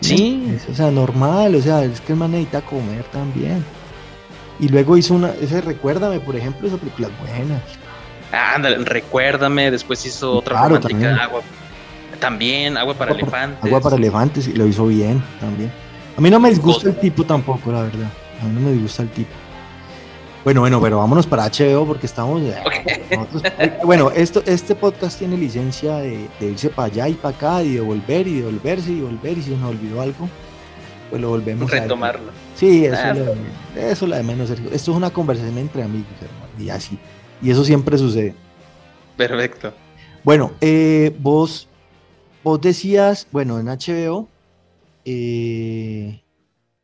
Sí. 0.00 0.52
Es, 0.54 0.68
o 0.70 0.74
sea, 0.74 0.90
normal, 0.90 1.54
o 1.54 1.60
sea, 1.60 1.82
es 1.84 2.00
que 2.00 2.12
el 2.12 2.18
man 2.18 2.30
necesita 2.30 2.60
comer 2.62 3.02
también. 3.12 3.62
Y 4.58 4.68
luego 4.68 4.96
hizo 4.96 5.12
una, 5.12 5.32
ese 5.40 5.60
Recuérdame, 5.60 6.20
por 6.20 6.34
ejemplo, 6.36 6.66
esa 6.68 6.78
película 6.78 7.08
buena. 7.20 7.60
Ah, 8.32 8.54
ándale, 8.54 8.78
recuérdame. 8.78 9.70
Después 9.70 10.04
hizo 10.06 10.32
otra 10.38 10.54
Claro, 10.56 10.68
romántica, 10.76 10.92
también. 11.00 11.18
Agua. 11.20 11.40
También, 12.20 12.76
Agua 12.76 12.94
para 12.94 13.10
Agua 13.12 13.26
para- 13.28 13.42
Elefantes. 13.44 13.64
Agua 13.64 13.80
para 13.80 13.96
elefantes 13.96 14.48
y 14.48 14.52
lo 14.54 14.66
hizo 14.66 14.86
bien 14.86 15.22
también. 15.40 15.70
A 16.16 16.20
mí 16.20 16.30
no 16.30 16.40
me 16.40 16.48
disgusta 16.50 16.88
el 16.88 16.96
tipo 16.98 17.24
tampoco, 17.24 17.70
la 17.72 17.82
verdad. 17.82 18.08
A 18.40 18.44
mí 18.44 18.52
no 18.54 18.60
me 18.60 18.72
disgusta 18.72 19.02
el 19.02 19.10
tipo. 19.10 19.30
Bueno, 20.44 20.60
bueno, 20.60 20.80
pero 20.80 20.98
vámonos 20.98 21.26
para 21.26 21.44
HBO 21.44 21.84
porque 21.86 22.06
estamos. 22.06 22.40
nosotros- 22.40 23.42
eh, 23.58 23.78
bueno, 23.84 24.10
esto, 24.12 24.42
este 24.46 24.74
podcast 24.74 25.18
tiene 25.18 25.36
licencia 25.36 25.96
de, 25.96 26.28
de 26.40 26.46
irse 26.52 26.70
para 26.70 26.86
allá 26.86 27.08
y 27.08 27.14
para 27.14 27.36
acá 27.36 27.62
y 27.62 27.74
de 27.74 27.80
volver 27.80 28.26
y 28.28 28.40
de 28.40 28.44
volverse 28.44 28.92
y 28.92 29.00
volver 29.00 29.36
y 29.38 29.42
si 29.42 29.50
nos 29.50 29.70
olvidó 29.70 30.00
algo, 30.00 30.28
pues 31.10 31.20
lo 31.20 31.30
volvemos 31.30 31.70
a 31.72 31.80
Retomarlo. 31.80 32.30
Sí, 32.54 32.86
eso, 32.86 32.96
Ah, 33.04 33.12
lo 33.12 33.32
eso 33.80 34.04
es 34.04 34.08
la 34.08 34.16
de 34.18 34.22
menos, 34.22 34.48
Sergio. 34.48 34.70
Esto 34.72 34.92
es 34.92 34.96
una 34.96 35.10
conversación 35.10 35.58
entre 35.58 35.82
amigos, 35.82 36.12
hermano, 36.22 36.46
y 36.64 36.70
así. 36.70 36.96
Y 37.40 37.50
eso 37.50 37.64
siempre 37.64 37.98
sucede. 37.98 38.42
Perfecto. 39.16 39.74
Bueno, 40.22 40.56
eh, 40.60 41.14
vos, 41.18 41.72
vos 42.42 42.60
decías, 42.60 43.28
bueno, 43.32 43.60
en 43.60 43.68
HBO, 43.68 44.34
eh, 45.04 46.24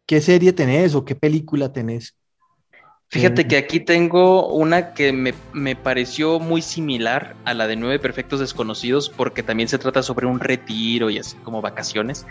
¿qué 0.06 0.20
serie 0.22 0.52
tenés 0.54 0.94
o 0.94 1.04
qué 1.04 1.16
película 1.16 1.72
tenés? 1.72 2.16
Fíjate 3.08 3.46
Eh, 3.46 3.46
que 3.46 3.58
aquí 3.58 3.78
tengo 3.80 4.48
una 4.54 4.94
que 4.94 5.12
me, 5.12 5.34
me 5.52 5.76
pareció 5.76 6.40
muy 6.40 6.62
similar 6.62 7.36
a 7.44 7.52
la 7.52 7.66
de 7.66 7.76
Nueve 7.76 7.98
Perfectos 7.98 8.40
Desconocidos 8.40 9.10
porque 9.10 9.42
también 9.42 9.68
se 9.68 9.78
trata 9.78 10.02
sobre 10.02 10.26
un 10.26 10.40
retiro 10.40 11.10
y 11.10 11.18
así 11.18 11.36
como 11.36 11.60
vacaciones 11.60 12.26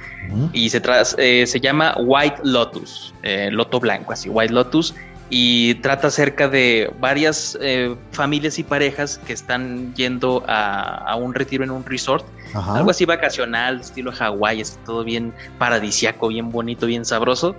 y 0.52 0.70
se, 0.72 0.82
eh, 1.20 1.46
se 1.46 1.60
llama 1.62 1.96
White 2.00 2.42
Lotus, 2.44 3.14
eh, 3.22 3.50
Loto 3.52 3.80
Blanco, 3.80 4.14
así, 4.14 4.28
White 4.30 4.54
Lotus 4.54 4.96
y 5.34 5.76
trata 5.76 6.08
acerca 6.08 6.50
de 6.50 6.92
varias 7.00 7.58
eh, 7.62 7.96
familias 8.12 8.60
y 8.60 8.64
parejas 8.64 9.18
que 9.26 9.32
están 9.32 9.96
yendo 9.96 10.44
a, 10.46 10.98
a 11.10 11.16
un 11.16 11.34
retiro 11.34 11.64
en 11.64 11.72
un 11.72 11.86
resort, 11.86 12.26
Ajá. 12.54 12.76
algo 12.76 12.92
así 12.92 13.06
vacacional, 13.06 13.80
estilo 13.80 14.12
Hawái, 14.12 14.62
así 14.62 14.76
todo 14.86 15.06
bien 15.06 15.34
paradisiaco, 15.58 16.28
bien 16.28 16.52
bonito, 16.52 16.86
bien 16.86 17.06
sabroso, 17.06 17.56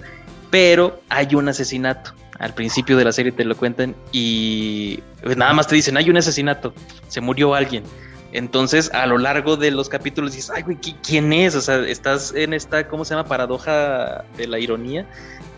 pero 0.51 1.01
hay 1.09 1.35
un 1.35 1.49
asesinato. 1.49 2.13
Al 2.39 2.53
principio 2.53 2.97
de 2.99 3.05
la 3.05 3.13
serie 3.13 3.33
te 3.33 3.45
lo 3.45 3.57
cuentan 3.57 3.95
y 4.13 4.99
pues, 5.23 5.37
nada 5.39 5.55
más 5.55 5.67
te 5.67 5.75
dicen, 5.75 5.97
hay 5.97 6.11
un 6.11 6.17
asesinato, 6.19 6.75
se 7.09 7.23
murió 7.23 7.55
alguien. 7.55 7.85
Entonces, 8.33 8.91
a 8.93 9.07
lo 9.07 9.17
largo 9.17 9.57
de 9.57 9.71
los 9.71 9.89
capítulos 9.89 10.33
dices, 10.33 10.51
ay, 10.55 10.63
güey, 10.63 10.77
¿qui- 10.79 10.97
¿quién 11.07 11.33
es? 11.33 11.55
O 11.55 11.61
sea, 11.63 11.77
estás 11.87 12.35
en 12.35 12.53
esta, 12.53 12.87
¿cómo 12.89 13.05
se 13.07 13.15
llama? 13.15 13.29
Paradoja 13.29 14.25
de 14.37 14.47
la 14.47 14.59
ironía, 14.59 15.07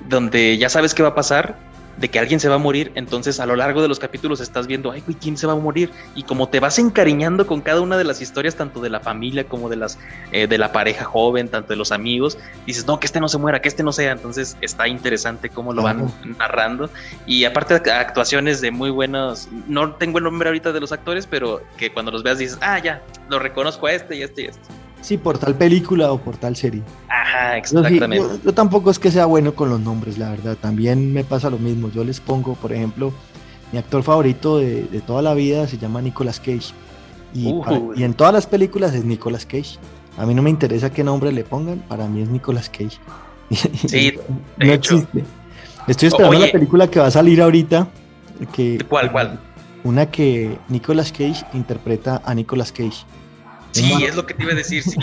donde 0.09 0.59
ya 0.59 0.69
sabes 0.69 0.93
qué 0.95 1.03
va 1.03 1.11
a 1.11 1.15
pasar, 1.15 1.57
de 1.97 2.09
que 2.09 2.19
alguien 2.19 2.41
se 2.41 2.49
va 2.49 2.57
a 2.57 2.59
morir, 2.59 2.91
entonces 2.95 3.39
a 3.41 3.47
lo 3.47 3.57
largo 3.57 3.81
de 3.83 3.89
los 3.89 3.99
capítulos 3.99 4.41
estás 4.41 4.67
viendo, 4.67 4.91
ay, 4.91 5.01
güey, 5.03 5.17
¿quién 5.17 5.37
se 5.37 5.47
va 5.47 5.53
a 5.53 5.57
morir? 5.57 5.91
Y 6.15 6.25
como 6.25 6.49
te 6.49 6.59
vas 6.61 6.79
encariñando 6.79 7.47
con 7.47 7.61
cada 7.61 7.81
una 7.81 7.97
de 7.97 8.05
las 8.05 8.21
historias, 8.21 8.57
tanto 8.57 8.81
de 8.81 8.91
la 8.91 9.01
familia 9.01 9.45
como 9.45 9.69
de 9.69 9.77
las 9.77 9.99
eh, 10.33 10.47
de 10.47 10.59
la 10.59 10.73
pareja 10.73 11.05
joven, 11.05 11.49
tanto 11.49 11.69
de 11.69 11.77
los 11.77 11.93
amigos, 11.93 12.37
dices, 12.67 12.87
no, 12.87 12.99
que 12.99 13.07
este 13.07 13.21
no 13.21 13.29
se 13.29 13.39
muera, 13.39 13.61
que 13.63 13.69
este 13.69 13.83
no 13.83 13.93
sea, 13.93 14.13
entonces 14.13 14.57
está 14.61 14.89
interesante 14.89 15.51
cómo 15.51 15.73
lo 15.73 15.83
van 15.83 16.13
narrando. 16.39 16.91
Y 17.27 17.45
aparte 17.45 17.75
ac- 17.75 17.91
actuaciones 17.93 18.61
de 18.61 18.71
muy 18.71 18.91
buenos, 18.91 19.49
no 19.69 19.93
tengo 19.95 20.19
el 20.19 20.25
nombre 20.25 20.49
ahorita 20.49 20.73
de 20.73 20.81
los 20.81 20.93
actores, 20.93 21.27
pero 21.27 21.63
que 21.77 21.93
cuando 21.93 22.11
los 22.11 22.23
veas 22.23 22.39
dices, 22.39 22.59
ah, 22.61 22.79
ya, 22.79 23.03
lo 23.29 23.39
reconozco 23.39 23.87
a 23.87 23.93
este 23.93 24.17
y 24.17 24.23
a 24.23 24.25
este 24.25 24.43
y 24.43 24.47
a 24.47 24.51
este. 24.51 24.63
Sí, 25.05 25.19
por 25.19 25.37
tal 25.37 25.55
película 25.55 26.11
o 26.13 26.19
por 26.19 26.39
tal 26.39 26.57
serie. 26.57 26.83
Ajá, 27.11 27.59
exactamente. 27.59 28.17
yo- 28.17 28.39
yo 28.43 28.55
tampoco 28.55 28.91
es 28.91 28.99
que 28.99 29.11
sea 29.11 29.27
bueno 29.27 29.55
con 29.55 29.69
los 29.69 29.79
nombres, 29.79 30.17
la 30.17 30.31
verdad. 30.31 30.57
También 30.59 31.13
me 31.13 31.25
pasa 31.25 31.51
lo 31.51 31.59
mismo. 31.59 31.91
Yo 31.91 32.05
les 32.05 32.21
pongo, 32.21 32.55
por 32.55 32.73
ejemplo, 32.73 33.13
mi 33.71 33.79
actor 33.79 34.03
favorito 34.03 34.57
de, 34.59 34.85
de 34.85 35.01
toda 35.03 35.21
la 35.21 35.35
vida 35.35 35.67
se 35.69 35.77
llama 35.77 36.01
Nicolas 36.01 36.41
Cage. 36.41 36.73
Y, 37.35 37.53
para- 37.63 37.81
y 37.97 38.03
en 38.05 38.15
todas 38.15 38.33
las 38.33 38.47
películas 38.47 38.95
es 38.95 39.05
Nicolas 39.05 39.45
Cage. 39.45 39.77
A 40.17 40.25
mí 40.25 40.33
no 40.35 40.41
me 40.41 40.49
interesa 40.49 40.89
qué 40.91 41.05
nombre 41.05 41.33
le 41.33 41.45
pongan, 41.45 41.81
para 41.81 42.07
mí 42.07 42.23
es 42.23 42.29
Nicolas 42.31 42.71
Cage. 42.71 42.99
Sí, 43.87 44.15
no 44.59 44.67
de 44.67 44.73
hecho. 44.75 44.95
existe. 44.95 45.23
Estoy 45.87 46.09
esperando 46.09 46.39
Oye. 46.39 46.47
la 46.47 46.53
película 46.53 46.89
que 46.89 46.99
va 46.99 47.09
a 47.09 47.11
salir 47.11 47.43
ahorita. 47.43 47.89
Que, 48.55 48.79
¿Cuál, 48.89 49.13
cuál? 49.13 49.39
Una 49.85 50.07
que 50.07 50.57
Nicolas 50.71 51.13
Cage 51.13 51.45
interpreta 51.53 52.23
a 52.25 52.35
Nicolas 52.35 52.73
Cage. 52.73 53.05
Sí, 53.75 54.05
es 54.05 54.15
lo 54.17 54.25
que 54.27 54.35
te 54.35 54.43
iba 54.45 54.53
a 54.53 54.57
decir, 54.57 54.83
sí. 54.83 54.99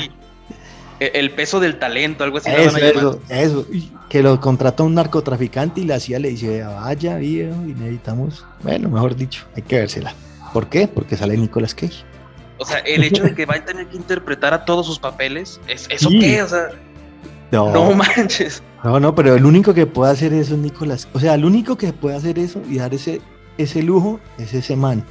E- 1.00 1.12
El 1.16 1.32
peso 1.32 1.60
del 1.60 1.78
talento, 1.80 2.24
algo 2.24 2.38
así. 2.38 2.50
Eso, 2.52 2.78
eso, 2.78 3.22
eso. 3.30 3.66
Que 4.10 4.22
lo 4.22 4.40
contrató 4.40 4.86
un 4.86 4.96
narcotraficante 4.96 5.82
y 5.82 5.86
la 5.86 6.00
CIA 6.00 6.20
le 6.20 6.30
dice, 6.30 6.64
vaya, 6.64 7.18
viejo, 7.18 7.56
y 7.66 7.74
necesitamos, 7.74 8.46
bueno, 8.64 8.90
mejor 8.90 9.16
dicho, 9.16 9.46
hay 9.56 9.64
que 9.64 9.78
vérsela. 9.78 10.14
¿Por 10.54 10.68
qué? 10.70 10.88
Porque 10.88 11.16
sale 11.18 11.36
Nicolas 11.38 11.74
Cage. 11.74 12.04
O 12.58 12.66
sea, 12.66 12.78
el 12.80 13.04
hecho 13.04 13.24
de 13.24 13.34
que 13.34 13.46
va 13.46 13.56
a 13.56 13.66
tener 13.66 13.88
que 13.88 13.98
interpretar 13.98 14.54
a 14.54 14.66
todos 14.66 14.86
sus 14.86 15.00
papeles, 15.00 15.60
¿es, 15.68 15.88
¿eso 15.90 16.10
Sí. 16.10 16.20
qué? 16.20 16.44
O 16.44 16.48
sea, 16.48 16.70
No, 17.52 17.72
no 17.74 17.90
no, 17.90 17.96
manches. 17.96 18.62
no, 18.84 19.16
pero 19.16 19.36
el 19.36 19.46
único 19.46 19.74
que 19.74 19.86
puede 19.88 20.12
hacer 20.12 20.32
eso 20.34 20.54
es 20.54 20.60
Nicolas. 20.60 21.08
O 21.14 21.20
sea, 21.20 21.34
el 21.34 21.44
único 21.46 21.76
que 21.78 21.92
puede 21.94 22.16
hacer 22.16 22.38
eso 22.38 22.62
y 22.70 22.78
dar 22.78 22.94
ese, 22.94 23.20
ese 23.58 23.82
lujo 23.82 24.20
es 24.38 24.54
ese 24.54 24.76
man. 24.76 25.04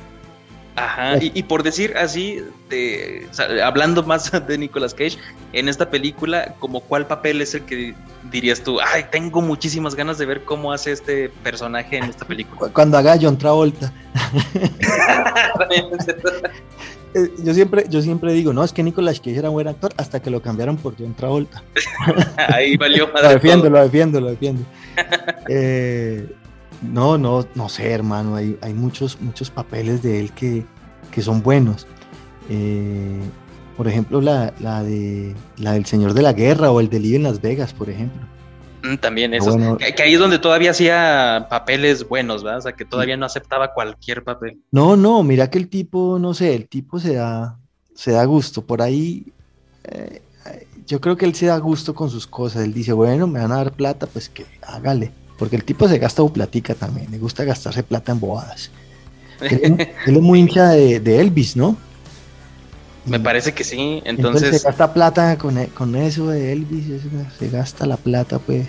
Ajá, 0.85 1.19
y, 1.21 1.43
por 1.43 1.63
decir 1.63 1.97
así, 1.97 2.43
de, 2.69 3.29
hablando 3.63 4.03
más 4.03 4.31
de 4.47 4.59
Nicolas 4.59 4.95
Cage, 4.95 5.19
en 5.53 5.69
esta 5.69 5.91
película, 5.91 6.55
como 6.59 6.81
cuál 6.81 7.07
papel 7.07 7.41
es 7.43 7.55
el 7.55 7.63
que 7.63 7.95
dirías 8.31 8.63
tú, 8.63 8.79
ay, 8.81 9.07
tengo 9.11 9.41
muchísimas 9.43 9.95
ganas 9.95 10.19
de 10.19 10.27
ver 10.27 10.45
cómo 10.45 10.73
hace 10.73 10.93
este 10.93 11.29
personaje 11.43 11.99
en 11.99 12.05
esta 12.05 12.25
película. 12.25 12.73
Cuando 12.73 12.99
haga 12.99 13.19
John 13.21 13.37
Travolta. 13.37 13.93
Eh, 17.13 17.29
yo 17.43 17.53
siempre, 17.55 17.87
yo 17.89 18.01
siempre 18.03 18.33
digo, 18.33 18.53
no, 18.53 18.63
es 18.63 18.73
que 18.73 18.85
Nicolas 18.85 19.19
Cage 19.19 19.37
era 19.37 19.51
un 19.51 19.55
buen 19.55 19.67
actor 19.67 19.93
hasta 19.97 20.23
que 20.23 20.31
lo 20.31 20.41
cambiaron 20.41 20.77
por 20.77 20.95
John 20.97 21.15
Travolta. 21.15 21.63
Ahí 22.37 22.77
valió 22.77 23.11
Lo 23.13 23.29
defiendo, 23.29 23.69
lo 23.69 23.83
defiendo, 23.83 24.21
lo 24.21 24.31
defiendo. 24.31 24.63
Eh, 25.49 26.33
no, 26.83 27.19
no, 27.19 27.47
no 27.55 27.69
sé, 27.69 27.91
hermano. 27.91 28.37
Hay, 28.37 28.59
hay 28.63 28.75
muchos, 28.75 29.21
muchos 29.21 29.51
papeles 29.51 30.03
de 30.03 30.21
él 30.21 30.33
que, 30.33 30.65
son 31.23 31.43
buenos. 31.43 31.87
Eh, 32.49 33.21
por 33.77 33.89
ejemplo, 33.89 34.21
la, 34.21 34.53
la, 34.61 34.83
de, 34.83 35.35
la 35.59 35.73
del 35.73 35.87
Señor 35.87 36.15
de 36.15 36.23
la 36.23 36.33
Guerra 36.33 36.71
o 36.71 36.81
el 36.81 36.89
de 36.89 37.01
Live 37.01 37.17
en 37.17 37.23
Las 37.23 37.41
Vegas, 37.41 37.73
por 37.73 37.89
ejemplo. 37.91 38.23
Mm, 38.83 38.97
también 38.97 39.35
eso. 39.35 39.77
que, 39.77 40.03
ahí 40.03 40.15
es 40.15 40.19
donde 40.19 40.39
todavía 40.39 40.71
hacía 40.71 41.47
papeles 41.51 42.09
buenos, 42.09 42.43
¿verdad? 42.43 42.59
O 42.59 42.63
sea, 42.63 42.73
que 42.73 42.85
todavía 42.85 43.17
no 43.17 43.27
aceptaba 43.27 43.73
cualquier 43.73 44.25
papel. 44.25 44.59
No, 44.71 44.97
no, 44.97 45.23
mira 45.23 45.51
que 45.51 45.59
el 45.59 45.69
tipo, 45.69 46.19
no 46.19 46.35
sé, 46.35 46.55
el 46.55 46.69
tipo 46.69 46.99
se 46.99 47.15
da, 47.15 47.59
se 47.95 48.13
da 48.13 48.25
gusto. 48.25 48.63
Por 48.63 48.81
ahí, 48.81 49.27
eh, 49.85 50.23
yo 50.87 51.01
creo 51.01 51.17
que 51.17 51.27
él 51.27 51.35
se 51.35 51.47
da 51.47 51.59
gusto 51.59 51.95
con 51.95 52.11
sus 52.11 52.27
cosas. 52.27 52.65
Él 52.65 52.73
dice, 52.73 52.93
bueno, 52.93 53.27
me 53.27 53.41
van 53.41 53.53
a 53.53 53.57
dar 53.57 53.73
plata, 53.73 54.07
pues 54.07 54.29
que 54.29 54.47
hágale. 54.63 55.13
Porque 55.41 55.57
el 55.57 55.65
tipo 55.65 55.89
se 55.89 55.99
gasta 55.99 56.23
un 56.23 56.35
platica 56.35 56.75
también, 56.75 57.11
le 57.11 57.17
gusta 57.17 57.45
gastarse 57.45 57.83
plata 57.83 58.13
en 58.13 58.21
bobadas. 58.21 58.71
él, 59.41 59.89
es 60.07 60.13
muy 60.13 60.39
hincha 60.39 60.69
de, 60.69 61.19
Elvis, 61.19 61.57
¿no? 61.57 61.79
Me 63.07 63.19
parse 63.19 63.55
que 63.55 63.65
sí, 63.65 64.03
entonces... 64.05 64.61
se 64.61 64.69
gasta 64.69 64.93
plata 64.93 65.39
con, 65.39 65.57
e, 65.57 65.69
con 65.69 65.97
eso 65.97 66.29
de 66.29 66.53
Elvis, 66.53 66.85
se 67.39 67.49
gasta 67.49 67.87
la 67.87 67.97
plata 67.97 68.39
pues. 68.39 68.67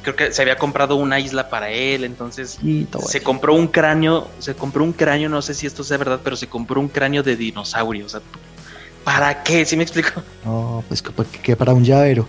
Creo 0.00 0.16
que 0.16 0.32
se 0.32 0.40
había 0.40 0.56
comprado 0.56 0.96
una 0.96 1.20
isla 1.20 1.50
para 1.50 1.68
él, 1.68 2.04
entonces 2.04 2.58
se 3.06 3.22
compró 3.22 3.54
un 3.54 3.68
cráneo, 3.68 4.28
se 4.38 4.54
compró 4.54 4.84
un 4.84 4.94
cráneo, 4.94 5.28
no 5.28 5.42
sé 5.42 5.52
si 5.52 5.66
esto 5.66 5.84
sea 5.84 5.98
verdad, 5.98 6.20
pero 6.24 6.36
se 6.36 6.46
compró 6.46 6.80
un 6.80 6.88
cráneo 6.88 7.22
de 7.22 7.36
dinosaurio, 7.36 8.06
o 8.06 8.08
sea, 8.08 8.22
¿para 9.04 9.42
qué? 9.42 9.66
¿Sí 9.66 9.76
me 9.76 9.82
explico? 9.82 10.22
No, 10.42 10.82
pues 10.88 11.02
que 11.02 11.54
para 11.54 11.74
un 11.74 11.84
llavero. 11.84 12.26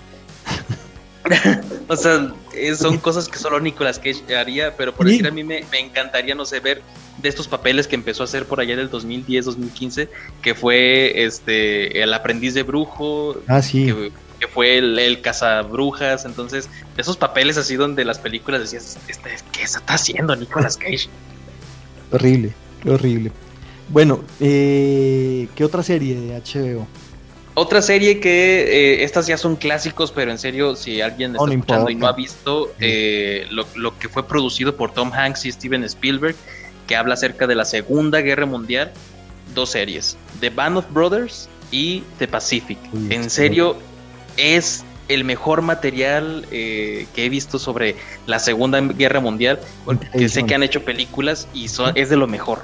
o 1.88 1.96
sea, 1.96 2.34
eh, 2.56 2.76
son 2.76 2.98
cosas 2.98 3.28
que 3.28 3.38
solo 3.40 3.60
Nicolas 3.60 4.00
Cage 4.00 4.36
haría, 4.36 4.76
pero 4.76 4.94
por 4.94 5.08
decir 5.08 5.28
a 5.28 5.32
mí 5.32 5.44
me, 5.44 5.64
encantaría, 5.74 6.36
no 6.36 6.46
sé, 6.46 6.60
ver 6.60 6.82
de 7.18 7.30
estos 7.30 7.48
papeles 7.48 7.88
que 7.88 7.96
empezó 7.96 8.24
a 8.24 8.26
hacer 8.26 8.46
por 8.46 8.60
allá 8.60 8.76
del 8.76 8.90
2010, 8.90 9.46
2015, 9.46 10.10
que 10.42 10.56
fue 10.56 11.24
este 11.26 12.02
el 12.02 12.14
aprendiz 12.14 12.54
de 12.54 12.64
brujo, 12.64 13.38
ah, 13.48 13.62
sí. 13.62 13.94
que, 14.40 14.48
fue 14.48 14.78
el, 14.78 15.00
el 15.00 15.22
cazabrujas, 15.22 16.26
entonces, 16.26 16.70
esos 16.98 17.18
papeles 17.18 17.58
así 17.58 17.76
donde 17.76 18.06
las 18.06 18.20
películas 18.20 18.62
decías, 18.62 18.98
este, 19.08 19.30
¿qué 19.52 19.64
está 19.64 19.82
haciendo 19.88 20.36
Nicolas 20.36 20.78
Cage? 20.78 21.08
Horrible, 22.12 22.54
horrible. 22.86 23.32
Bueno, 23.90 24.24
eh, 24.40 25.48
¿qué 25.56 25.66
otra 25.66 25.84
serie 25.84 26.16
de 26.16 26.40
HBO? 26.40 26.88
Otra 27.56 27.82
serie 27.84 28.20
que 28.20 28.62
eh, 28.64 29.04
estas 29.04 29.28
ya 29.28 29.38
son 29.38 29.56
clásicos, 29.56 30.12
pero 30.12 30.32
en 30.32 30.40
serio, 30.40 30.76
si 30.76 31.02
alguien 31.02 31.36
está 31.36 31.52
escuchando 31.52 31.90
y 31.92 31.96
no 31.96 32.08
ha 32.08 32.14
visto 32.14 32.74
eh, 32.80 33.48
lo, 33.52 33.98
que 33.98 34.10
fue 34.10 34.28
producido 34.28 34.76
por 34.76 34.92
Tom 34.92 35.12
Hanks 35.14 35.46
y 35.46 35.52
Steven 35.52 35.84
Spielberg, 35.84 36.36
que 36.88 36.96
habla 36.96 37.14
acerca 37.14 37.46
de 37.46 37.56
la 37.56 37.66
Segunda 37.66 38.22
Guerra 38.22 38.48
Mundial, 38.48 38.92
dos 39.54 39.70
series, 39.70 40.18
The 40.40 40.50
Band 40.50 40.78
of 40.78 40.86
Brothers 40.92 41.48
y 41.72 42.04
The 42.18 42.28
Pacific. 42.28 42.80
en 43.10 43.30
serio, 43.30 43.78
es 44.38 44.84
el 45.08 45.24
mejor 45.24 45.62
material 45.62 46.46
eh, 46.52 47.08
que 47.14 47.26
he 47.26 47.30
visto 47.30 47.60
sobre 47.60 47.96
la 48.26 48.40
Segunda 48.40 48.82
Guerra 48.82 49.20
Mundial, 49.20 49.60
porque 49.86 50.28
sé 50.28 50.44
que 50.44 50.56
han 50.56 50.64
hecho 50.64 50.84
películas 50.84 51.48
y 51.54 51.66
es 51.66 52.10
de 52.10 52.18
lo 52.18 52.28
mejor. 52.28 52.62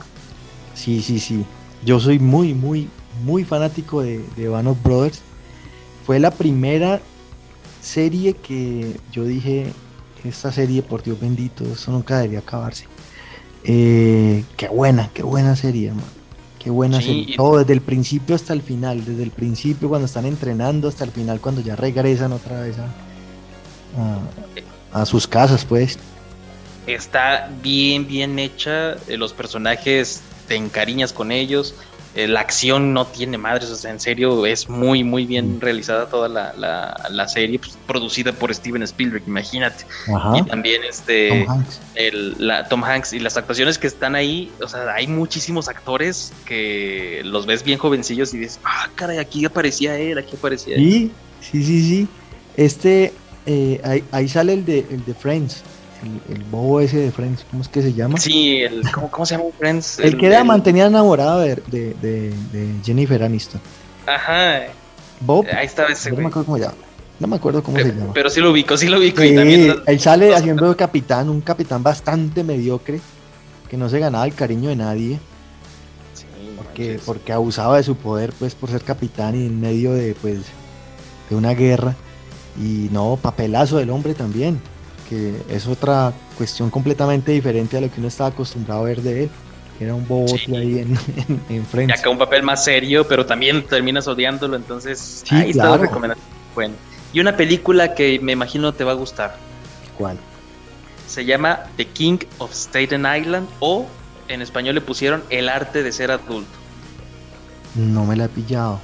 Sí, 0.73 1.01
sí, 1.01 1.19
sí. 1.19 1.45
Yo 1.83 1.99
soy 1.99 2.19
muy, 2.19 2.53
muy, 2.53 2.89
muy 3.23 3.43
fanático 3.43 4.01
de, 4.01 4.23
de 4.35 4.47
Band 4.47 4.67
of 4.67 4.83
Brothers. 4.83 5.21
Fue 6.05 6.19
la 6.19 6.31
primera 6.31 7.01
serie 7.81 8.33
que 8.33 8.97
yo 9.11 9.25
dije, 9.25 9.71
esta 10.23 10.51
serie, 10.51 10.81
por 10.81 11.03
Dios 11.03 11.19
bendito, 11.19 11.65
eso 11.65 11.91
nunca 11.91 12.17
debería 12.17 12.39
acabarse. 12.39 12.85
Eh, 13.63 14.43
qué 14.57 14.67
buena, 14.67 15.09
qué 15.13 15.23
buena 15.23 15.55
serie, 15.55 15.89
hermano. 15.89 16.07
Qué 16.57 16.69
buena 16.69 16.99
serie. 16.99 17.35
Todo 17.37 17.59
desde 17.59 17.73
el 17.73 17.81
principio 17.81 18.35
hasta 18.35 18.51
el 18.51 18.61
final, 18.61 19.05
desde 19.05 19.23
el 19.23 19.31
principio 19.31 19.87
cuando 19.87 20.05
están 20.05 20.25
entrenando 20.25 20.89
hasta 20.89 21.05
el 21.05 21.11
final 21.11 21.39
cuando 21.39 21.61
ya 21.61 21.77
regresan 21.77 22.33
otra 22.33 22.61
vez 22.61 22.75
a, 22.79 25.01
a 25.01 25.05
sus 25.05 25.25
casas, 25.25 25.63
pues. 25.63 25.97
Está 26.85 27.49
bien, 27.61 28.07
bien 28.07 28.39
hecha. 28.39 28.95
Eh, 29.07 29.15
los 29.15 29.31
personajes 29.31 30.21
te 30.47 30.55
encariñas 30.55 31.13
con 31.13 31.31
ellos. 31.31 31.75
Eh, 32.19 32.27
la 32.27 32.41
acción 32.41 32.93
no 32.93 33.07
tiene 33.07 33.37
madres, 33.37 33.69
o 33.69 33.75
sea, 33.77 33.91
en 33.91 33.99
serio 34.01 34.45
es 34.45 34.67
muy, 34.67 35.05
muy 35.05 35.25
bien 35.25 35.55
mm. 35.55 35.61
realizada 35.61 36.09
toda 36.09 36.27
la, 36.27 37.27
serie, 37.29 37.59
pues, 37.59 37.77
producida 37.87 38.33
por 38.33 38.53
Steven 38.53 38.83
Spielberg, 38.83 39.23
imagínate. 39.25 39.85
Y 40.35 40.43
también 40.43 40.81
este 40.83 41.45
Tom 41.45 41.49
Hanks. 41.49 41.79
la, 42.39 42.67
Tom 42.67 42.83
Hanks 42.83 43.13
y 43.13 43.19
las 43.19 43.37
actuaciones 43.37 43.77
que 43.77 43.87
están 43.87 44.15
ahí, 44.15 44.51
o 44.61 44.67
sea, 44.67 44.93
hay 44.93 45.07
muchísimos 45.07 45.69
actores 45.69 46.33
que 46.43 47.21
los 47.23 47.45
ves 47.45 47.63
bien 47.63 47.79
jovencillos 47.79 48.33
y 48.33 48.39
dices, 48.39 48.59
ah, 48.65 48.89
caray, 48.95 49.17
aquí 49.17 49.45
aparecía 49.45 49.97
él, 49.97 50.17
aquí 50.17 50.35
aparecía 50.35 50.75
él. 50.75 50.81
Sí, 50.81 51.11
sí, 51.39 51.63
sí, 51.63 51.83
sí. 51.87 52.07
Este, 52.57 53.13
eh, 53.45 53.79
ahí, 53.85 54.03
ahí, 54.11 54.27
sale 54.27 54.55
el 54.55 54.65
de, 54.65 54.79
el 54.91 55.05
de 55.05 55.13
Friends 55.13 55.63
el, 56.03 56.43
bobo 56.45 56.79
ese 56.79 56.97
de 56.97 57.11
Friends, 57.11 57.45
¿cómo 57.49 57.61
es 57.61 57.69
que 57.69 57.81
se 57.81 57.93
llama? 57.93 58.17
Sí, 58.17 58.61
el, 58.61 58.81
¿cómo, 58.91 59.25
se 59.25 59.35
llama 59.35 59.49
Friends? 59.57 59.99
El, 59.99 60.17
que 60.17 60.27
era 60.27 60.43
mantenía 60.43 60.85
enamorado 60.85 61.39
de, 61.39 61.55
de, 61.67 62.73
Jennifer 62.83 63.21
Aniston. 63.23 63.61
Ajá. 64.05 64.63
Bob. 65.19 65.45
Ahí 65.53 65.65
está 65.65 65.85
ese. 65.87 66.11
No 66.11 66.17
me 66.17 66.27
acuerdo 66.27 66.45
cómo 66.45 66.57
se 66.57 66.63
llama. 66.63 66.75
No 67.19 67.27
me 67.27 67.35
acuerdo 67.35 67.63
cómo 67.63 67.77
se 67.77 67.91
llama. 67.91 68.13
Pero 68.13 68.29
sí 68.29 68.39
lo 68.39 68.51
ubico, 68.51 68.77
sí 68.77 68.87
lo 68.87 68.97
ubico. 68.97 69.23
y 69.23 69.35
también 69.35 69.75
él 69.85 69.99
sale 69.99 70.33
haciendo 70.33 70.75
capitán, 70.77 71.29
un 71.29 71.41
capitán 71.41 71.83
bastante 71.83 72.43
mediocre, 72.43 73.01
que 73.69 73.77
no 73.77 73.89
se 73.89 73.99
ganaba 73.99 74.25
el 74.25 74.33
cariño 74.33 74.69
de 74.69 74.77
nadie. 74.77 75.19
Sí, 76.13 76.25
porque, 76.55 76.99
porque 77.05 77.33
abusaba 77.33 77.77
de 77.77 77.83
su 77.83 77.95
poder, 77.95 78.31
pues, 78.39 78.55
por 78.55 78.69
ser 78.69 78.81
capitán 78.83 79.35
y 79.35 79.45
en 79.47 79.59
medio 79.59 79.91
de, 79.91 80.15
pues, 80.21 80.39
de 81.29 81.35
una 81.35 81.53
guerra. 81.53 81.95
Y 82.57 82.87
no, 82.91 83.19
papelazo 83.21 83.77
del 83.77 83.89
hombre 83.89 84.13
también 84.13 84.61
que 85.09 85.41
es 85.49 85.67
otra 85.67 86.13
cuestión 86.37 86.69
completamente 86.69 87.31
diferente 87.31 87.77
a 87.77 87.81
lo 87.81 87.91
que 87.91 87.99
uno 87.99 88.07
estaba 88.07 88.29
acostumbrado 88.29 88.81
a 88.81 88.83
ver 88.85 89.01
de 89.01 89.23
él. 89.23 89.29
Era 89.79 89.95
un 89.95 90.07
bobote 90.07 90.57
ahí 90.57 90.79
en, 90.79 90.97
en, 91.49 91.65
frente. 91.65 91.93
Y 91.95 91.99
acá 91.99 92.09
un 92.09 92.17
papel 92.17 92.43
más 92.43 92.63
serio, 92.63 93.07
pero 93.07 93.25
también 93.25 93.65
terminas 93.65 94.07
odiándolo, 94.07 94.55
entonces 94.55 95.23
ahí 95.31 95.51
está 95.51 95.69
la 95.69 95.77
recomendación. 95.77 96.25
Bueno, 96.53 96.75
y 97.13 97.19
una 97.21 97.35
película 97.35 97.95
que 97.95 98.19
me 98.19 98.33
imagino 98.33 98.73
te 98.73 98.83
va 98.83 98.91
a 98.91 98.95
gustar. 98.95 99.37
¿Cuál? 99.97 100.17
Se 101.07 101.25
llama 101.25 101.61
The 101.77 101.85
King 101.87 102.19
of 102.37 102.51
Staten 102.51 103.05
Island 103.17 103.47
o 103.59 103.87
en 104.27 104.41
español 104.41 104.75
le 104.75 104.81
pusieron 104.81 105.23
El 105.29 105.49
arte 105.49 105.81
de 105.81 105.91
ser 105.91 106.11
adulto. 106.11 106.51
No 107.75 108.05
me 108.05 108.15
la 108.15 108.25
he 108.25 108.29
pillado. 108.29 108.79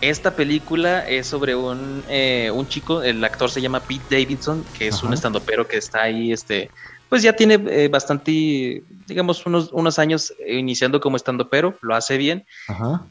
Esta 0.00 0.34
película 0.34 1.00
es 1.00 1.26
sobre 1.26 1.54
un, 1.54 2.04
eh, 2.08 2.50
un 2.50 2.66
chico, 2.66 3.02
el 3.02 3.22
actor 3.22 3.50
se 3.50 3.60
llama 3.60 3.86
Pete 3.86 4.06
Davidson, 4.08 4.64
que 4.72 4.88
es 4.88 5.02
un 5.02 5.12
estandopero 5.12 5.68
que 5.68 5.76
está 5.76 6.02
ahí, 6.02 6.32
este, 6.32 6.70
pues 7.10 7.22
ya 7.22 7.34
tiene 7.34 7.62
eh, 7.68 7.88
bastante, 7.88 8.82
digamos, 9.06 9.44
unos, 9.44 9.70
unos 9.72 9.98
años 9.98 10.32
iniciando 10.46 11.00
como 11.00 11.16
estandopero, 11.16 11.76
lo 11.82 11.94
hace 11.94 12.16
bien, 12.16 12.46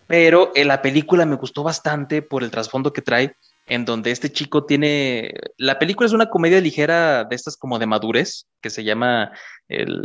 pero 0.07 0.51
en 0.55 0.67
la 0.67 0.81
película 0.81 1.27
me 1.27 1.35
gustó 1.35 1.61
bastante 1.61 2.23
por 2.23 2.43
el 2.43 2.49
trasfondo 2.49 2.91
que 2.91 3.03
trae, 3.03 3.35
en 3.69 3.85
donde 3.85 4.11
este 4.11 4.31
chico 4.31 4.65
tiene, 4.65 5.31
la 5.57 5.77
película 5.77 6.07
es 6.07 6.13
una 6.13 6.29
comedia 6.29 6.59
ligera 6.59 7.23
de 7.23 7.35
estas 7.35 7.55
como 7.55 7.77
de 7.77 7.85
madurez, 7.85 8.47
que 8.61 8.71
se 8.71 8.83
llama, 8.83 9.31
el, 9.67 10.01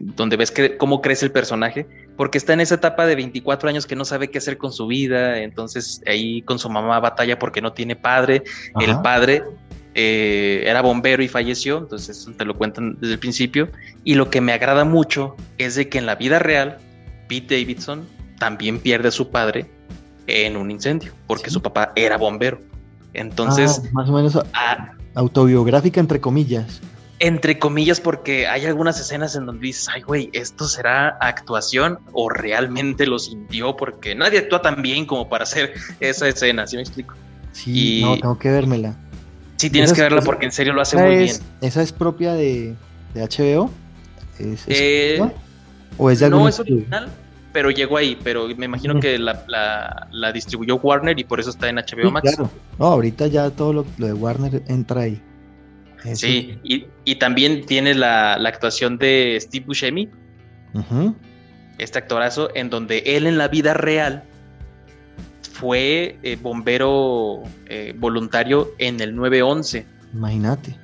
donde 0.00 0.36
ves 0.36 0.50
que, 0.50 0.76
cómo 0.76 1.00
crece 1.00 1.24
el 1.24 1.32
personaje, 1.32 1.86
porque 2.16 2.36
está 2.36 2.52
en 2.52 2.60
esa 2.60 2.76
etapa 2.76 3.06
de 3.06 3.16
24 3.16 3.70
años 3.70 3.86
que 3.86 3.96
no 3.96 4.04
sabe 4.04 4.30
qué 4.30 4.38
hacer 4.38 4.58
con 4.58 4.70
su 4.70 4.86
vida, 4.86 5.38
entonces 5.38 6.02
ahí 6.06 6.42
con 6.42 6.58
su 6.58 6.68
mamá 6.68 7.00
batalla 7.00 7.38
porque 7.38 7.62
no 7.62 7.72
tiene 7.72 7.96
padre, 7.96 8.44
el 8.78 9.00
padre 9.00 9.42
eh, 9.94 10.64
era 10.66 10.82
bombero 10.82 11.22
y 11.22 11.28
falleció, 11.28 11.78
entonces 11.78 12.28
te 12.36 12.44
lo 12.44 12.56
cuentan 12.56 12.98
desde 13.00 13.14
el 13.14 13.18
principio, 13.18 13.70
y 14.04 14.14
lo 14.14 14.28
que 14.28 14.42
me 14.42 14.52
agrada 14.52 14.84
mucho 14.84 15.36
es 15.56 15.74
de 15.74 15.88
que 15.88 15.96
en 15.96 16.04
la 16.04 16.16
vida 16.16 16.38
real, 16.38 16.76
Pete 17.28 17.58
Davidson 17.58 18.06
también 18.38 18.78
pierde 18.78 19.08
a 19.08 19.12
su 19.12 19.30
padre 19.30 19.64
en 20.26 20.58
un 20.58 20.70
incendio, 20.70 21.12
porque 21.26 21.48
su 21.48 21.62
papá 21.62 21.92
era 21.96 22.18
bombero. 22.18 22.75
Entonces. 23.16 23.82
Ah, 23.84 23.88
más 23.92 24.08
o 24.08 24.12
menos 24.12 24.38
autobiográfica, 25.14 25.98
entre 25.98 26.20
comillas. 26.20 26.80
Entre 27.18 27.58
comillas, 27.58 28.00
porque 28.00 28.46
hay 28.46 28.66
algunas 28.66 29.00
escenas 29.00 29.34
en 29.34 29.46
donde 29.46 29.66
dices, 29.66 29.88
ay, 29.92 30.02
güey, 30.02 30.28
¿esto 30.34 30.68
será 30.68 31.16
actuación 31.20 31.98
o 32.12 32.28
realmente 32.28 33.06
lo 33.06 33.18
sintió? 33.18 33.74
Porque 33.74 34.14
nadie 34.14 34.40
actúa 34.40 34.60
tan 34.60 34.82
bien 34.82 35.06
como 35.06 35.28
para 35.30 35.44
hacer 35.44 35.72
esa 36.00 36.28
escena, 36.28 36.66
¿sí 36.66 36.76
me 36.76 36.82
explico? 36.82 37.14
Sí, 37.52 38.02
no, 38.02 38.18
tengo 38.18 38.38
que 38.38 38.50
vérmela. 38.50 38.94
Sí, 39.56 39.70
tienes 39.70 39.94
que 39.94 40.02
verla 40.02 40.20
porque 40.20 40.44
en 40.44 40.52
serio 40.52 40.74
lo 40.74 40.82
hace 40.82 40.98
muy 40.98 41.16
bien. 41.16 41.36
¿Esa 41.62 41.80
es 41.80 41.90
propia 41.90 42.34
de, 42.34 42.74
de 43.14 43.22
HBO? 43.22 43.70
¿Es, 44.38 44.64
eh, 44.66 45.18
¿O 45.96 46.10
es 46.10 46.20
de 46.20 46.28
No, 46.28 46.46
es 46.46 46.60
original, 46.60 47.08
pero 47.56 47.70
llegó 47.70 47.96
ahí. 47.96 48.18
Pero 48.22 48.48
me 48.54 48.66
imagino 48.66 49.00
que 49.00 49.18
la, 49.18 50.06
la, 50.10 50.32
distribuyó 50.32 50.76
Warner 50.76 51.18
y 51.18 51.24
por 51.24 51.40
eso 51.40 51.48
está 51.48 51.70
en 51.70 51.76
HBO 51.76 52.10
Max. 52.10 52.34
Claro, 52.34 52.50
no, 52.78 52.84
ahorita 52.84 53.28
ya 53.28 53.48
todo 53.48 53.72
lo, 53.72 53.86
de 53.96 54.12
Warner 54.12 54.62
entra 54.68 55.00
ahí. 55.00 55.22
Sí, 56.12 56.58
y, 56.62 56.84
y, 57.06 57.14
también 57.14 57.64
tiene 57.64 57.94
la, 57.94 58.36
la, 58.36 58.50
actuación 58.50 58.98
de 58.98 59.38
Steve 59.40 59.64
Buscemi, 59.64 60.10
este 61.78 61.98
actorazo, 61.98 62.50
en 62.54 62.68
donde 62.68 62.98
él 63.06 63.26
en 63.26 63.38
la 63.38 63.48
vida 63.48 63.72
real 63.72 64.22
fue 65.50 66.18
eh, 66.22 66.36
bombero 66.40 67.42
eh, 67.68 67.94
voluntario 67.96 68.72
en 68.76 69.00
el 69.00 69.16
911. 69.16 69.86
Imagínate. 70.12 70.76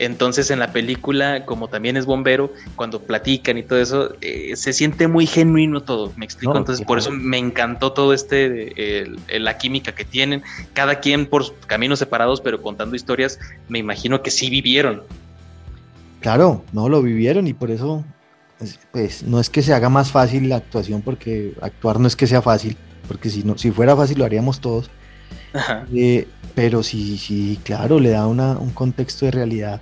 Entonces 0.00 0.52
en 0.52 0.60
la 0.60 0.72
película, 0.72 1.44
como 1.44 1.66
también 1.66 1.96
es 1.96 2.06
bombero, 2.06 2.52
cuando 2.76 3.02
platican 3.02 3.58
y 3.58 3.64
todo 3.64 3.80
eso, 3.80 4.14
eh, 4.20 4.54
se 4.54 4.72
siente 4.72 5.08
muy 5.08 5.26
genuino 5.26 5.82
todo, 5.82 6.12
me 6.16 6.24
explico. 6.24 6.56
Entonces 6.56 6.86
por 6.86 6.98
eso 6.98 7.10
me 7.10 7.36
encantó 7.36 7.92
todo 7.92 8.12
este, 8.12 9.06
la 9.28 9.58
química 9.58 9.92
que 9.96 10.04
tienen, 10.04 10.44
cada 10.72 11.00
quien 11.00 11.26
por 11.26 11.58
caminos 11.66 11.98
separados, 11.98 12.40
pero 12.40 12.62
contando 12.62 12.94
historias, 12.94 13.40
me 13.68 13.80
imagino 13.80 14.22
que 14.22 14.30
sí 14.30 14.48
vivieron. 14.50 15.02
Claro, 16.20 16.64
no 16.72 16.88
lo 16.88 17.02
vivieron 17.02 17.48
y 17.48 17.52
por 17.52 17.72
eso, 17.72 18.04
pues, 18.58 18.78
pues 18.92 19.22
no 19.24 19.40
es 19.40 19.50
que 19.50 19.62
se 19.62 19.74
haga 19.74 19.88
más 19.88 20.12
fácil 20.12 20.48
la 20.48 20.56
actuación, 20.56 21.02
porque 21.02 21.54
actuar 21.60 21.98
no 21.98 22.06
es 22.06 22.14
que 22.14 22.28
sea 22.28 22.40
fácil, 22.40 22.76
porque 23.08 23.30
si, 23.30 23.42
no, 23.42 23.58
si 23.58 23.72
fuera 23.72 23.96
fácil 23.96 24.18
lo 24.18 24.24
haríamos 24.24 24.60
todos. 24.60 24.90
Eh, 25.94 26.26
pero 26.54 26.82
sí, 26.82 27.18
sí, 27.18 27.58
claro, 27.64 27.98
le 27.98 28.10
da 28.10 28.26
una, 28.26 28.52
un 28.58 28.70
contexto 28.70 29.26
de 29.26 29.32
realidad, 29.32 29.80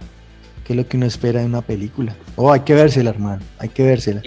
que 0.65 0.73
es 0.73 0.77
lo 0.77 0.87
que 0.87 0.97
uno 0.97 1.07
espera 1.07 1.41
de 1.41 1.47
una 1.47 1.63
película. 1.63 2.15
Oh, 2.37 2.53
hay 2.53 2.61
que 2.61 2.75
vérsela, 2.75 3.11
hermano, 3.11 3.43
hay 3.59 3.69
que 3.69 3.83
vérsela. 3.83 4.23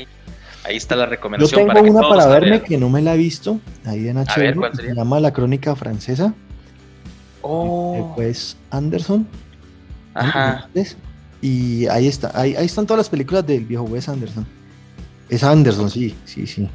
Ahí 0.63 0.75
está 0.75 0.95
la 0.95 1.05
recomendación. 1.05 1.67
Yo 1.67 1.73
tengo 1.73 1.89
una 1.89 2.07
para 2.07 2.27
verme 2.27 2.61
que 2.61 2.77
no 2.77 2.89
me 2.89 3.01
la 3.01 3.15
he 3.15 3.17
visto, 3.17 3.59
ahí 3.85 4.07
en 4.07 4.17
HBO, 4.17 4.73
se 4.73 4.93
llama 4.93 5.19
La 5.19 5.31
Crónica 5.31 5.75
Francesa. 5.75 6.33
Oh. 7.41 8.13
Pues 8.15 8.57
Anderson. 8.69 9.27
Ajá. 10.13 10.67
Y 11.41 11.87
ahí 11.87 12.07
está, 12.07 12.31
ahí, 12.33 12.55
ahí 12.55 12.65
están 12.65 12.85
todas 12.85 12.99
las 12.99 13.09
películas 13.09 13.45
del 13.47 13.65
viejo 13.65 13.83
Wes 13.83 14.09
Anderson. 14.09 14.45
Es 15.29 15.43
Anderson, 15.43 15.89
sí, 15.89 16.15
sí, 16.25 16.45
sí. 16.45 16.67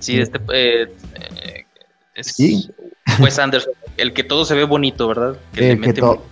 Sí, 0.00 0.18
este 0.18 0.38
eh, 0.52 0.88
eh, 1.14 1.64
es 2.14 2.36
Wes 3.20 3.38
Anderson, 3.38 3.72
el 3.96 4.12
que 4.12 4.24
todo 4.24 4.44
se 4.44 4.54
ve 4.54 4.64
bonito, 4.64 5.08
¿verdad? 5.08 5.36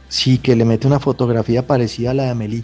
sí, 0.08 0.38
que 0.38 0.56
le 0.56 0.64
mete 0.64 0.86
una 0.86 1.00
fotografía 1.00 1.66
parecida 1.66 2.10
a 2.10 2.14
la 2.14 2.24
de 2.24 2.30
Amelie. 2.30 2.62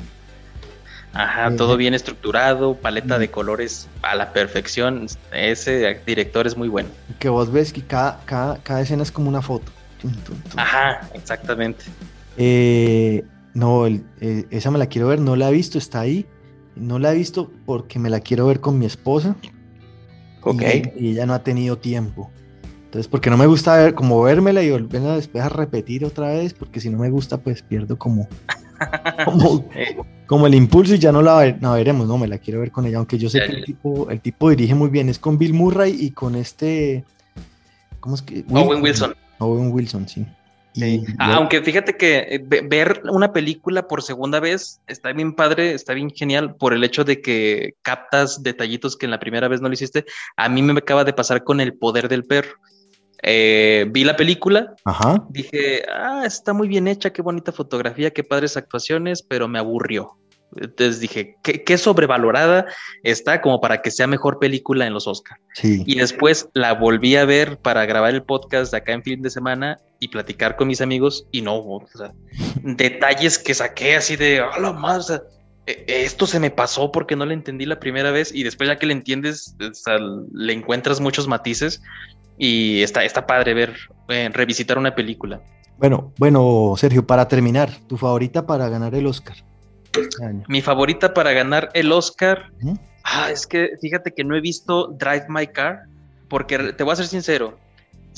Ajá, 1.14 1.48
eh, 1.48 1.56
todo 1.56 1.76
bien 1.76 1.94
estructurado, 1.94 2.74
paleta 2.74 3.18
de 3.18 3.30
colores 3.30 3.88
a 4.02 4.14
la 4.14 4.32
perfección. 4.32 5.06
Ese 5.32 6.00
director 6.06 6.46
es 6.46 6.56
muy 6.56 6.68
bueno. 6.68 6.88
Que 7.18 7.28
vos 7.28 7.50
ves 7.50 7.72
que 7.72 7.82
cada, 7.82 8.20
cada, 8.24 8.80
escena 8.80 9.02
es 9.02 9.10
como 9.10 9.28
una 9.28 9.42
foto. 9.42 9.72
Ajá, 10.56 11.08
exactamente. 11.14 11.84
no, 13.54 13.86
esa 14.50 14.70
me 14.70 14.78
la 14.78 14.86
quiero 14.86 15.08
ver, 15.08 15.20
no 15.20 15.34
la 15.34 15.48
he 15.48 15.52
visto, 15.52 15.78
está 15.78 16.00
ahí. 16.00 16.26
No 16.76 16.98
la 16.98 17.12
he 17.12 17.16
visto 17.16 17.50
porque 17.66 17.98
me 17.98 18.08
la 18.08 18.20
quiero 18.20 18.46
ver 18.46 18.60
con 18.60 18.78
mi 18.78 18.86
esposa. 18.86 19.34
Ok. 20.42 20.62
Y, 20.96 21.10
ella 21.10 21.26
no 21.26 21.34
ha 21.34 21.42
tenido 21.42 21.78
tiempo. 21.78 22.30
Entonces, 22.88 23.06
porque 23.06 23.28
no 23.28 23.36
me 23.36 23.44
gusta 23.44 23.76
ver, 23.76 23.94
como 23.94 24.22
vérmela 24.22 24.62
y 24.62 24.70
volverla 24.70 25.16
después 25.16 25.44
a 25.44 25.50
repetir 25.50 26.06
otra 26.06 26.28
vez, 26.28 26.54
porque 26.54 26.80
si 26.80 26.88
no 26.88 26.96
me 26.96 27.10
gusta, 27.10 27.36
pues 27.36 27.60
pierdo 27.60 27.98
como, 27.98 28.26
como, 30.26 30.46
el 30.46 30.54
impulso 30.54 30.94
y 30.94 30.98
ya 30.98 31.12
no 31.12 31.20
la, 31.20 31.54
veremos, 31.74 32.08
no, 32.08 32.16
me 32.16 32.26
la 32.26 32.38
quiero 32.38 32.60
ver 32.60 32.72
con 32.72 32.86
ella, 32.86 32.96
aunque 32.96 33.18
yo 33.18 33.28
sé 33.28 33.40
que 33.40 33.56
el 33.56 33.64
tipo, 33.66 34.08
el 34.08 34.22
tipo 34.22 34.48
dirige 34.48 34.74
muy 34.74 34.88
bien, 34.88 35.10
es 35.10 35.18
con 35.18 35.36
Bill 35.36 35.52
Murray 35.52 35.98
y 36.00 36.12
con 36.12 36.34
este, 36.34 37.04
¿cómo 38.00 38.14
es 38.14 38.22
que? 38.22 38.42
Owen 38.48 38.82
Wilson. 38.82 39.14
Owen 39.38 39.70
Wilson, 39.70 40.08
sí. 40.08 40.26
Aunque 41.18 41.62
fíjate 41.62 41.96
que 41.96 42.18
eh, 42.18 42.62
ver 42.62 43.02
una 43.10 43.32
película 43.32 43.86
por 43.86 44.02
segunda 44.02 44.40
vez 44.40 44.80
está 44.86 45.12
bien 45.12 45.34
padre, 45.34 45.74
está 45.74 45.92
bien 45.94 46.10
genial 46.10 46.56
por 46.56 46.72
el 46.72 46.84
hecho 46.84 47.04
de 47.04 47.20
que 47.20 47.74
captas 47.82 48.42
detallitos 48.42 48.96
que 48.96 49.06
en 49.06 49.10
la 49.10 49.18
primera 49.18 49.48
vez 49.48 49.60
no 49.60 49.68
lo 49.68 49.74
hiciste. 49.74 50.04
A 50.36 50.48
mí 50.48 50.62
me 50.62 50.72
acaba 50.72 51.04
de 51.04 51.12
pasar 51.12 51.44
con 51.44 51.60
El 51.60 51.74
Poder 51.74 52.08
del 52.08 52.24
Perro. 52.24 52.56
Eh, 53.22 53.86
vi 53.90 54.04
la 54.04 54.16
película, 54.16 54.74
dije, 55.30 55.82
ah, 55.92 56.22
está 56.24 56.52
muy 56.52 56.68
bien 56.68 56.86
hecha, 56.86 57.12
qué 57.12 57.22
bonita 57.22 57.52
fotografía, 57.52 58.12
qué 58.12 58.22
padres 58.22 58.56
actuaciones, 58.56 59.22
pero 59.22 59.48
me 59.48 59.58
aburrió. 59.58 60.16
Entonces 60.56 61.00
dije, 61.00 61.36
¿qué, 61.42 61.78
sobrevalorada 61.78 62.66
está 63.02 63.40
como 63.42 63.60
para 63.60 63.82
que 63.82 63.90
sea 63.90 64.06
mejor 64.06 64.38
película 64.38 64.86
en 64.86 64.94
los 64.94 65.06
Oscars. 65.06 65.40
Y 65.62 65.96
después 65.96 66.48
la 66.54 66.72
volví 66.72 67.16
a 67.16 67.26
ver 67.26 67.58
para 67.58 67.84
grabar 67.84 68.14
el 68.14 68.22
podcast 68.22 68.72
de 68.72 68.78
acá 68.78 68.92
en 68.92 69.02
fin 69.02 69.20
de 69.20 69.30
semana 69.30 69.78
y 70.00 70.08
platicar 70.08 70.56
con 70.56 70.68
mis 70.68 70.80
amigos 70.80 71.26
y 71.32 71.42
no, 71.42 71.56
o 71.58 71.86
sea, 71.94 72.12
detalles 72.62 73.38
que 73.38 73.52
saqué 73.52 73.96
así 73.96 74.16
de, 74.16 74.40
hola 74.40 74.72
más, 74.72 75.10
e, 75.66 75.84
esto 75.86 76.26
se 76.26 76.40
me 76.40 76.50
pasó 76.50 76.92
porque 76.92 77.14
no 77.14 77.26
le 77.26 77.34
entendí 77.34 77.66
la 77.66 77.78
primera 77.78 78.10
vez 78.10 78.34
y 78.34 78.42
después 78.42 78.68
ya 78.68 78.78
que 78.78 78.86
le 78.86 78.94
entiendes, 78.94 79.54
le 80.32 80.52
encuentras 80.52 81.00
muchos 81.00 81.28
matices 81.28 81.82
y 82.38 82.82
está, 82.82 83.04
está 83.04 83.26
padre 83.26 83.54
ver, 83.54 83.76
eh, 84.08 84.30
revisitar 84.32 84.78
una 84.78 84.94
película. 84.94 85.40
Bueno, 85.78 86.12
bueno, 86.18 86.74
Sergio, 86.76 87.06
para 87.06 87.28
terminar, 87.28 87.70
tu 87.86 87.96
favorita 87.96 88.46
para 88.46 88.68
ganar 88.68 88.94
el 88.94 89.06
Oscar. 89.06 89.36
Mi 90.48 90.60
favorita 90.60 91.14
para 91.14 91.32
ganar 91.32 91.70
el 91.74 91.90
Oscar. 91.92 92.52
Ah, 93.04 93.30
es 93.30 93.46
que 93.46 93.70
fíjate 93.80 94.12
que 94.12 94.24
no 94.24 94.36
he 94.36 94.40
visto 94.40 94.88
Drive 94.88 95.26
My 95.28 95.46
Car, 95.46 95.84
porque 96.28 96.72
te 96.72 96.84
voy 96.84 96.92
a 96.92 96.96
ser 96.96 97.06
sincero, 97.06 97.58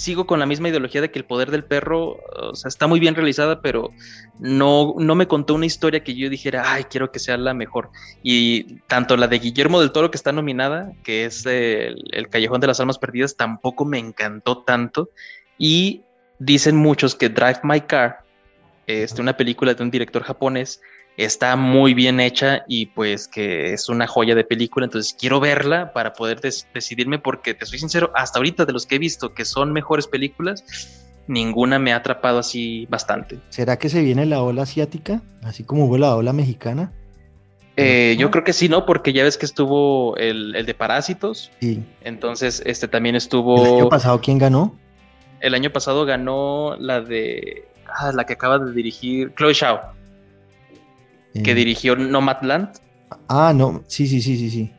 sigo 0.00 0.26
con 0.26 0.40
la 0.40 0.46
misma 0.46 0.70
ideología 0.70 1.02
de 1.02 1.10
que 1.10 1.18
el 1.18 1.26
poder 1.26 1.50
del 1.50 1.62
perro, 1.62 2.16
o 2.36 2.54
sea, 2.54 2.70
está 2.70 2.86
muy 2.86 3.00
bien 3.00 3.14
realizada, 3.14 3.60
pero 3.60 3.90
no, 4.38 4.94
no 4.96 5.14
me 5.14 5.28
contó 5.28 5.54
una 5.54 5.66
historia 5.66 6.02
que 6.02 6.14
yo 6.14 6.30
dijera, 6.30 6.72
ay, 6.72 6.84
quiero 6.84 7.12
que 7.12 7.18
sea 7.18 7.36
la 7.36 7.52
mejor. 7.52 7.90
Y 8.22 8.80
tanto 8.86 9.16
la 9.18 9.28
de 9.28 9.38
Guillermo 9.38 9.78
del 9.78 9.92
Toro, 9.92 10.10
que 10.10 10.16
está 10.16 10.32
nominada, 10.32 10.92
que 11.04 11.26
es 11.26 11.44
el, 11.44 12.28
Callejón 12.30 12.62
de 12.62 12.68
las 12.68 12.80
Almas 12.80 12.98
Perdidas, 12.98 13.36
tampoco 13.36 13.84
me 13.84 13.98
encantó 13.98 14.62
tanto. 14.62 15.10
Y 15.58 16.02
dicen 16.38 16.76
muchos 16.76 17.14
que 17.14 17.28
Drive 17.28 17.60
My 17.62 17.82
Car, 17.82 18.24
este, 18.86 19.20
una 19.20 19.36
película 19.36 19.74
de 19.74 19.82
un 19.82 19.90
director 19.90 20.22
japonés, 20.22 20.80
está 21.16 21.56
muy 21.56 21.94
bien 21.94 22.20
hecha 22.20 22.64
y 22.66 22.86
pues 22.86 23.28
que 23.28 23.72
es 23.72 23.88
una 23.88 24.06
joya 24.06 24.34
de 24.34 24.44
película, 24.44 24.86
entonces 24.86 25.14
quiero 25.18 25.40
verla 25.40 25.92
para 25.92 26.12
poder 26.12 26.40
decidirme 26.40 27.18
porque 27.18 27.54
te 27.54 27.66
soy 27.66 27.78
sincero, 27.78 28.10
hasta 28.14 28.38
ahorita 28.38 28.64
de 28.64 28.72
los 28.72 28.86
que 28.86 28.96
he 28.96 28.98
visto 28.98 29.34
que 29.34 29.44
son 29.44 29.72
mejores 29.72 30.06
películas, 30.06 30.64
ninguna 31.26 31.78
me 31.78 31.92
ha 31.92 31.96
atrapado 31.96 32.38
así 32.38 32.86
bastante. 32.90 33.38
¿Será 33.50 33.78
que 33.78 33.88
se 33.88 34.02
viene 34.02 34.26
la 34.26 34.42
ola 34.42 34.62
asiática, 34.62 35.22
así 35.42 35.64
como 35.64 35.86
hubo 35.86 35.98
la 35.98 36.14
ola 36.16 36.32
mexicana? 36.32 36.92
Eh, 37.76 38.16
yo 38.18 38.30
creo 38.30 38.44
que 38.44 38.52
sí, 38.52 38.68
¿no? 38.68 38.84
Porque 38.84 39.12
ya 39.12 39.22
ves 39.22 39.38
que 39.38 39.46
estuvo 39.46 40.16
el, 40.16 40.52
de 40.52 40.74
Parásitos. 40.74 41.50
Sí. 41.60 41.82
Entonces, 42.02 42.62
este 42.66 42.88
también 42.88 43.16
estuvo. 43.16 43.64
¿El 43.64 43.74
año 43.74 43.88
pasado 43.88 44.20
quién 44.20 44.36
ganó? 44.36 44.76
El 45.40 45.54
año 45.54 45.70
pasado 45.70 46.04
ganó 46.04 46.76
la 46.78 47.00
de. 47.00 47.64
Ah, 47.86 48.12
la 48.12 48.24
que 48.24 48.34
acaba 48.34 48.58
de 48.58 48.72
dirigir 48.72 49.32
Chloe 49.34 49.54
Shao 49.54 49.80
que 51.34 51.50
eh. 51.50 51.54
dirigió 51.54 51.96
Nomadland. 51.96 52.70
Ah, 53.28 53.52
no, 53.54 53.82
sí, 53.86 54.06
sí, 54.06 54.20
sí, 54.20 54.36
sí, 54.36 54.50
sí. 54.50 54.72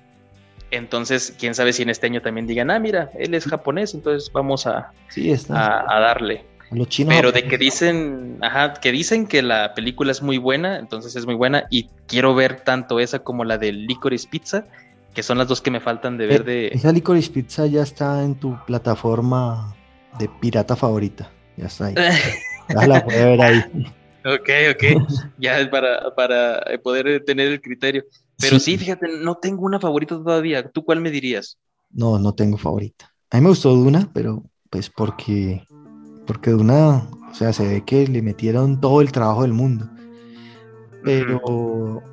Entonces, 0.72 1.36
quién 1.38 1.54
sabe 1.54 1.74
si 1.74 1.84
en 1.84 1.90
este 1.90 2.08
año 2.08 2.22
también 2.22 2.48
digan, 2.48 2.72
ah, 2.72 2.80
mira, 2.80 3.12
él 3.20 3.34
es 3.34 3.46
japonés, 3.46 3.94
entonces 3.94 4.32
vamos 4.32 4.66
a, 4.68 4.92
sí, 5.10 5.30
está. 5.30 5.82
a, 5.82 6.00
darle. 6.00 6.46
los 6.72 6.88
chinos 6.88 7.14
Pero 7.14 7.34
de 7.34 7.44
que 7.44 7.58
dicen, 7.58 8.38
ajá, 8.42 8.76
que 8.76 8.94
dicen 8.94 9.28
que 9.28 9.42
la 9.42 9.74
película 9.74 10.14
es 10.14 10.22
muy 10.22 10.38
buena, 10.38 10.80
entonces 10.80 11.18
es 11.18 11.26
muy 11.26 11.36
buena, 11.36 11.66
y 11.70 11.90
quiero 12.08 12.34
ver 12.36 12.62
tanto 12.62 13.02
esa 13.02 13.20
como 13.20 13.44
la 13.44 13.58
de 13.58 13.74
Licorice 13.74 14.30
Pizza, 14.30 14.66
que 15.14 15.24
son 15.24 15.38
las 15.38 15.50
dos 15.50 15.62
que 15.62 15.72
me 15.72 15.82
faltan 15.82 16.18
de 16.18 16.28
ver 16.28 16.42
eh, 16.42 16.44
de. 16.46 16.68
Esa 16.68 16.94
Licorice 16.94 17.32
Pizza 17.32 17.66
ya 17.66 17.82
está 17.82 18.24
en 18.24 18.36
tu 18.36 18.58
plataforma 18.66 19.76
de 20.18 20.30
pirata 20.40 20.78
favorita. 20.78 21.30
Ya 21.58 21.66
está 21.66 21.88
ahí. 21.88 21.96
ya 22.70 22.88
la 22.88 23.04
puede 23.04 23.26
ver 23.26 23.42
ahí. 23.42 23.92
Ok, 24.26 24.50
ok. 24.72 24.84
ya 25.40 25.60
es 25.60 25.68
para, 25.70 26.14
para 26.16 26.62
poder 26.84 27.24
tener 27.26 27.48
el 27.48 27.62
criterio. 27.62 28.04
Pero 28.40 28.60
sí. 28.60 28.78
fíjate, 28.78 29.08
no 29.20 29.36
tengo 29.36 29.64
una 29.66 29.80
favorita 29.80 30.16
todavía. 30.16 30.68
¿Tú 30.70 30.84
cuál 30.84 31.02
me 31.02 31.12
dirías? 31.12 31.58
No, 31.92 32.18
no 32.20 32.34
tengo 32.34 32.58
favorita. 32.58 33.12
A 33.30 33.38
mí 33.38 33.44
me 33.44 33.50
gustó 33.50 33.74
Duna, 33.76 34.10
pero 34.14 34.44
pues 34.70 34.90
porque, 34.90 35.64
porque 36.26 36.52
Duna, 36.52 37.08
o 37.30 37.34
sea, 37.34 37.54
se 37.54 37.68
ve 37.68 37.84
que 37.86 38.08
le 38.08 38.22
metieron 38.22 38.80
todo 38.82 39.02
el 39.02 39.12
trabajo 39.12 39.42
del 39.44 39.54
mundo. 39.54 39.90
Pero 41.04 42.04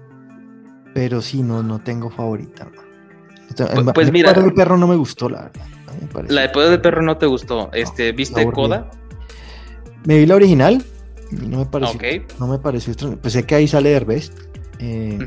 pero 0.95 1.21
sí, 1.21 1.43
no, 1.43 1.63
no 1.63 1.79
tengo 1.81 2.11
favorita. 2.11 2.65
hermano. 2.65 2.83
O 3.53 3.57
sea, 3.57 3.67
Pues- 3.67 3.79
el- 3.87 3.93
pues 3.93 4.07
el 4.09 4.13
mira- 4.13 4.33
del 4.33 4.53
perro 4.53 4.77
no 4.77 4.87
me 4.89 4.97
gustó, 4.97 5.29
la 5.29 5.43
verdad. 5.45 5.67
Me 6.15 6.23
La 6.29 6.43
de 6.43 6.49
Poder 6.51 6.71
del 6.71 6.81
Perro 6.81 7.03
no 7.03 7.17
te 7.19 7.27
gustó. 7.27 7.71
Este, 7.73 8.13
¿Viste. 8.13 8.49
Coda? 8.53 8.91
Me 10.05 10.19
vi 10.19 10.27
la 10.27 10.37
original 10.37 10.85
no 11.33 11.59
me 11.59 11.67
pareció, 11.67 11.97
Ok. 11.97 12.05
no 12.41 12.47
me 12.47 12.59
pareció 12.59 12.93
extraño. 12.93 13.19
Pues 13.21 13.33
sé 13.35 13.45
que 13.45 13.55
ahí 13.55 13.69
sale 13.69 13.91
Derbez. 13.91 14.33
Eh, 14.79 15.19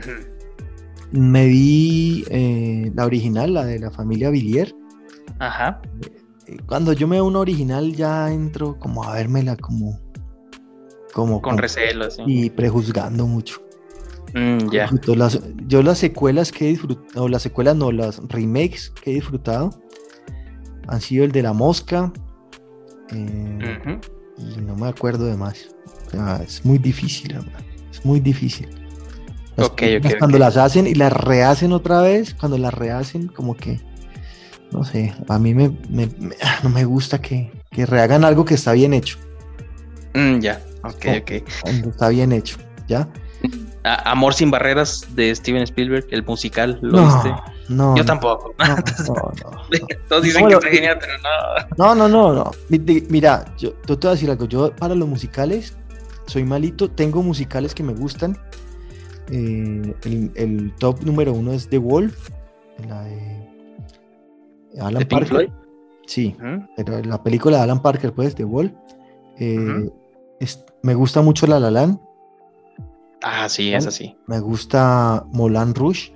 me 1.12 1.46
vi 1.48 2.24
eh, 2.30 2.92
la 2.96 3.06
original, 3.06 3.54
la 3.54 3.66
de 3.66 3.80
la 3.80 3.92
familia 3.92 4.30
Villiers. 4.30 4.74
Ajá. 5.40 5.82
Eh, 6.48 6.58
Cuando 6.66 6.94
yo 6.94 7.08
me 7.08 7.18
veo 7.18 7.26
una 7.26 7.40
original 7.40 7.94
ya 7.94 8.32
entro 8.32 8.78
como 8.80 9.04
a 9.04 9.14
vérmela 9.16 9.56
como... 9.58 10.00
como 11.14 11.42
Con 11.42 11.58
recelo, 11.58 12.10
sí. 12.10 12.22
y 12.26 12.50
prejuzgando 12.50 13.28
mucho. 13.28 13.62
Mm, 14.34 14.70
ya. 14.72 14.90
Las- 15.16 15.42
yo 15.68 15.84
las 15.84 15.98
secuelas 15.98 16.52
que 16.54 16.66
he 16.66 16.70
disfrutado, 16.70 17.26
o 17.26 17.28
las 17.28 17.42
secuelas 17.42 17.76
no, 17.76 17.92
las 17.92 18.22
remakes 18.30 18.90
que 19.04 19.12
he 19.12 19.14
disfrutado 19.16 19.70
han 20.88 21.02
sido 21.02 21.26
el 21.26 21.32
de 21.34 21.42
La 21.44 21.52
Mosca 21.54 22.12
eh, 23.12 24.00
y 24.38 24.62
no 24.62 24.76
me 24.78 24.88
acuerdo 24.88 25.26
de 25.26 25.36
más. 25.36 25.68
O 26.14 26.18
sea, 26.18 26.42
es 26.44 26.66
muy 26.66 26.78
difícil, 26.78 27.32
hermano. 27.34 27.58
Es 27.92 28.04
muy 28.06 28.20
difícil. 28.20 28.68
Las 29.58 29.68
Ok, 29.68 29.76
películas 29.80 30.14
ok, 30.14 30.20
cuando 30.20 30.38
ok. 30.38 30.42
las 30.42 30.58
hacen 30.58 30.88
y 30.88 30.96
las 30.96 31.12
rehacen 31.14 31.72
otra 31.74 32.02
vez, 32.02 32.34
cuando 32.34 32.58
las 32.58 32.74
rehacen, 32.74 33.28
como 33.28 33.56
que, 33.56 33.80
no 34.72 34.84
sé, 34.84 35.14
a 35.28 35.40
mí 35.40 35.54
me, 35.54 35.70
me- 35.90 36.08
me- 36.20 36.36
ah, 36.42 36.60
no 36.64 36.70
me 36.70 36.86
gusta 36.86 37.22
que, 37.22 37.52
que 37.70 37.86
rehagan 37.86 38.24
algo 38.26 38.46
que 38.46 38.54
está 38.56 38.72
bien 38.74 38.94
hecho. 38.94 39.18
Mm, 40.14 40.40
ya. 40.40 40.62
Ok, 40.84 41.06
Oh. 41.08 41.18
ok. 41.18 41.32
cuando 41.62 41.90
Está 41.90 42.10
bien 42.10 42.32
hecho, 42.32 42.58
¿ya? 42.88 43.08
A- 43.84 44.12
Amor 44.12 44.34
sin 44.34 44.52
barreras 44.52 45.06
de 45.16 45.34
Steven 45.36 45.64
Spielberg, 45.64 46.06
el 46.12 46.24
musical, 46.24 46.78
¿lo 46.82 46.98
no, 47.02 47.06
viste? 47.06 47.34
no, 47.70 47.96
Yo 47.98 48.06
tampoco. 48.06 48.54
no, 48.60 48.66
no, 49.08 49.14
no. 49.16 49.88
Todos 50.08 50.24
dicen 50.24 50.44
No, 50.44 50.48
que 50.50 50.54
está 50.56 50.68
genial, 50.70 50.98
pero 51.00 51.14
no. 51.18 51.96
No, 51.96 51.96
no, 51.96 52.08
no, 52.08 52.34
no. 52.34 52.52
Mira, 53.10 53.46
yo, 53.58 53.74
yo 53.88 53.98
te 53.98 54.08
voy 54.08 54.12
a 54.12 54.16
decir 54.16 54.30
algo. 54.30 54.46
Yo 54.46 54.74
para 54.76 54.94
los 54.96 55.08
musicales 55.08 55.76
soy 56.32 56.44
malito. 56.44 56.90
Tengo 56.90 57.22
musicales 57.24 57.74
que 57.76 57.84
me 57.84 57.94
gustan. 57.94 58.38
Eh, 59.32 59.94
el, 60.04 60.32
el 60.36 60.74
top 60.80 61.04
número 61.04 61.34
uno 61.34 61.54
es 61.54 61.70
The 61.70 61.78
Wall, 61.78 62.14
la 62.88 63.04
de 63.04 63.48
Alan 64.80 64.94
¿De 65.00 65.06
Pink 65.06 65.10
Parker. 65.10 65.28
Floyd? 65.28 65.50
Sí, 66.08 66.36
pero 66.76 67.02
la 67.04 67.22
película 67.24 67.58
de 67.58 67.64
Alan 67.64 67.82
Parker, 67.82 68.12
pues, 68.14 68.36
The 68.36 68.44
Wall. 68.44 68.76
Eh, 69.38 69.90
es- 70.40 70.66
me 70.84 70.94
gusta 70.96 71.22
mucho 71.22 71.48
La 71.48 71.60
La 71.60 71.72
Land. 71.72 72.00
Ah, 73.24 73.48
sí, 73.48 73.72
es 73.74 73.86
así. 73.88 74.18
Me 74.28 74.40
gusta 74.40 75.26
Moulin 75.32 75.74
Rouge 75.76 76.14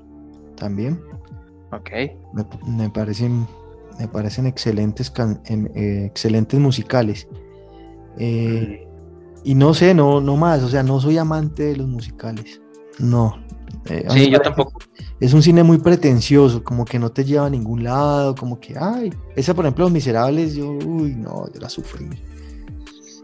también. 0.55 0.99
Ok. 1.71 1.91
Me, 2.33 2.45
me 2.67 2.89
parecen, 2.89 3.47
me 3.99 4.07
parecen 4.07 4.47
excelentes, 4.47 5.09
can- 5.11 5.39
eh, 5.45 6.05
excelentes 6.05 6.59
musicales. 6.59 7.27
Eh, 8.17 8.84
y 9.45 9.55
no 9.55 9.73
sé, 9.73 9.93
no, 9.93 10.19
no 10.19 10.35
más, 10.35 10.61
o 10.63 10.67
sea, 10.69 10.83
no 10.83 10.99
soy 10.99 11.17
amante 11.17 11.63
de 11.63 11.77
los 11.77 11.87
musicales. 11.87 12.59
No. 12.99 13.39
Eh, 13.89 14.05
Sí, 14.09 14.29
yo 14.29 14.39
tampoco. 14.39 14.79
Es 15.19 15.33
un 15.33 15.41
cine 15.41 15.63
muy 15.63 15.77
pretencioso, 15.77 16.63
como 16.63 16.83
que 16.83 16.99
no 16.99 17.09
te 17.11 17.23
lleva 17.23 17.45
a 17.45 17.49
ningún 17.49 17.83
lado, 17.83 18.35
como 18.35 18.59
que, 18.59 18.75
ay, 18.77 19.13
esa 19.37 19.53
por 19.53 19.63
ejemplo, 19.65 19.85
Los 19.85 19.91
Miserables, 19.93 20.55
yo, 20.55 20.71
uy, 20.71 21.15
no, 21.15 21.45
yo 21.53 21.61
la 21.61 21.69
sufrí. 21.69 22.09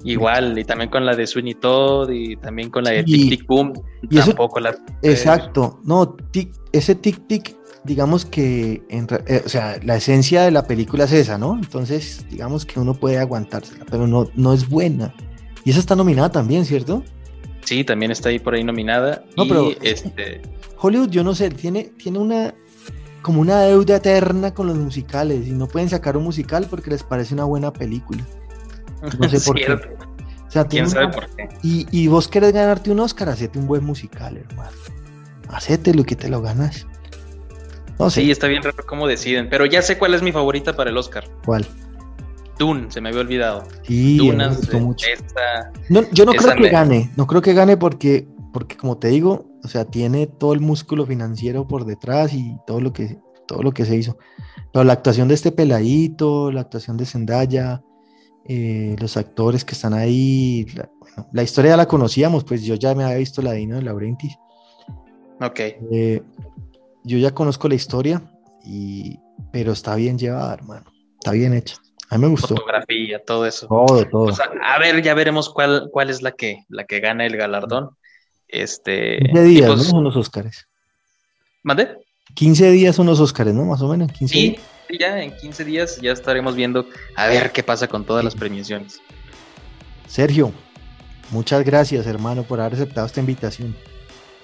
Igual, 0.04 0.58
y 0.58 0.64
también 0.64 0.90
con 0.90 1.06
la 1.06 1.16
de 1.16 1.28
Sweeney 1.28 1.54
Todd 1.56 2.10
y 2.10 2.36
también 2.38 2.70
con 2.72 2.84
la 2.84 2.92
de. 2.92 3.04
Tic 3.04 3.30
Tic 3.30 3.48
Boom. 3.48 3.74
Y 4.10 4.18
eso- 4.18 4.28
Tampoco 4.30 4.60
la. 4.60 4.76
Exacto, 5.04 5.80
no, 5.84 6.16
tic- 6.18 6.54
ese 6.72 7.00
tic-tic, 7.00 7.56
digamos 7.84 8.26
que, 8.26 8.82
en 8.90 9.08
eh, 9.28 9.44
o 9.46 9.50
sea, 9.50 9.78
la 9.84 9.98
esencia 9.98 10.42
de 10.44 10.52
la 10.52 10.66
película 10.66 11.04
es 11.04 11.12
esa, 11.14 11.38
¿no? 11.38 11.56
Entonces, 11.56 12.26
digamos 12.32 12.66
que 12.66 12.80
uno 12.80 12.96
puede 12.96 13.20
aguantársela, 13.20 13.86
pero 13.90 14.08
no, 14.08 14.28
no 14.36 14.54
es 14.54 14.68
buena. 14.68 15.14
Y 15.64 15.72
esa 15.72 15.80
está 15.80 15.96
nominada 15.96 16.30
también, 16.32 16.66
¿cierto? 16.66 17.04
Sí, 17.64 17.84
también 17.84 18.12
está 18.12 18.30
ahí 18.30 18.40
por 18.40 18.54
ahí 18.56 18.64
nominada. 18.64 19.24
No, 19.38 19.46
y 19.46 19.50
pero- 19.50 19.72
este. 19.82 20.42
Hollywood, 20.80 21.10
yo 21.10 21.24
no 21.24 21.36
sé, 21.36 21.50
tiene, 21.52 21.92
tiene 21.98 22.18
una, 22.18 22.56
como 23.22 23.40
una 23.42 23.60
deuda 23.62 23.98
eterna 23.98 24.52
con 24.54 24.66
los 24.68 24.78
musicales 24.78 25.48
y 25.48 25.52
no 25.52 25.68
pueden 25.68 25.90
sacar 25.90 26.18
un 26.18 26.24
musical 26.24 26.66
porque 26.70 26.90
les 26.90 27.04
parece 27.04 27.36
una 27.36 27.44
buena 27.44 27.72
película. 27.72 28.26
No 29.20 29.30
sé 29.30 29.40
por 29.46 29.56
qué. 29.58 29.66
Cierto. 29.66 29.88
O 30.48 30.52
sea, 30.52 30.66
¿Quién 30.66 30.90
sabe 30.90 31.06
una- 31.06 31.14
por 31.14 31.28
qué? 31.36 31.48
y, 31.62 31.86
y 31.92 32.08
vos 32.08 32.28
querés 32.28 32.52
ganarte 32.52 32.90
un 32.92 33.00
Oscar, 33.00 33.30
hacete 33.30 33.60
un 33.60 33.68
buen 33.68 33.84
musical, 33.84 34.38
hermano. 34.38 34.72
Hacételo 35.50 36.04
que 36.04 36.16
te 36.16 36.30
lo 36.30 36.42
ganas. 36.42 36.88
No 38.00 38.10
sé 38.10 38.22
Sí, 38.22 38.32
está 38.32 38.48
bien 38.48 38.64
raro 38.64 38.84
cómo 38.88 39.08
deciden. 39.08 39.48
Pero 39.50 39.66
ya 39.68 39.82
sé 39.84 39.98
cuál 40.00 40.16
es 40.16 40.24
mi 40.24 40.32
favorita 40.32 40.76
para 40.76 40.90
el 40.90 40.98
Oscar. 40.98 41.26
cuál. 41.46 41.66
Dune, 42.62 42.90
se 42.92 43.02
me 43.02 43.10
había 43.10 43.22
olvidado. 43.22 43.64
Sí, 43.88 44.18
me 44.22 44.28
Dunas, 44.32 44.58
gustó 44.58 44.80
mucho. 44.80 45.08
esta- 45.12 45.72
No, 45.90 46.02
yo 46.12 46.26
no 46.26 46.34
creo 46.34 46.56
que 46.56 46.62
me- 46.64 46.70
gane, 46.70 47.12
no 47.18 47.28
creo 47.28 47.42
que 47.42 47.54
gane 47.54 47.76
porque, 47.78 48.28
porque 48.54 48.78
como 48.78 48.98
te 48.98 49.10
digo, 49.10 49.46
o 49.64 49.68
sea, 49.68 49.86
tiene 49.86 50.28
todo 50.28 50.54
el 50.54 50.60
músculo 50.60 51.06
financiero 51.06 51.68
por 51.68 51.86
detrás 51.86 52.34
y 52.34 52.56
todo 52.68 52.80
lo 52.80 52.94
que, 52.94 53.20
todo 53.48 53.64
lo 53.64 53.72
que 53.74 53.86
se 53.86 53.96
hizo. 53.96 54.18
Pero 54.72 54.84
la 54.86 54.94
actuación 54.94 55.28
de 55.28 55.34
este 55.34 55.52
peladito, 55.52 56.52
la 56.52 56.62
actuación 56.62 56.98
de 56.98 57.06
Zendaya, 57.06 57.82
eh, 58.46 58.96
los 59.00 59.18
actores 59.18 59.66
que 59.66 59.74
están 59.74 59.94
ahí, 59.94 60.66
la, 60.76 60.90
bueno, 61.00 61.28
la 61.34 61.44
historia 61.44 61.72
ya 61.72 61.78
la 61.78 61.88
conocíamos, 61.88 62.44
pues 62.44 62.64
yo 62.64 62.76
ya 62.76 62.96
me 62.96 63.04
había 63.04 63.18
visto 63.18 63.42
la 63.42 63.52
de 63.52 63.58
Dino 63.58 63.76
de 63.76 63.82
Laurentiis. 63.84 64.36
Ok. 65.42 65.60
Eh, 65.92 66.22
yo 67.04 67.18
ya 67.18 67.32
conozco 67.34 67.68
la 67.68 67.76
historia, 67.76 68.22
y, 68.64 69.20
pero 69.52 69.72
está 69.74 69.96
bien 69.96 70.18
llevada, 70.18 70.54
hermano. 70.54 70.86
Está 71.16 71.32
bien 71.32 71.54
hecha. 71.54 71.76
A 72.12 72.18
mí 72.18 72.24
me 72.26 72.28
gustó. 72.30 72.50
Fotografía, 72.50 73.24
todo 73.24 73.46
eso. 73.46 73.68
Todo, 73.68 74.06
todo. 74.08 74.26
Pues 74.26 74.40
a, 74.40 74.52
a 74.76 74.80
ver, 74.80 75.02
ya 75.02 75.14
veremos 75.14 75.50
cuál, 75.50 75.88
cuál 75.92 76.10
es 76.10 76.22
la 76.22 76.34
que, 76.34 76.66
la 76.70 76.84
que 76.84 77.00
gana 77.00 77.26
el 77.26 77.38
galardón. 77.38 77.92
Este. 78.48 79.18
15 79.20 79.42
y 79.42 79.50
días, 79.56 79.68
pues- 79.68 79.78
¿no? 79.80 79.84
Son 79.86 80.04
los 80.04 80.16
Óscares. 80.18 80.68
¿Mande? 81.64 81.98
15 82.36 82.70
días 82.72 82.96
son 82.96 83.08
los 83.08 83.20
Óscares, 83.20 83.54
¿no? 83.54 83.64
Más 83.66 83.82
o 83.82 83.88
menos. 83.88 84.12
15 84.12 84.34
Sí, 84.34 84.42
días. 84.50 84.62
sí, 84.90 84.98
ya 85.00 85.24
en 85.24 85.36
15 85.38 85.64
días 85.66 86.02
ya 86.02 86.12
estaremos 86.12 86.56
viendo 86.56 86.86
a 87.16 87.28
ver 87.28 87.52
qué 87.52 87.64
pasa 87.64 87.88
con 87.88 88.06
todas 88.06 88.24
las 88.26 88.36
premiaciones. 88.36 89.00
Sergio, 90.08 90.52
muchas 91.30 91.64
gracias, 91.64 92.06
hermano, 92.08 92.44
por 92.44 92.60
haber 92.60 92.74
aceptado 92.74 93.08
esta 93.08 93.22
invitación. 93.22 93.76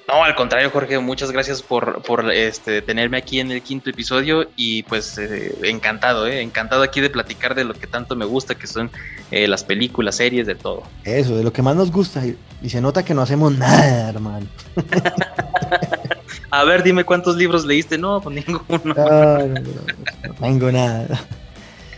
No, 0.07 0.23
al 0.23 0.35
contrario, 0.35 0.69
Jorge, 0.69 0.99
muchas 0.99 1.31
gracias 1.31 1.61
por, 1.61 2.01
por 2.01 2.31
este, 2.31 2.81
tenerme 2.81 3.17
aquí 3.17 3.41
en 3.41 3.51
el 3.51 3.61
quinto 3.61 3.89
episodio 3.89 4.49
y 4.55 4.83
pues 4.83 5.17
eh, 5.17 5.53
encantado, 5.63 6.27
eh, 6.27 6.41
encantado 6.41 6.81
aquí 6.81 7.01
de 7.01 7.09
platicar 7.09 7.55
de 7.55 7.65
lo 7.65 7.73
que 7.73 7.87
tanto 7.87 8.15
me 8.15 8.23
gusta, 8.23 8.55
que 8.55 8.67
son 8.67 8.89
eh, 9.31 9.49
las 9.49 9.65
películas, 9.65 10.15
series, 10.15 10.47
de 10.47 10.55
todo. 10.55 10.83
Eso, 11.03 11.35
de 11.35 11.43
lo 11.43 11.51
que 11.51 11.61
más 11.61 11.75
nos 11.75 11.91
gusta. 11.91 12.25
Y, 12.25 12.37
y 12.61 12.69
se 12.69 12.79
nota 12.79 13.03
que 13.03 13.13
no 13.13 13.21
hacemos 13.21 13.57
nada, 13.57 14.07
hermano. 14.07 14.47
A 16.51 16.63
ver, 16.63 16.83
dime 16.83 17.03
cuántos 17.03 17.35
libros 17.35 17.65
leíste. 17.65 17.97
No, 17.97 18.21
pues 18.21 18.45
ninguno. 18.47 18.81
No, 18.85 19.45
no, 19.45 20.33
tengo 20.39 20.71
nada. 20.71 21.19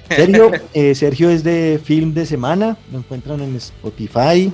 Sergio, 0.09 0.51
Sergio 0.95 1.29
es 1.29 1.43
de 1.43 1.79
Film 1.83 2.15
de 2.15 2.25
Semana. 2.25 2.75
Lo 2.91 2.97
encuentran 2.97 3.41
en 3.41 3.55
Spotify, 3.55 4.51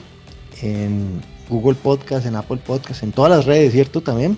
en 0.62 1.22
Google 1.50 1.76
Podcast, 1.76 2.26
en 2.26 2.36
Apple 2.36 2.58
Podcast, 2.66 3.04
en 3.04 3.12
todas 3.12 3.32
las 3.32 3.46
redes, 3.46 3.72
¿cierto? 3.74 4.02
También. 4.02 4.38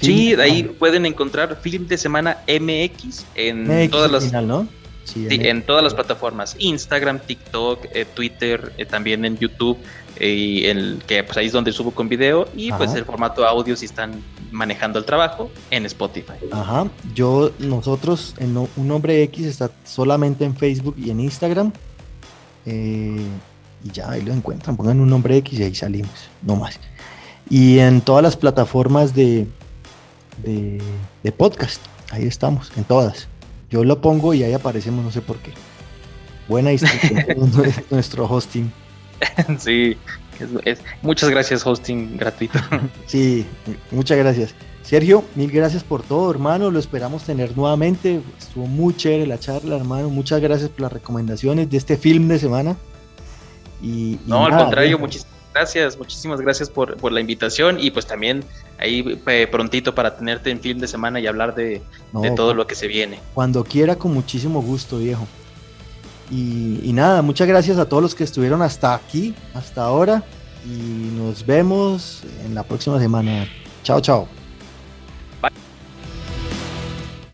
Sí, 0.00 0.34
de 0.34 0.42
ahí 0.42 0.62
pueden 0.62 1.06
encontrar 1.06 1.58
Film 1.62 1.86
de 1.88 1.96
Semana 1.96 2.38
MX 2.46 3.24
en 3.34 3.64
MX 3.66 3.90
todas 3.90 4.10
las 4.10 4.24
final, 4.26 4.46
¿no? 4.46 4.68
Sí, 5.04 5.26
Sí, 5.30 5.36
MX. 5.38 5.46
en 5.46 5.62
todas 5.64 5.82
las 5.84 5.94
plataformas, 5.94 6.56
Instagram, 6.58 7.20
TikTok, 7.20 7.86
eh, 7.94 8.04
Twitter, 8.12 8.72
eh, 8.76 8.84
también 8.84 9.24
en 9.24 9.38
YouTube, 9.38 9.78
eh, 10.18 10.28
y 10.34 10.66
el 10.66 11.00
que 11.06 11.22
pues 11.22 11.36
ahí 11.38 11.46
es 11.46 11.52
donde 11.52 11.72
subo 11.72 11.92
con 11.92 12.08
video 12.08 12.48
y 12.56 12.72
pues 12.72 12.92
el 12.94 13.04
formato 13.04 13.46
audio 13.46 13.76
si 13.76 13.86
están 13.86 14.20
manejando 14.50 14.98
el 14.98 15.04
trabajo 15.04 15.50
en 15.70 15.86
Spotify. 15.86 16.32
Ajá, 16.50 16.88
yo, 17.14 17.52
nosotros, 17.58 18.34
en 18.38 18.56
Un 18.56 18.90
Hombre 18.90 19.22
X 19.22 19.46
está 19.46 19.70
solamente 19.84 20.44
en 20.44 20.56
Facebook 20.56 20.96
y 20.98 21.10
en 21.10 21.20
Instagram. 21.20 21.72
eh, 22.66 23.20
y 23.86 23.90
ya, 23.92 24.10
ahí 24.10 24.22
lo 24.22 24.32
encuentran, 24.32 24.76
pongan 24.76 25.00
Un 25.00 25.08
Nombre 25.10 25.36
X 25.38 25.58
y 25.58 25.62
ahí 25.64 25.74
salimos, 25.74 26.28
no 26.42 26.56
más. 26.56 26.78
Y 27.48 27.78
en 27.78 28.00
todas 28.00 28.22
las 28.22 28.36
plataformas 28.36 29.14
de, 29.14 29.46
de, 30.44 30.80
de 31.22 31.32
podcast, 31.32 31.80
ahí 32.10 32.24
estamos, 32.26 32.72
en 32.76 32.84
todas. 32.84 33.28
Yo 33.70 33.84
lo 33.84 34.00
pongo 34.00 34.34
y 34.34 34.42
ahí 34.42 34.52
aparecemos, 34.52 35.04
no 35.04 35.10
sé 35.10 35.20
por 35.20 35.38
qué. 35.38 35.52
Buena 36.48 36.72
historia, 36.72 37.26
nuestro 37.90 38.26
hosting. 38.26 38.70
sí, 39.58 39.96
es- 40.38 40.48
es- 40.78 40.84
muchas 41.02 41.30
gracias 41.30 41.66
hosting 41.66 42.16
gratuito. 42.18 42.58
Sí, 43.06 43.44
muchas 43.90 44.18
gracias. 44.18 44.54
Sergio, 44.82 45.24
mil 45.34 45.50
gracias 45.50 45.82
por 45.82 46.02
todo, 46.04 46.30
hermano. 46.30 46.70
Lo 46.70 46.78
esperamos 46.78 47.24
tener 47.24 47.56
nuevamente. 47.56 48.20
Estuvo 48.38 48.66
muy 48.68 48.94
chévere 48.94 49.26
la 49.26 49.40
charla, 49.40 49.74
hermano. 49.76 50.10
Muchas 50.10 50.40
gracias 50.40 50.70
por 50.70 50.82
las 50.82 50.92
recomendaciones 50.92 51.68
de 51.68 51.76
este 51.76 51.96
film 51.96 52.28
de 52.28 52.38
semana. 52.38 52.76
Y, 53.82 53.86
y 53.86 54.20
No, 54.26 54.46
al 54.46 54.56
contrario, 54.56 54.98
muchísimas 54.98 55.36
Gracias, 55.56 55.96
muchísimas 55.96 56.38
gracias 56.42 56.68
por, 56.68 56.98
por 56.98 57.12
la 57.12 57.20
invitación 57.20 57.78
y 57.80 57.90
pues 57.90 58.06
también 58.06 58.44
ahí 58.78 59.18
eh, 59.26 59.48
prontito 59.50 59.94
para 59.94 60.14
tenerte 60.14 60.50
en 60.50 60.60
fin 60.60 60.78
de 60.78 60.86
semana 60.86 61.18
y 61.18 61.26
hablar 61.26 61.54
de, 61.54 61.80
de 62.12 62.30
todo 62.32 62.52
lo 62.52 62.66
que 62.66 62.74
se 62.74 62.86
viene. 62.86 63.20
Cuando 63.32 63.64
quiera, 63.64 63.96
con 63.96 64.12
muchísimo 64.12 64.60
gusto, 64.60 64.98
viejo. 64.98 65.26
Y, 66.30 66.80
y, 66.82 66.92
nada, 66.92 67.22
muchas 67.22 67.48
gracias 67.48 67.78
a 67.78 67.88
todos 67.88 68.02
los 68.02 68.14
que 68.14 68.24
estuvieron 68.24 68.60
hasta 68.60 68.94
aquí, 68.94 69.34
hasta 69.54 69.82
ahora. 69.82 70.22
Y 70.66 71.16
nos 71.16 71.46
vemos 71.46 72.22
en 72.44 72.54
la 72.54 72.62
próxima 72.62 73.00
semana. 73.00 73.48
Chao, 73.82 74.02
chao. 74.02 74.35